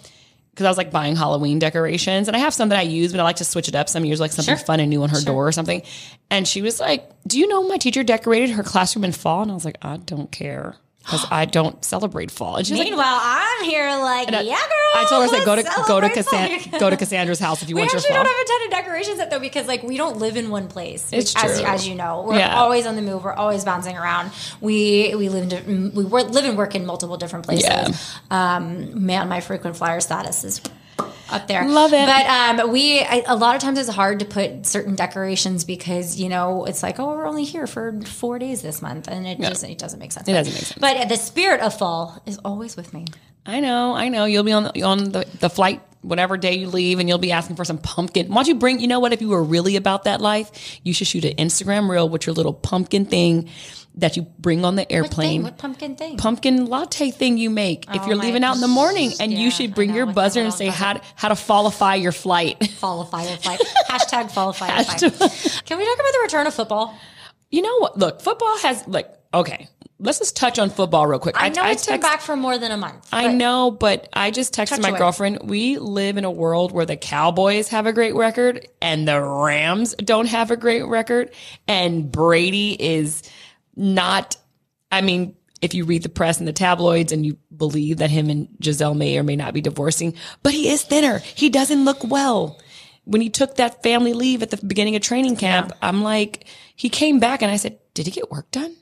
because 0.59 0.67
I 0.67 0.71
was 0.71 0.77
like 0.77 0.91
buying 0.91 1.15
Halloween 1.15 1.61
decorations, 1.61 2.27
and 2.27 2.37
I 2.37 2.41
have 2.41 2.53
some 2.53 2.69
that 2.71 2.79
I 2.81 2.83
use, 2.83 3.13
but 3.13 3.21
I 3.21 3.23
like 3.23 3.37
to 3.37 3.45
switch 3.45 3.69
it 3.69 3.77
up 3.77 3.89
some 3.89 4.05
years, 4.05 4.19
like 4.19 4.33
something 4.33 4.57
Sure. 4.57 4.67
fun 4.67 4.81
and 4.81 4.91
new 4.91 5.05
on 5.05 5.09
her 5.11 5.21
door 5.21 5.47
or 5.47 5.53
something. 5.53 5.83
And 6.31 6.49
she 6.49 6.63
was 6.63 6.81
like, 6.81 7.09
"Do 7.29 7.39
you 7.39 7.47
know 7.47 7.63
my 7.63 7.77
teacher 7.77 8.03
decorated 8.03 8.51
her 8.51 8.65
classroom 8.65 9.05
in 9.05 9.13
fall?" 9.13 9.43
And 9.43 9.53
I 9.53 9.55
was 9.55 9.65
like, 9.65 9.79
"I 9.83 9.99
don't 9.99 10.33
care 10.33 10.75
because 11.09 11.27
I 11.31 11.45
don't 11.47 11.83
celebrate 11.85 12.31
fall." 12.31 12.57
And 12.57 12.67
she's 12.67 12.77
like, 12.79 12.89
Meanwhile, 12.89 13.19
I'm 13.21 13.65
here 13.65 13.89
like, 14.01 14.31
yeah, 14.31 14.41
girl. 14.43 14.53
I 14.95 15.07
told 15.09 15.31
her, 15.31 15.37
I 15.37 15.45
go 15.45 15.57
to 15.57 15.63
go 15.87 16.01
to 16.01 16.79
go 16.79 16.91
to 16.91 16.97
Cassandra's 16.97 17.39
house 17.39 17.63
if 17.63 17.69
you 17.69 17.75
We 17.77 17.83
want 17.83 17.93
your 17.93 17.99
actually 18.01 18.15
fall. 18.15 18.25
don't 18.25 18.37
have 18.37 18.45
a 18.45 18.49
ton 18.49 18.65
of 18.65 18.71
decorations 18.85 19.19
up 19.21 19.31
though 19.31 19.39
because 19.41 19.67
like 19.67 19.83
we 19.83 19.97
don't 19.97 20.19
live 20.19 20.37
in 20.37 20.51
one 20.51 20.69
place. 20.69 21.09
It's 21.13 21.35
as, 21.37 21.59
true. 21.61 21.67
as 21.69 21.89
you 21.89 21.95
know, 21.95 22.25
we're 22.27 22.39
Yeah. 22.39 22.57
always 22.59 22.87
on 22.87 22.97
the 22.97 23.03
move. 23.03 23.25
We're 23.25 23.33
always 23.35 23.65
bouncing 23.65 23.97
around. 23.97 24.31
We 24.61 25.15
we 25.17 25.29
live 25.29 25.53
in 25.67 25.93
we 25.95 26.05
work, 26.05 26.29
live 26.31 26.45
and 26.45 26.57
work 26.59 26.75
in 26.75 26.85
multiple 26.87 27.17
different 27.17 27.45
places. 27.47 27.65
Yeah. 27.69 27.93
Um, 28.31 29.05
man, 29.07 29.29
my 29.29 29.41
frequent 29.41 29.77
flyer 29.77 30.01
status 30.01 30.45
is 30.45 30.61
up 31.31 31.47
there. 31.49 31.67
Love 31.69 31.93
it. 31.93 32.07
But 32.07 32.27
um, 32.27 32.71
we 32.73 33.01
I, 33.01 33.23
a 33.27 33.37
lot 33.37 33.57
of 33.57 33.63
times 33.63 33.79
it's 33.79 33.89
hard 33.89 34.21
to 34.21 34.25
put 34.25 34.67
certain 34.67 34.95
decorations 34.95 35.65
because 35.65 36.21
you 36.21 36.29
know 36.29 36.65
it's 36.65 36.83
like 36.83 36.99
oh 36.99 37.15
we're 37.15 37.27
only 37.27 37.45
here 37.45 37.67
for 37.67 38.01
four 38.03 38.39
days 38.39 38.63
this 38.63 38.83
month 38.83 39.09
and 39.09 39.27
it 39.27 39.41
just 39.41 39.65
it 39.65 39.79
doesn't 39.79 39.99
make 39.99 40.13
sense. 40.13 40.29
It 40.29 40.33
doesn't 40.33 40.55
make 40.55 40.63
sense. 40.63 40.79
But 40.79 41.09
the 41.09 41.17
spirit 41.17 41.61
of 41.61 41.77
fall 41.77 42.23
is 42.27 42.39
always 42.45 42.77
with 42.77 42.93
me. 42.93 43.07
I 43.47 43.61
know, 43.61 43.95
I 43.95 44.09
know. 44.11 44.27
You'll 44.27 44.45
be 44.45 44.53
on 44.53 44.65
the, 44.65 44.83
on 44.83 45.11
the, 45.11 45.27
the 45.41 45.49
flight 45.49 45.81
whatever 46.03 46.37
day 46.37 46.57
you 46.57 46.69
leave, 46.69 46.99
and 46.99 47.09
you'll 47.09 47.19
be 47.19 47.33
asking 47.33 47.57
for 47.57 47.65
some 47.65 47.79
pumpkin. 47.79 48.29
Why 48.29 48.37
don't 48.37 48.49
you 48.49 48.55
bring? 48.55 48.81
You 48.81 48.89
know 48.89 49.01
what? 49.01 49.13
If 49.13 49.21
you 49.21 49.29
were 49.29 49.43
really 49.43 49.77
about 49.77 50.05
that 50.05 50.21
life, 50.21 50.79
you 50.83 50.93
should 50.93 51.07
shoot 51.07 51.25
an 51.25 51.37
Instagram 51.37 51.89
reel 51.89 52.09
with 52.09 52.27
your 52.27 52.35
little 52.35 52.53
pumpkin 52.53 53.05
thing 53.05 53.49
that 53.99 54.17
you 54.17 54.23
bring 54.39 54.65
on 54.65 54.77
the 54.77 54.83
What 54.83 54.93
airplane. 54.93 55.29
thing? 55.31 55.43
What 55.43 55.59
pumpkin 55.59 55.97
thing? 55.97 56.17
Pumpkin 56.17 56.67
latte 56.67 57.11
thing 57.11 57.37
you 57.39 57.51
make 57.51 57.85
if 57.95 58.03
Oh 58.03 58.07
you're 58.07 58.17
leaving 58.17 58.45
out 58.45 58.55
in 58.55 58.61
the 58.61 58.69
morning, 58.69 59.13
and 59.21 59.33
Yeah, 59.33 59.39
you 59.39 59.51
should 59.51 59.75
bring 59.75 59.95
your 59.95 60.07
buzzer 60.07 60.41
and 60.41 60.53
say 60.55 60.69
how 60.69 60.95
to, 60.95 61.01
how 61.17 61.29
to 61.29 61.35
fallify 61.35 62.01
your 62.01 62.13
flight. 62.13 62.71
Fall 62.79 63.01
of 63.03 63.11
fire 63.11 63.37
fight. 63.37 63.61
Hashtag 63.89 64.31
fall 64.31 64.51
of 64.51 64.57
fire 64.57 64.85
fight. 64.85 65.01
Can 65.65 65.79
we 65.79 65.85
talk 65.85 65.95
about 65.99 66.13
the 66.13 66.21
return 66.23 66.47
of 66.47 66.55
football? 66.55 66.95
you 67.51 67.63
know 67.63 67.79
what? 67.79 67.99
Look, 67.99 68.21
football 68.21 68.59
has 68.59 68.87
like 68.87 69.09
okay. 69.35 69.69
Let's 70.01 70.21
just 70.21 70.37
touch 70.37 70.61
on 70.61 70.71
football 70.71 71.09
real 71.09 71.19
quick. 71.19 71.35
I 71.37 71.49
know 71.49 71.65
it's 71.69 71.85
been 71.85 71.95
text- 71.95 72.09
back 72.09 72.21
for 72.21 72.37
more 72.37 72.57
than 72.57 72.71
a 72.71 72.77
month. 72.77 73.09
I 73.13 73.33
know, 73.33 73.73
but 73.73 74.09
I 74.13 74.31
just 74.31 74.55
texted 74.55 74.81
my 74.81 74.91
away. 74.91 74.99
girlfriend. 74.99 75.39
We 75.51 75.77
live 75.79 76.17
in 76.19 76.25
a 76.25 76.31
world 76.31 76.71
where 76.71 76.87
the 76.87 76.97
Cowboys 76.97 77.67
have 77.71 77.87
a 77.87 77.93
great 77.93 78.15
record 78.15 78.69
and 78.81 79.09
the 79.09 79.21
Rams 79.21 79.97
don't 79.97 80.27
have 80.29 80.53
a 80.53 80.57
great 80.57 80.87
record. 80.87 81.33
And 81.67 82.13
Brady 82.13 82.77
is 82.81 83.25
not, 83.79 84.37
I 84.93 85.01
mean, 85.01 85.37
if 85.63 85.73
you 85.75 85.85
read 85.85 86.03
the 86.03 86.09
press 86.09 86.39
and 86.39 86.47
the 86.47 86.53
tabloids 86.53 87.13
and 87.13 87.25
you 87.25 87.39
believe 87.57 87.99
that 87.99 88.11
him 88.11 88.29
and 88.31 88.49
Gisele 88.61 88.95
may 88.95 89.17
or 89.19 89.23
may 89.23 89.37
not 89.37 89.55
be 89.55 89.61
divorcing, 89.61 90.15
but 90.43 90.53
he 90.53 90.69
is 90.69 90.83
thinner. 90.83 91.19
He 91.19 91.49
doesn't 91.49 91.85
look 91.85 92.05
well. 92.05 92.61
When 93.05 93.21
he 93.23 93.31
took 93.31 93.57
that 93.57 93.83
family 93.83 94.13
leave 94.13 94.43
at 94.43 94.51
the 94.51 94.59
beginning 94.65 94.95
of 94.95 95.03
training 95.03 95.37
camp, 95.37 95.73
I'm 95.81 96.03
like, 96.03 96.47
he 96.77 96.91
came 96.91 97.19
back 97.21 97.41
and 97.41 97.51
I 97.51 97.57
said, 97.57 97.79
Did 97.95 98.05
he 98.07 98.13
get 98.13 98.31
work 98.31 98.51
done? 98.51 98.77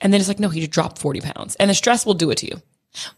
And 0.00 0.12
then 0.12 0.20
it's 0.20 0.28
like, 0.28 0.38
no, 0.40 0.48
he 0.48 0.60
just 0.60 0.70
dropped 0.72 0.98
40 0.98 1.20
pounds. 1.20 1.56
And 1.56 1.70
the 1.70 1.74
stress 1.74 2.04
will 2.06 2.14
do 2.14 2.30
it 2.30 2.36
to 2.38 2.46
you 2.46 2.62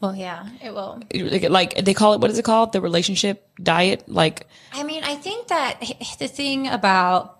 Well, 0.00 0.14
yeah, 0.16 0.48
it 0.62 0.72
will. 0.72 1.02
like 1.14 1.50
like, 1.50 1.84
they 1.84 1.94
call 1.94 2.14
it 2.14 2.20
what 2.20 2.30
is 2.30 2.38
it 2.38 2.44
called 2.44 2.72
the 2.72 2.80
relationship 2.80 3.48
diet 3.62 4.04
like 4.08 4.46
I 4.72 4.82
mean, 4.82 5.04
I 5.04 5.16
think 5.16 5.48
that 5.48 5.80
the 6.18 6.28
thing 6.28 6.66
about 6.68 7.35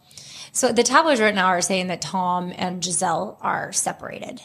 so 0.57 0.73
the 0.73 0.83
tabloids 0.83 1.21
right 1.21 1.35
now 1.35 1.47
are 1.47 1.61
saying 1.61 1.87
that 1.89 2.01
Tom 2.01 2.53
and 2.57 2.83
Gisele 2.83 3.39
are 3.41 3.73
separated. 3.73 4.41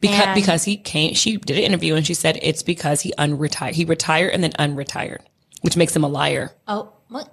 because 0.00 0.26
And- 0.26 0.34
because 0.34 0.64
he 0.64 0.76
came 0.76 1.14
she 1.14 1.36
did 1.38 1.56
an 1.58 1.64
interview 1.64 1.94
and 1.96 2.06
she 2.06 2.14
said 2.14 2.38
it's 2.42 2.62
because 2.62 3.00
he 3.00 3.12
unretired 3.18 3.72
he 3.72 3.84
retired 3.84 4.30
and 4.34 4.42
then 4.44 4.52
unretired 4.52 5.20
which 5.62 5.76
makes 5.76 5.94
him 5.96 6.04
a 6.04 6.08
liar 6.08 6.52
Oh, 6.68 6.92
what? 7.08 7.28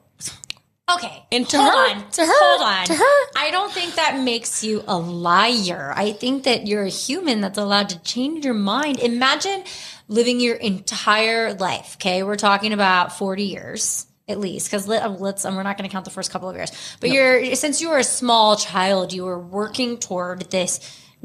Okay. 0.88 1.24
And 1.32 1.50
to 1.50 1.58
hold 1.58 1.74
her- 1.74 1.96
on. 1.96 2.12
to 2.12 2.22
her- 2.26 2.32
Hold 2.44 2.62
on. 2.62 2.86
to 2.86 2.94
her. 2.94 3.22
I 3.36 3.50
don't 3.52 3.72
think 3.74 3.96
that 3.96 4.20
makes 4.20 4.64
you 4.64 4.84
a 4.88 4.96
liar. 4.98 5.92
I 5.96 6.12
think 6.12 6.44
that 6.44 6.68
you're 6.68 6.84
a 6.84 6.90
human 6.90 7.42
that's 7.42 7.58
allowed 7.58 7.90
to 7.90 8.00
change 8.04 8.46
your 8.46 8.54
mind. 8.54 9.00
Imagine 9.00 9.64
living 10.08 10.40
your 10.40 10.56
entire 10.58 11.56
life. 11.56 11.96
Okay. 11.98 12.22
We're 12.22 12.36
talking 12.36 12.72
about 12.72 13.18
40 13.18 13.46
years. 13.46 14.06
At 14.28 14.40
least, 14.40 14.68
because 14.68 14.88
let, 14.88 15.04
um, 15.04 15.18
let's, 15.20 15.46
and 15.46 15.56
we're 15.56 15.62
not 15.62 15.78
going 15.78 15.88
to 15.88 15.92
count 15.94 16.04
the 16.04 16.12
first 16.12 16.32
couple 16.32 16.50
of 16.50 16.56
years. 16.56 16.72
But 17.00 17.12
you're 17.12 17.54
since 17.54 17.80
you 17.80 17.90
were 17.92 18.00
a 18.00 18.04
small 18.04 18.56
child, 18.56 19.14
you 19.14 19.24
were 19.24 19.40
working 19.40 20.00
toward 20.00 20.50
this 20.50 20.80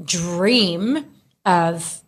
dream 0.05 1.07
of 1.47 2.03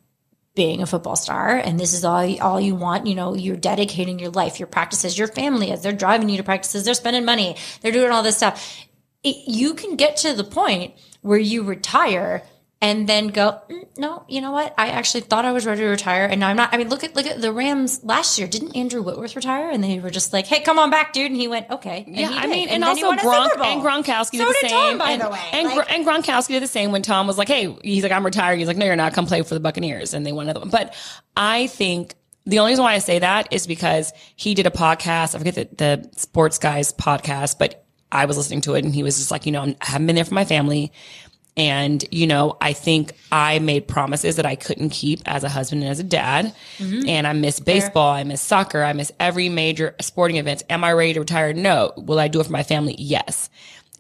being 0.54 0.82
a 0.82 0.86
football 0.86 1.16
star 1.16 1.56
and 1.56 1.80
this 1.80 1.94
is 1.94 2.04
all 2.04 2.40
all 2.40 2.60
you 2.60 2.74
want 2.74 3.06
you 3.06 3.14
know 3.14 3.34
you're 3.34 3.56
dedicating 3.56 4.18
your 4.18 4.30
life 4.30 4.60
your 4.60 4.66
practices 4.66 5.16
your 5.16 5.28
family 5.28 5.70
as 5.70 5.82
they're 5.82 5.92
driving 5.92 6.28
you 6.28 6.36
to 6.36 6.42
practices 6.42 6.84
they're 6.84 6.92
spending 6.92 7.24
money 7.24 7.56
they're 7.80 7.92
doing 7.92 8.10
all 8.10 8.22
this 8.22 8.36
stuff 8.36 8.86
it, 9.22 9.36
you 9.48 9.72
can 9.72 9.96
get 9.96 10.16
to 10.16 10.34
the 10.34 10.44
point 10.44 10.92
where 11.22 11.38
you 11.38 11.62
retire 11.62 12.42
and 12.82 13.08
then 13.08 13.28
go 13.28 13.58
"Mm, 13.70 13.86
no 13.96 14.24
you 14.28 14.40
know 14.42 14.50
what? 14.50 14.74
I 14.76 14.88
actually 14.88 15.22
thought 15.22 15.44
i 15.46 15.52
was 15.52 15.64
ready 15.64 15.80
to 15.82 15.86
retire 15.86 16.26
and 16.26 16.40
now 16.40 16.48
i'm 16.48 16.56
not. 16.56 16.74
I 16.74 16.76
mean 16.76 16.88
look 16.90 17.04
at 17.04 17.14
look 17.16 17.24
at 17.26 17.40
the 17.40 17.52
rams 17.52 18.02
last 18.04 18.38
year. 18.38 18.48
Didn't 18.48 18.76
andrew 18.76 19.00
whitworth 19.02 19.36
retire? 19.36 19.70
And 19.70 19.82
they 19.82 20.00
were 20.00 20.10
just 20.10 20.32
like 20.32 20.46
hey 20.46 20.60
come 20.60 20.78
on 20.78 20.90
back 20.90 21.12
dude 21.14 21.30
and 21.30 21.40
he 21.40 21.48
went 21.48 21.70
okay. 21.70 22.04
And 22.06 22.16
yeah 22.16 22.28
he 22.28 22.38
i 22.38 22.46
mean 22.46 22.68
and, 22.68 22.82
he 22.84 22.88
also 22.90 23.12
Gronk 23.12 23.56
and 23.64 23.82
Gronkowski 23.82 24.36
so 24.36 24.44
did 24.44 24.48
the 24.48 24.56
did 24.60 24.70
same. 24.70 24.70
Tom, 24.70 24.98
by 24.98 25.10
and, 25.12 25.22
the 25.22 25.30
way. 25.30 25.40
and, 25.52 25.68
Like- 25.68 25.92
and 25.92 26.04
Gronkowski 26.06 26.48
did 26.48 26.62
the 26.62 26.66
same 26.66 26.92
when 26.92 27.02
Tom 27.02 27.26
was 27.26 27.38
like 27.38 27.48
hey 27.48 27.74
he's 27.82 28.02
like 28.02 28.12
I'm 28.12 28.26
retiring. 28.26 28.58
He's 28.58 28.68
like 28.68 28.76
no 28.76 28.84
you're 28.84 28.96
not. 28.96 29.14
Come 29.14 29.26
play 29.26 29.40
for 29.42 29.54
the 29.54 29.60
Buccaneers 29.60 30.12
and 30.12 30.26
they 30.26 30.32
won 30.32 30.44
another 30.46 30.60
one. 30.60 30.70
But 30.70 30.94
I 31.36 31.68
think 31.68 32.14
the 32.44 32.58
only 32.58 32.72
reason 32.72 32.82
why 32.82 32.94
I 32.94 32.98
say 32.98 33.20
that 33.20 33.52
is 33.52 33.68
because 33.68 34.12
he 34.34 34.54
did 34.54 34.66
a 34.66 34.70
podcast 34.70 35.36
I 35.36 35.38
forget 35.38 35.54
the, 35.54 35.68
the 35.76 36.10
sports 36.18 36.58
guys 36.58 36.92
podcast 36.92 37.58
but 37.58 37.84
I 38.10 38.24
was 38.26 38.36
listening 38.36 38.60
to 38.62 38.74
it 38.74 38.84
and 38.84 38.92
he 38.92 39.04
was 39.04 39.16
just 39.18 39.30
like 39.30 39.46
you 39.46 39.52
know 39.52 39.62
I 39.62 39.76
haven't 39.80 40.08
been 40.08 40.16
there 40.16 40.24
for 40.24 40.34
my 40.34 40.44
family 40.44 40.92
And, 41.56 42.02
you 42.10 42.26
know, 42.26 42.56
I 42.60 42.72
think 42.72 43.12
I 43.30 43.58
made 43.58 43.86
promises 43.86 44.36
that 44.36 44.46
I 44.46 44.56
couldn't 44.56 44.90
keep 44.90 45.20
as 45.26 45.44
a 45.44 45.50
husband 45.50 45.82
and 45.82 45.90
as 45.90 46.00
a 46.00 46.04
dad. 46.04 46.54
Mm-hmm. 46.78 47.08
And 47.08 47.26
I 47.26 47.34
miss 47.34 47.60
baseball. 47.60 48.10
I 48.10 48.24
miss 48.24 48.40
soccer. 48.40 48.82
I 48.82 48.94
miss 48.94 49.12
every 49.20 49.50
major 49.50 49.94
sporting 50.00 50.38
event. 50.38 50.62
Am 50.70 50.82
I 50.82 50.92
ready 50.92 51.12
to 51.14 51.20
retire? 51.20 51.52
No. 51.52 51.92
Will 51.96 52.18
I 52.18 52.28
do 52.28 52.40
it 52.40 52.46
for 52.46 52.52
my 52.52 52.62
family? 52.62 52.94
Yes. 52.98 53.50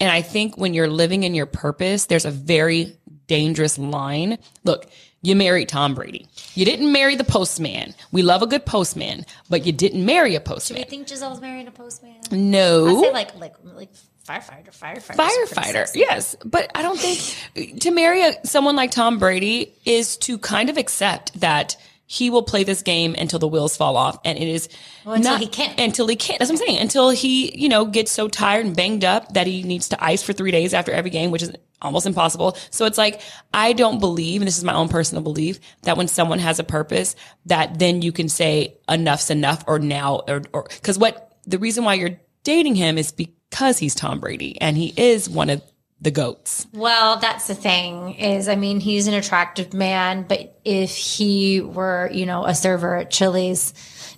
And 0.00 0.10
I 0.10 0.22
think 0.22 0.56
when 0.56 0.72
you're 0.72 0.88
living 0.88 1.24
in 1.24 1.34
your 1.34 1.46
purpose, 1.46 2.06
there's 2.06 2.24
a 2.24 2.30
very 2.30 2.96
dangerous 3.26 3.78
line. 3.78 4.38
Look, 4.64 4.90
you 5.20 5.36
married 5.36 5.68
Tom 5.68 5.94
Brady. 5.94 6.26
You 6.54 6.64
didn't 6.64 6.90
marry 6.90 7.14
the 7.14 7.24
postman. 7.24 7.94
We 8.10 8.22
love 8.22 8.42
a 8.42 8.46
good 8.46 8.66
postman, 8.66 9.24
but 9.48 9.64
you 9.64 9.72
didn't 9.72 10.04
marry 10.04 10.34
a 10.34 10.40
postman. 10.40 10.76
Do 10.76 10.80
you 10.80 10.84
postman. 10.86 11.06
think 11.06 11.22
Gisele's 11.22 11.40
marrying 11.40 11.68
a 11.68 11.70
postman? 11.70 12.16
No. 12.32 12.98
I 12.98 13.02
say 13.02 13.12
like 13.12 13.38
like 13.38 13.54
like 13.62 13.90
firefighter, 14.26 14.70
firefighter, 14.76 15.16
firefighter. 15.16 15.90
Yes, 15.94 16.36
but 16.44 16.70
I 16.74 16.82
don't 16.82 16.98
think 16.98 17.80
to 17.80 17.90
marry 17.90 18.22
a, 18.22 18.34
someone 18.46 18.76
like 18.76 18.90
Tom 18.90 19.18
Brady 19.18 19.74
is 19.84 20.16
to 20.18 20.38
kind 20.38 20.70
of 20.70 20.76
accept 20.76 21.38
that 21.40 21.76
he 22.06 22.28
will 22.28 22.42
play 22.42 22.62
this 22.62 22.82
game 22.82 23.14
until 23.16 23.38
the 23.38 23.48
wheels 23.48 23.74
fall 23.76 23.96
off. 23.96 24.18
And 24.24 24.36
it 24.38 24.46
is 24.46 24.68
Well, 25.04 25.14
until 25.14 25.32
not- 25.32 25.40
he 25.40 25.46
can't. 25.46 25.80
Until 25.80 26.06
he 26.06 26.14
can't. 26.16 26.38
That's 26.38 26.50
what 26.50 26.60
I'm 26.60 26.66
saying. 26.66 26.78
Until 26.80 27.08
he, 27.08 27.56
you 27.56 27.70
know, 27.70 27.86
gets 27.86 28.12
so 28.12 28.28
tired 28.28 28.66
and 28.66 28.76
banged 28.76 29.02
up 29.02 29.32
that 29.32 29.46
he 29.46 29.62
needs 29.62 29.88
to 29.90 30.04
ice 30.04 30.22
for 30.22 30.34
three 30.34 30.50
days 30.50 30.74
after 30.74 30.92
every 30.92 31.10
game, 31.10 31.30
which 31.30 31.42
is 31.42 31.52
almost 31.80 32.04
impossible. 32.04 32.56
So 32.70 32.84
it's 32.84 32.98
like, 32.98 33.22
I 33.54 33.72
don't 33.72 33.98
believe, 33.98 34.42
and 34.42 34.46
this 34.46 34.58
is 34.58 34.62
my 34.64 34.74
own 34.74 34.88
personal 34.88 35.22
belief, 35.22 35.58
that 35.84 35.96
when 35.96 36.06
someone 36.06 36.38
has 36.38 36.58
a 36.58 36.64
purpose, 36.64 37.16
that 37.46 37.78
then 37.78 38.02
you 38.02 38.12
can 38.12 38.28
say 38.28 38.76
enough's 38.90 39.30
enough 39.30 39.64
or 39.66 39.78
now, 39.78 40.20
or, 40.28 40.42
or, 40.52 40.64
cause 40.82 40.98
what 40.98 41.32
the 41.46 41.58
reason 41.58 41.82
why 41.84 41.94
you're 41.94 42.20
dating 42.44 42.74
him 42.74 42.98
is 42.98 43.10
because 43.10 43.34
he's 43.78 43.94
Tom 43.94 44.20
Brady 44.20 44.60
and 44.60 44.76
he 44.76 44.92
is 44.96 45.28
one 45.28 45.50
of 45.50 45.62
the 46.00 46.10
goats. 46.10 46.66
Well, 46.72 47.18
that's 47.18 47.46
the 47.46 47.54
thing 47.54 48.14
is, 48.14 48.48
I 48.48 48.56
mean, 48.56 48.80
he's 48.80 49.06
an 49.06 49.14
attractive 49.14 49.72
man, 49.72 50.24
but 50.28 50.60
if 50.64 50.96
he 50.96 51.60
were, 51.60 52.10
you 52.12 52.26
know, 52.26 52.44
a 52.44 52.54
server 52.54 52.96
at 52.96 53.10
Chili's, 53.10 53.72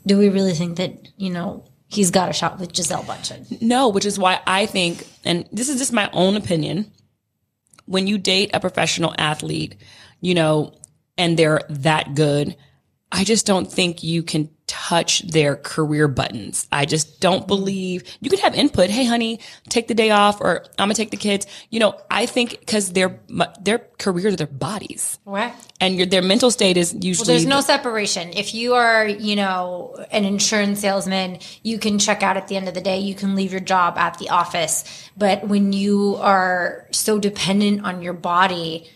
do 0.07 0.17
we 0.17 0.31
really 0.31 0.55
think 0.55 0.79
that, 0.79 1.09
you 1.19 1.31
know, 1.31 1.65
he's 1.89 2.11
got 2.11 2.31
a 2.31 2.33
shot 2.33 2.59
with 2.59 2.73
Gisele 2.73 3.03
Bundchen? 3.03 3.61
No, 3.61 3.91
which 3.91 4.07
is 4.07 4.19
why 4.19 4.41
I 4.47 4.65
think, 4.65 5.07
and 5.25 5.47
this 5.53 5.69
is 5.69 5.79
just 5.79 5.93
my 5.93 6.09
own 6.13 6.37
opinion, 6.37 6.91
when 7.85 8.07
you 8.07 8.17
date 8.17 8.51
a 8.55 8.61
professional 8.61 9.15
athlete, 9.19 9.77
you 10.23 10.35
know, 10.35 10.73
and 11.19 11.39
they're 11.39 11.61
that 11.69 12.15
good, 12.15 12.57
I 13.15 13.23
just 13.23 13.47
don't 13.47 13.71
think 13.71 14.03
you 14.03 14.25
can 14.25 14.51
touch 14.67 15.21
their 15.23 15.55
career 15.55 16.09
buttons. 16.09 16.67
I 16.73 16.85
just 16.85 17.21
don't 17.21 17.41
mm-hmm. 17.41 17.47
believe 17.47 18.03
you 18.21 18.29
could 18.29 18.41
have 18.41 18.57
input. 18.57 18.91
Hey, 18.91 19.05
honey, 19.05 19.39
take 19.69 19.87
the 19.87 19.95
day 19.95 20.11
off, 20.11 20.41
or 20.41 20.65
I'm 20.79 20.89
gonna 20.89 20.95
take 20.95 21.13
the 21.13 21.17
kids. 21.17 21.47
You 21.71 21.79
know, 21.79 22.01
I 22.11 22.27
think 22.27 22.59
because 22.59 22.93
their 22.93 23.21
their 23.61 23.87
careers 23.99 24.35
are 24.35 24.37
their 24.37 24.49
bodies, 24.49 25.21
Right. 25.25 25.55
and 25.81 25.95
your 25.97 26.07
their 26.07 26.23
mental 26.23 26.51
state 26.51 26.77
is 26.77 26.93
usually. 26.93 27.29
There's 27.29 27.47
no 27.47 27.61
separation. 27.61 28.33
If 28.33 28.53
you 28.53 28.75
are, 28.75 29.07
you 29.07 29.37
know, 29.37 29.95
an 30.11 30.25
insurance 30.25 30.81
salesman, 30.81 31.39
you 31.63 31.79
can 31.79 32.01
check 32.01 32.25
out 32.25 32.37
at 32.37 32.49
the 32.49 32.57
end 32.57 32.67
of 32.67 32.75
the 32.75 32.81
day. 32.81 32.99
You 32.99 33.15
can 33.15 33.37
leave 33.37 33.53
your 33.53 33.61
job 33.61 33.97
at 33.97 34.19
the 34.19 34.31
office. 34.31 34.85
But 35.17 35.47
when 35.47 35.73
you 35.73 36.17
are 36.17 36.89
so 36.91 37.21
dependent 37.21 37.85
on 37.85 38.03
your 38.03 38.13
body 38.13 38.91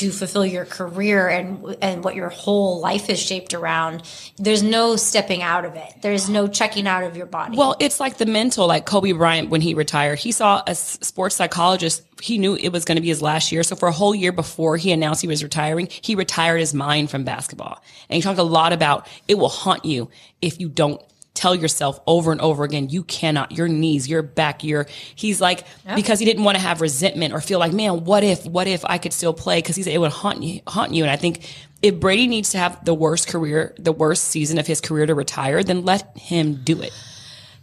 to 0.00 0.10
fulfill 0.10 0.46
your 0.46 0.64
career 0.64 1.28
and 1.28 1.76
and 1.82 2.02
what 2.02 2.14
your 2.14 2.30
whole 2.30 2.80
life 2.80 3.10
is 3.10 3.20
shaped 3.20 3.52
around, 3.52 4.02
there's 4.38 4.62
no 4.62 4.96
stepping 4.96 5.42
out 5.42 5.66
of 5.66 5.76
it. 5.76 5.92
There's 6.00 6.30
no 6.30 6.48
checking 6.48 6.86
out 6.86 7.04
of 7.04 7.18
your 7.18 7.26
body. 7.26 7.56
Well, 7.56 7.76
it's 7.78 8.00
like 8.00 8.16
the 8.16 8.24
mental, 8.24 8.66
like 8.66 8.86
Kobe 8.86 9.12
Bryant 9.12 9.50
when 9.50 9.60
he 9.60 9.74
retired. 9.74 10.18
He 10.18 10.32
saw 10.32 10.62
a 10.66 10.74
sports 10.74 11.36
psychologist. 11.36 12.02
He 12.22 12.38
knew 12.38 12.54
it 12.54 12.70
was 12.70 12.86
going 12.86 12.96
to 12.96 13.02
be 13.02 13.08
his 13.08 13.20
last 13.20 13.52
year. 13.52 13.62
So 13.62 13.76
for 13.76 13.88
a 13.88 13.92
whole 13.92 14.14
year 14.14 14.32
before 14.32 14.78
he 14.78 14.90
announced 14.90 15.20
he 15.20 15.28
was 15.28 15.42
retiring, 15.42 15.88
he 15.90 16.14
retired 16.14 16.58
his 16.58 16.72
mind 16.72 17.10
from 17.10 17.24
basketball. 17.24 17.82
And 18.08 18.16
he 18.16 18.22
talked 18.22 18.38
a 18.38 18.42
lot 18.42 18.72
about 18.72 19.06
it 19.28 19.36
will 19.36 19.48
haunt 19.50 19.84
you 19.84 20.08
if 20.40 20.60
you 20.60 20.70
don't 20.70 21.02
tell 21.40 21.54
yourself 21.54 21.98
over 22.06 22.32
and 22.32 22.40
over 22.42 22.64
again, 22.64 22.90
you 22.90 23.02
cannot, 23.02 23.50
your 23.52 23.66
knees, 23.66 24.06
your 24.06 24.20
back, 24.20 24.62
your, 24.62 24.86
he's 25.14 25.40
like, 25.40 25.64
because 25.94 26.18
he 26.18 26.26
didn't 26.26 26.44
want 26.44 26.56
to 26.56 26.62
have 26.62 26.82
resentment 26.82 27.32
or 27.32 27.40
feel 27.40 27.58
like, 27.58 27.72
man, 27.72 28.04
what 28.04 28.22
if, 28.22 28.44
what 28.44 28.66
if 28.66 28.84
I 28.84 28.98
could 28.98 29.14
still 29.14 29.32
play? 29.32 29.62
Cause 29.62 29.74
he 29.74 29.82
said 29.82 29.94
it 29.94 29.98
would 29.98 30.12
haunt 30.12 30.42
you, 30.42 30.60
haunt 30.66 30.92
you. 30.92 31.02
And 31.02 31.10
I 31.10 31.16
think 31.16 31.50
if 31.80 31.98
Brady 31.98 32.26
needs 32.26 32.50
to 32.50 32.58
have 32.58 32.84
the 32.84 32.92
worst 32.92 33.26
career, 33.26 33.74
the 33.78 33.92
worst 33.92 34.24
season 34.24 34.58
of 34.58 34.66
his 34.66 34.82
career 34.82 35.06
to 35.06 35.14
retire, 35.14 35.64
then 35.64 35.86
let 35.86 36.14
him 36.18 36.60
do 36.62 36.82
it. 36.82 36.92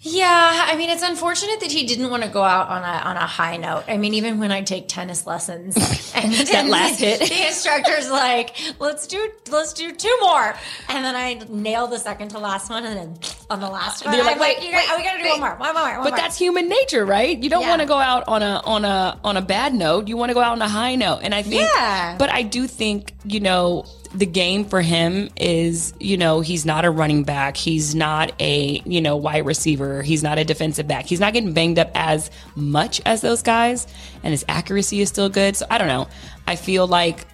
Yeah, 0.09 0.65
I 0.67 0.77
mean, 0.77 0.89
it's 0.89 1.03
unfortunate 1.03 1.59
that 1.59 1.71
he 1.71 1.85
didn't 1.85 2.09
want 2.09 2.23
to 2.23 2.29
go 2.29 2.41
out 2.41 2.69
on 2.69 2.81
a 2.83 3.09
on 3.09 3.17
a 3.17 3.25
high 3.27 3.57
note. 3.57 3.83
I 3.87 3.97
mean, 3.97 4.13
even 4.13 4.39
when 4.39 4.51
I 4.53 4.61
take 4.61 4.87
tennis 4.87 5.27
lessons, 5.27 5.75
and 6.15 6.31
That 6.33 6.67
last 6.67 6.99
hit. 6.99 7.19
the 7.19 7.47
instructor's 7.47 8.09
like, 8.09 8.55
"Let's 8.79 9.05
do 9.07 9.29
let's 9.51 9.73
do 9.73 9.93
two 9.93 10.15
more," 10.21 10.55
and 10.87 11.03
then 11.03 11.15
I 11.15 11.41
nail 11.49 11.87
the 11.87 11.99
second 11.99 12.29
to 12.29 12.39
last 12.39 12.69
one, 12.69 12.85
and 12.85 12.95
then 12.97 13.19
on 13.49 13.59
the 13.59 13.69
last 13.69 14.05
one, 14.05 14.15
You're 14.15 14.23
like, 14.23 14.39
wait, 14.39 14.59
wait, 14.59 14.71
we 14.97 15.03
got 15.03 15.17
to 15.17 15.23
do 15.23 15.29
one 15.29 15.39
more, 15.41 15.55
one 15.55 15.73
more, 15.73 15.83
one 15.83 16.03
But 16.03 16.09
more. 16.11 16.17
that's 16.17 16.37
human 16.37 16.69
nature, 16.69 17.05
right? 17.05 17.37
You 17.37 17.49
don't 17.49 17.63
Yeah. 17.63 17.69
want 17.69 17.81
to 17.81 17.87
go 17.87 17.97
out 17.97 18.23
on 18.27 18.41
a 18.43 18.61
on 18.65 18.85
a 18.85 19.19
on 19.25 19.35
a 19.35 19.41
bad 19.41 19.73
note. 19.73 20.07
You 20.07 20.15
want 20.15 20.29
to 20.29 20.33
go 20.33 20.41
out 20.41 20.53
on 20.53 20.61
a 20.61 20.69
high 20.69 20.95
note. 20.95 21.19
And 21.23 21.35
I 21.35 21.41
think 21.41 21.63
Yeah. 21.75 22.15
but 22.17 22.29
I 22.29 22.43
do 22.43 22.65
think, 22.67 23.13
you 23.25 23.39
know, 23.41 23.85
the 24.13 24.25
game 24.25 24.65
for 24.65 24.81
him 24.81 25.29
is, 25.35 25.93
you 25.99 26.17
know, 26.17 26.41
he's 26.41 26.65
not 26.65 26.85
a 26.85 26.91
running 26.91 27.23
back. 27.23 27.57
He's 27.57 27.95
not 27.95 28.33
a, 28.39 28.81
you 28.85 29.01
know, 29.01 29.15
wide 29.15 29.45
receiver. 29.45 30.01
He's 30.01 30.23
not 30.23 30.37
a 30.37 30.43
defensive 30.43 30.87
back. 30.87 31.05
He's 31.05 31.19
not 31.19 31.33
getting 31.33 31.53
banged 31.53 31.79
up 31.79 31.91
as 31.95 32.31
much 32.55 33.01
as 33.05 33.21
those 33.21 33.41
guys 33.41 33.87
and 34.23 34.31
his 34.31 34.45
accuracy 34.47 35.01
is 35.01 35.09
still 35.09 35.29
good. 35.29 35.55
So 35.55 35.65
I 35.69 35.77
don't 35.77 35.87
know. 35.87 36.07
I 36.47 36.55
feel 36.55 36.87
like 36.87 37.25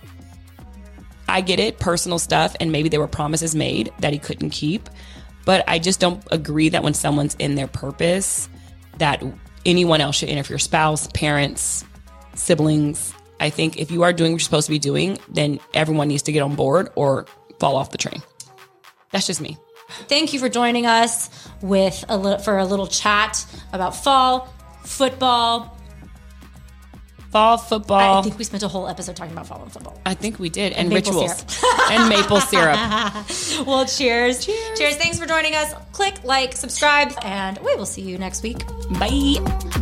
I 1.27 1.41
get 1.41 1.59
it, 1.59 1.79
personal 1.79 2.19
stuff, 2.19 2.55
and 2.59 2.71
maybe 2.71 2.89
there 2.89 2.99
were 2.99 3.07
promises 3.07 3.55
made 3.55 3.91
that 3.99 4.13
he 4.13 4.19
couldn't 4.19 4.51
keep. 4.51 4.89
But 5.45 5.63
I 5.67 5.79
just 5.79 5.99
don't 5.99 6.23
agree 6.31 6.69
that 6.69 6.83
when 6.83 6.93
someone's 6.93 7.35
in 7.35 7.55
their 7.55 7.67
purpose, 7.67 8.49
that 8.97 9.23
anyone 9.65 10.01
else 10.01 10.17
should 10.17 10.29
interfere. 10.29 10.59
Spouse, 10.59 11.07
parents, 11.13 11.85
siblings. 12.35 13.13
I 13.39 13.49
think 13.49 13.77
if 13.77 13.91
you 13.91 14.03
are 14.03 14.13
doing 14.13 14.31
what 14.31 14.41
you're 14.41 14.45
supposed 14.45 14.67
to 14.67 14.71
be 14.71 14.79
doing, 14.79 15.17
then 15.29 15.59
everyone 15.73 16.07
needs 16.07 16.23
to 16.23 16.31
get 16.31 16.41
on 16.41 16.55
board 16.55 16.89
or 16.95 17.25
fall 17.59 17.75
off 17.75 17.91
the 17.91 17.97
train. 17.97 18.21
That's 19.11 19.27
just 19.27 19.41
me. 19.41 19.57
Thank 20.07 20.33
you 20.33 20.39
for 20.39 20.49
joining 20.49 20.85
us 20.85 21.29
with 21.61 22.03
a 22.09 22.17
li- 22.17 22.39
for 22.43 22.57
a 22.57 22.65
little 22.65 22.87
chat 22.87 23.45
about 23.73 23.95
fall 23.95 24.53
football. 24.83 25.77
Fall 27.31 27.57
football. 27.57 28.19
I 28.19 28.21
think 28.21 28.37
we 28.37 28.43
spent 28.43 28.61
a 28.61 28.67
whole 28.67 28.87
episode 28.87 29.15
talking 29.15 29.33
about 29.33 29.47
fall 29.47 29.61
and 29.61 29.71
football. 29.71 29.99
I 30.05 30.13
think 30.13 30.37
we 30.37 30.49
did. 30.49 30.73
And, 30.73 30.89
maple 30.89 31.13
rituals. 31.13 31.63
and 31.91 32.07
maple 32.09 32.39
syrup. 32.39 32.77
Well, 33.65 33.85
cheers. 33.85 34.45
cheers. 34.45 34.77
Cheers. 34.77 34.95
Thanks 34.97 35.19
for 35.19 35.25
joining 35.25 35.55
us. 35.55 35.73
Click 35.93 36.23
like, 36.23 36.53
subscribe, 36.53 37.11
and 37.23 37.57
we 37.59 37.75
will 37.75 37.85
see 37.85 38.01
you 38.01 38.17
next 38.17 38.43
week. 38.43 38.59
Bye. 38.99 39.81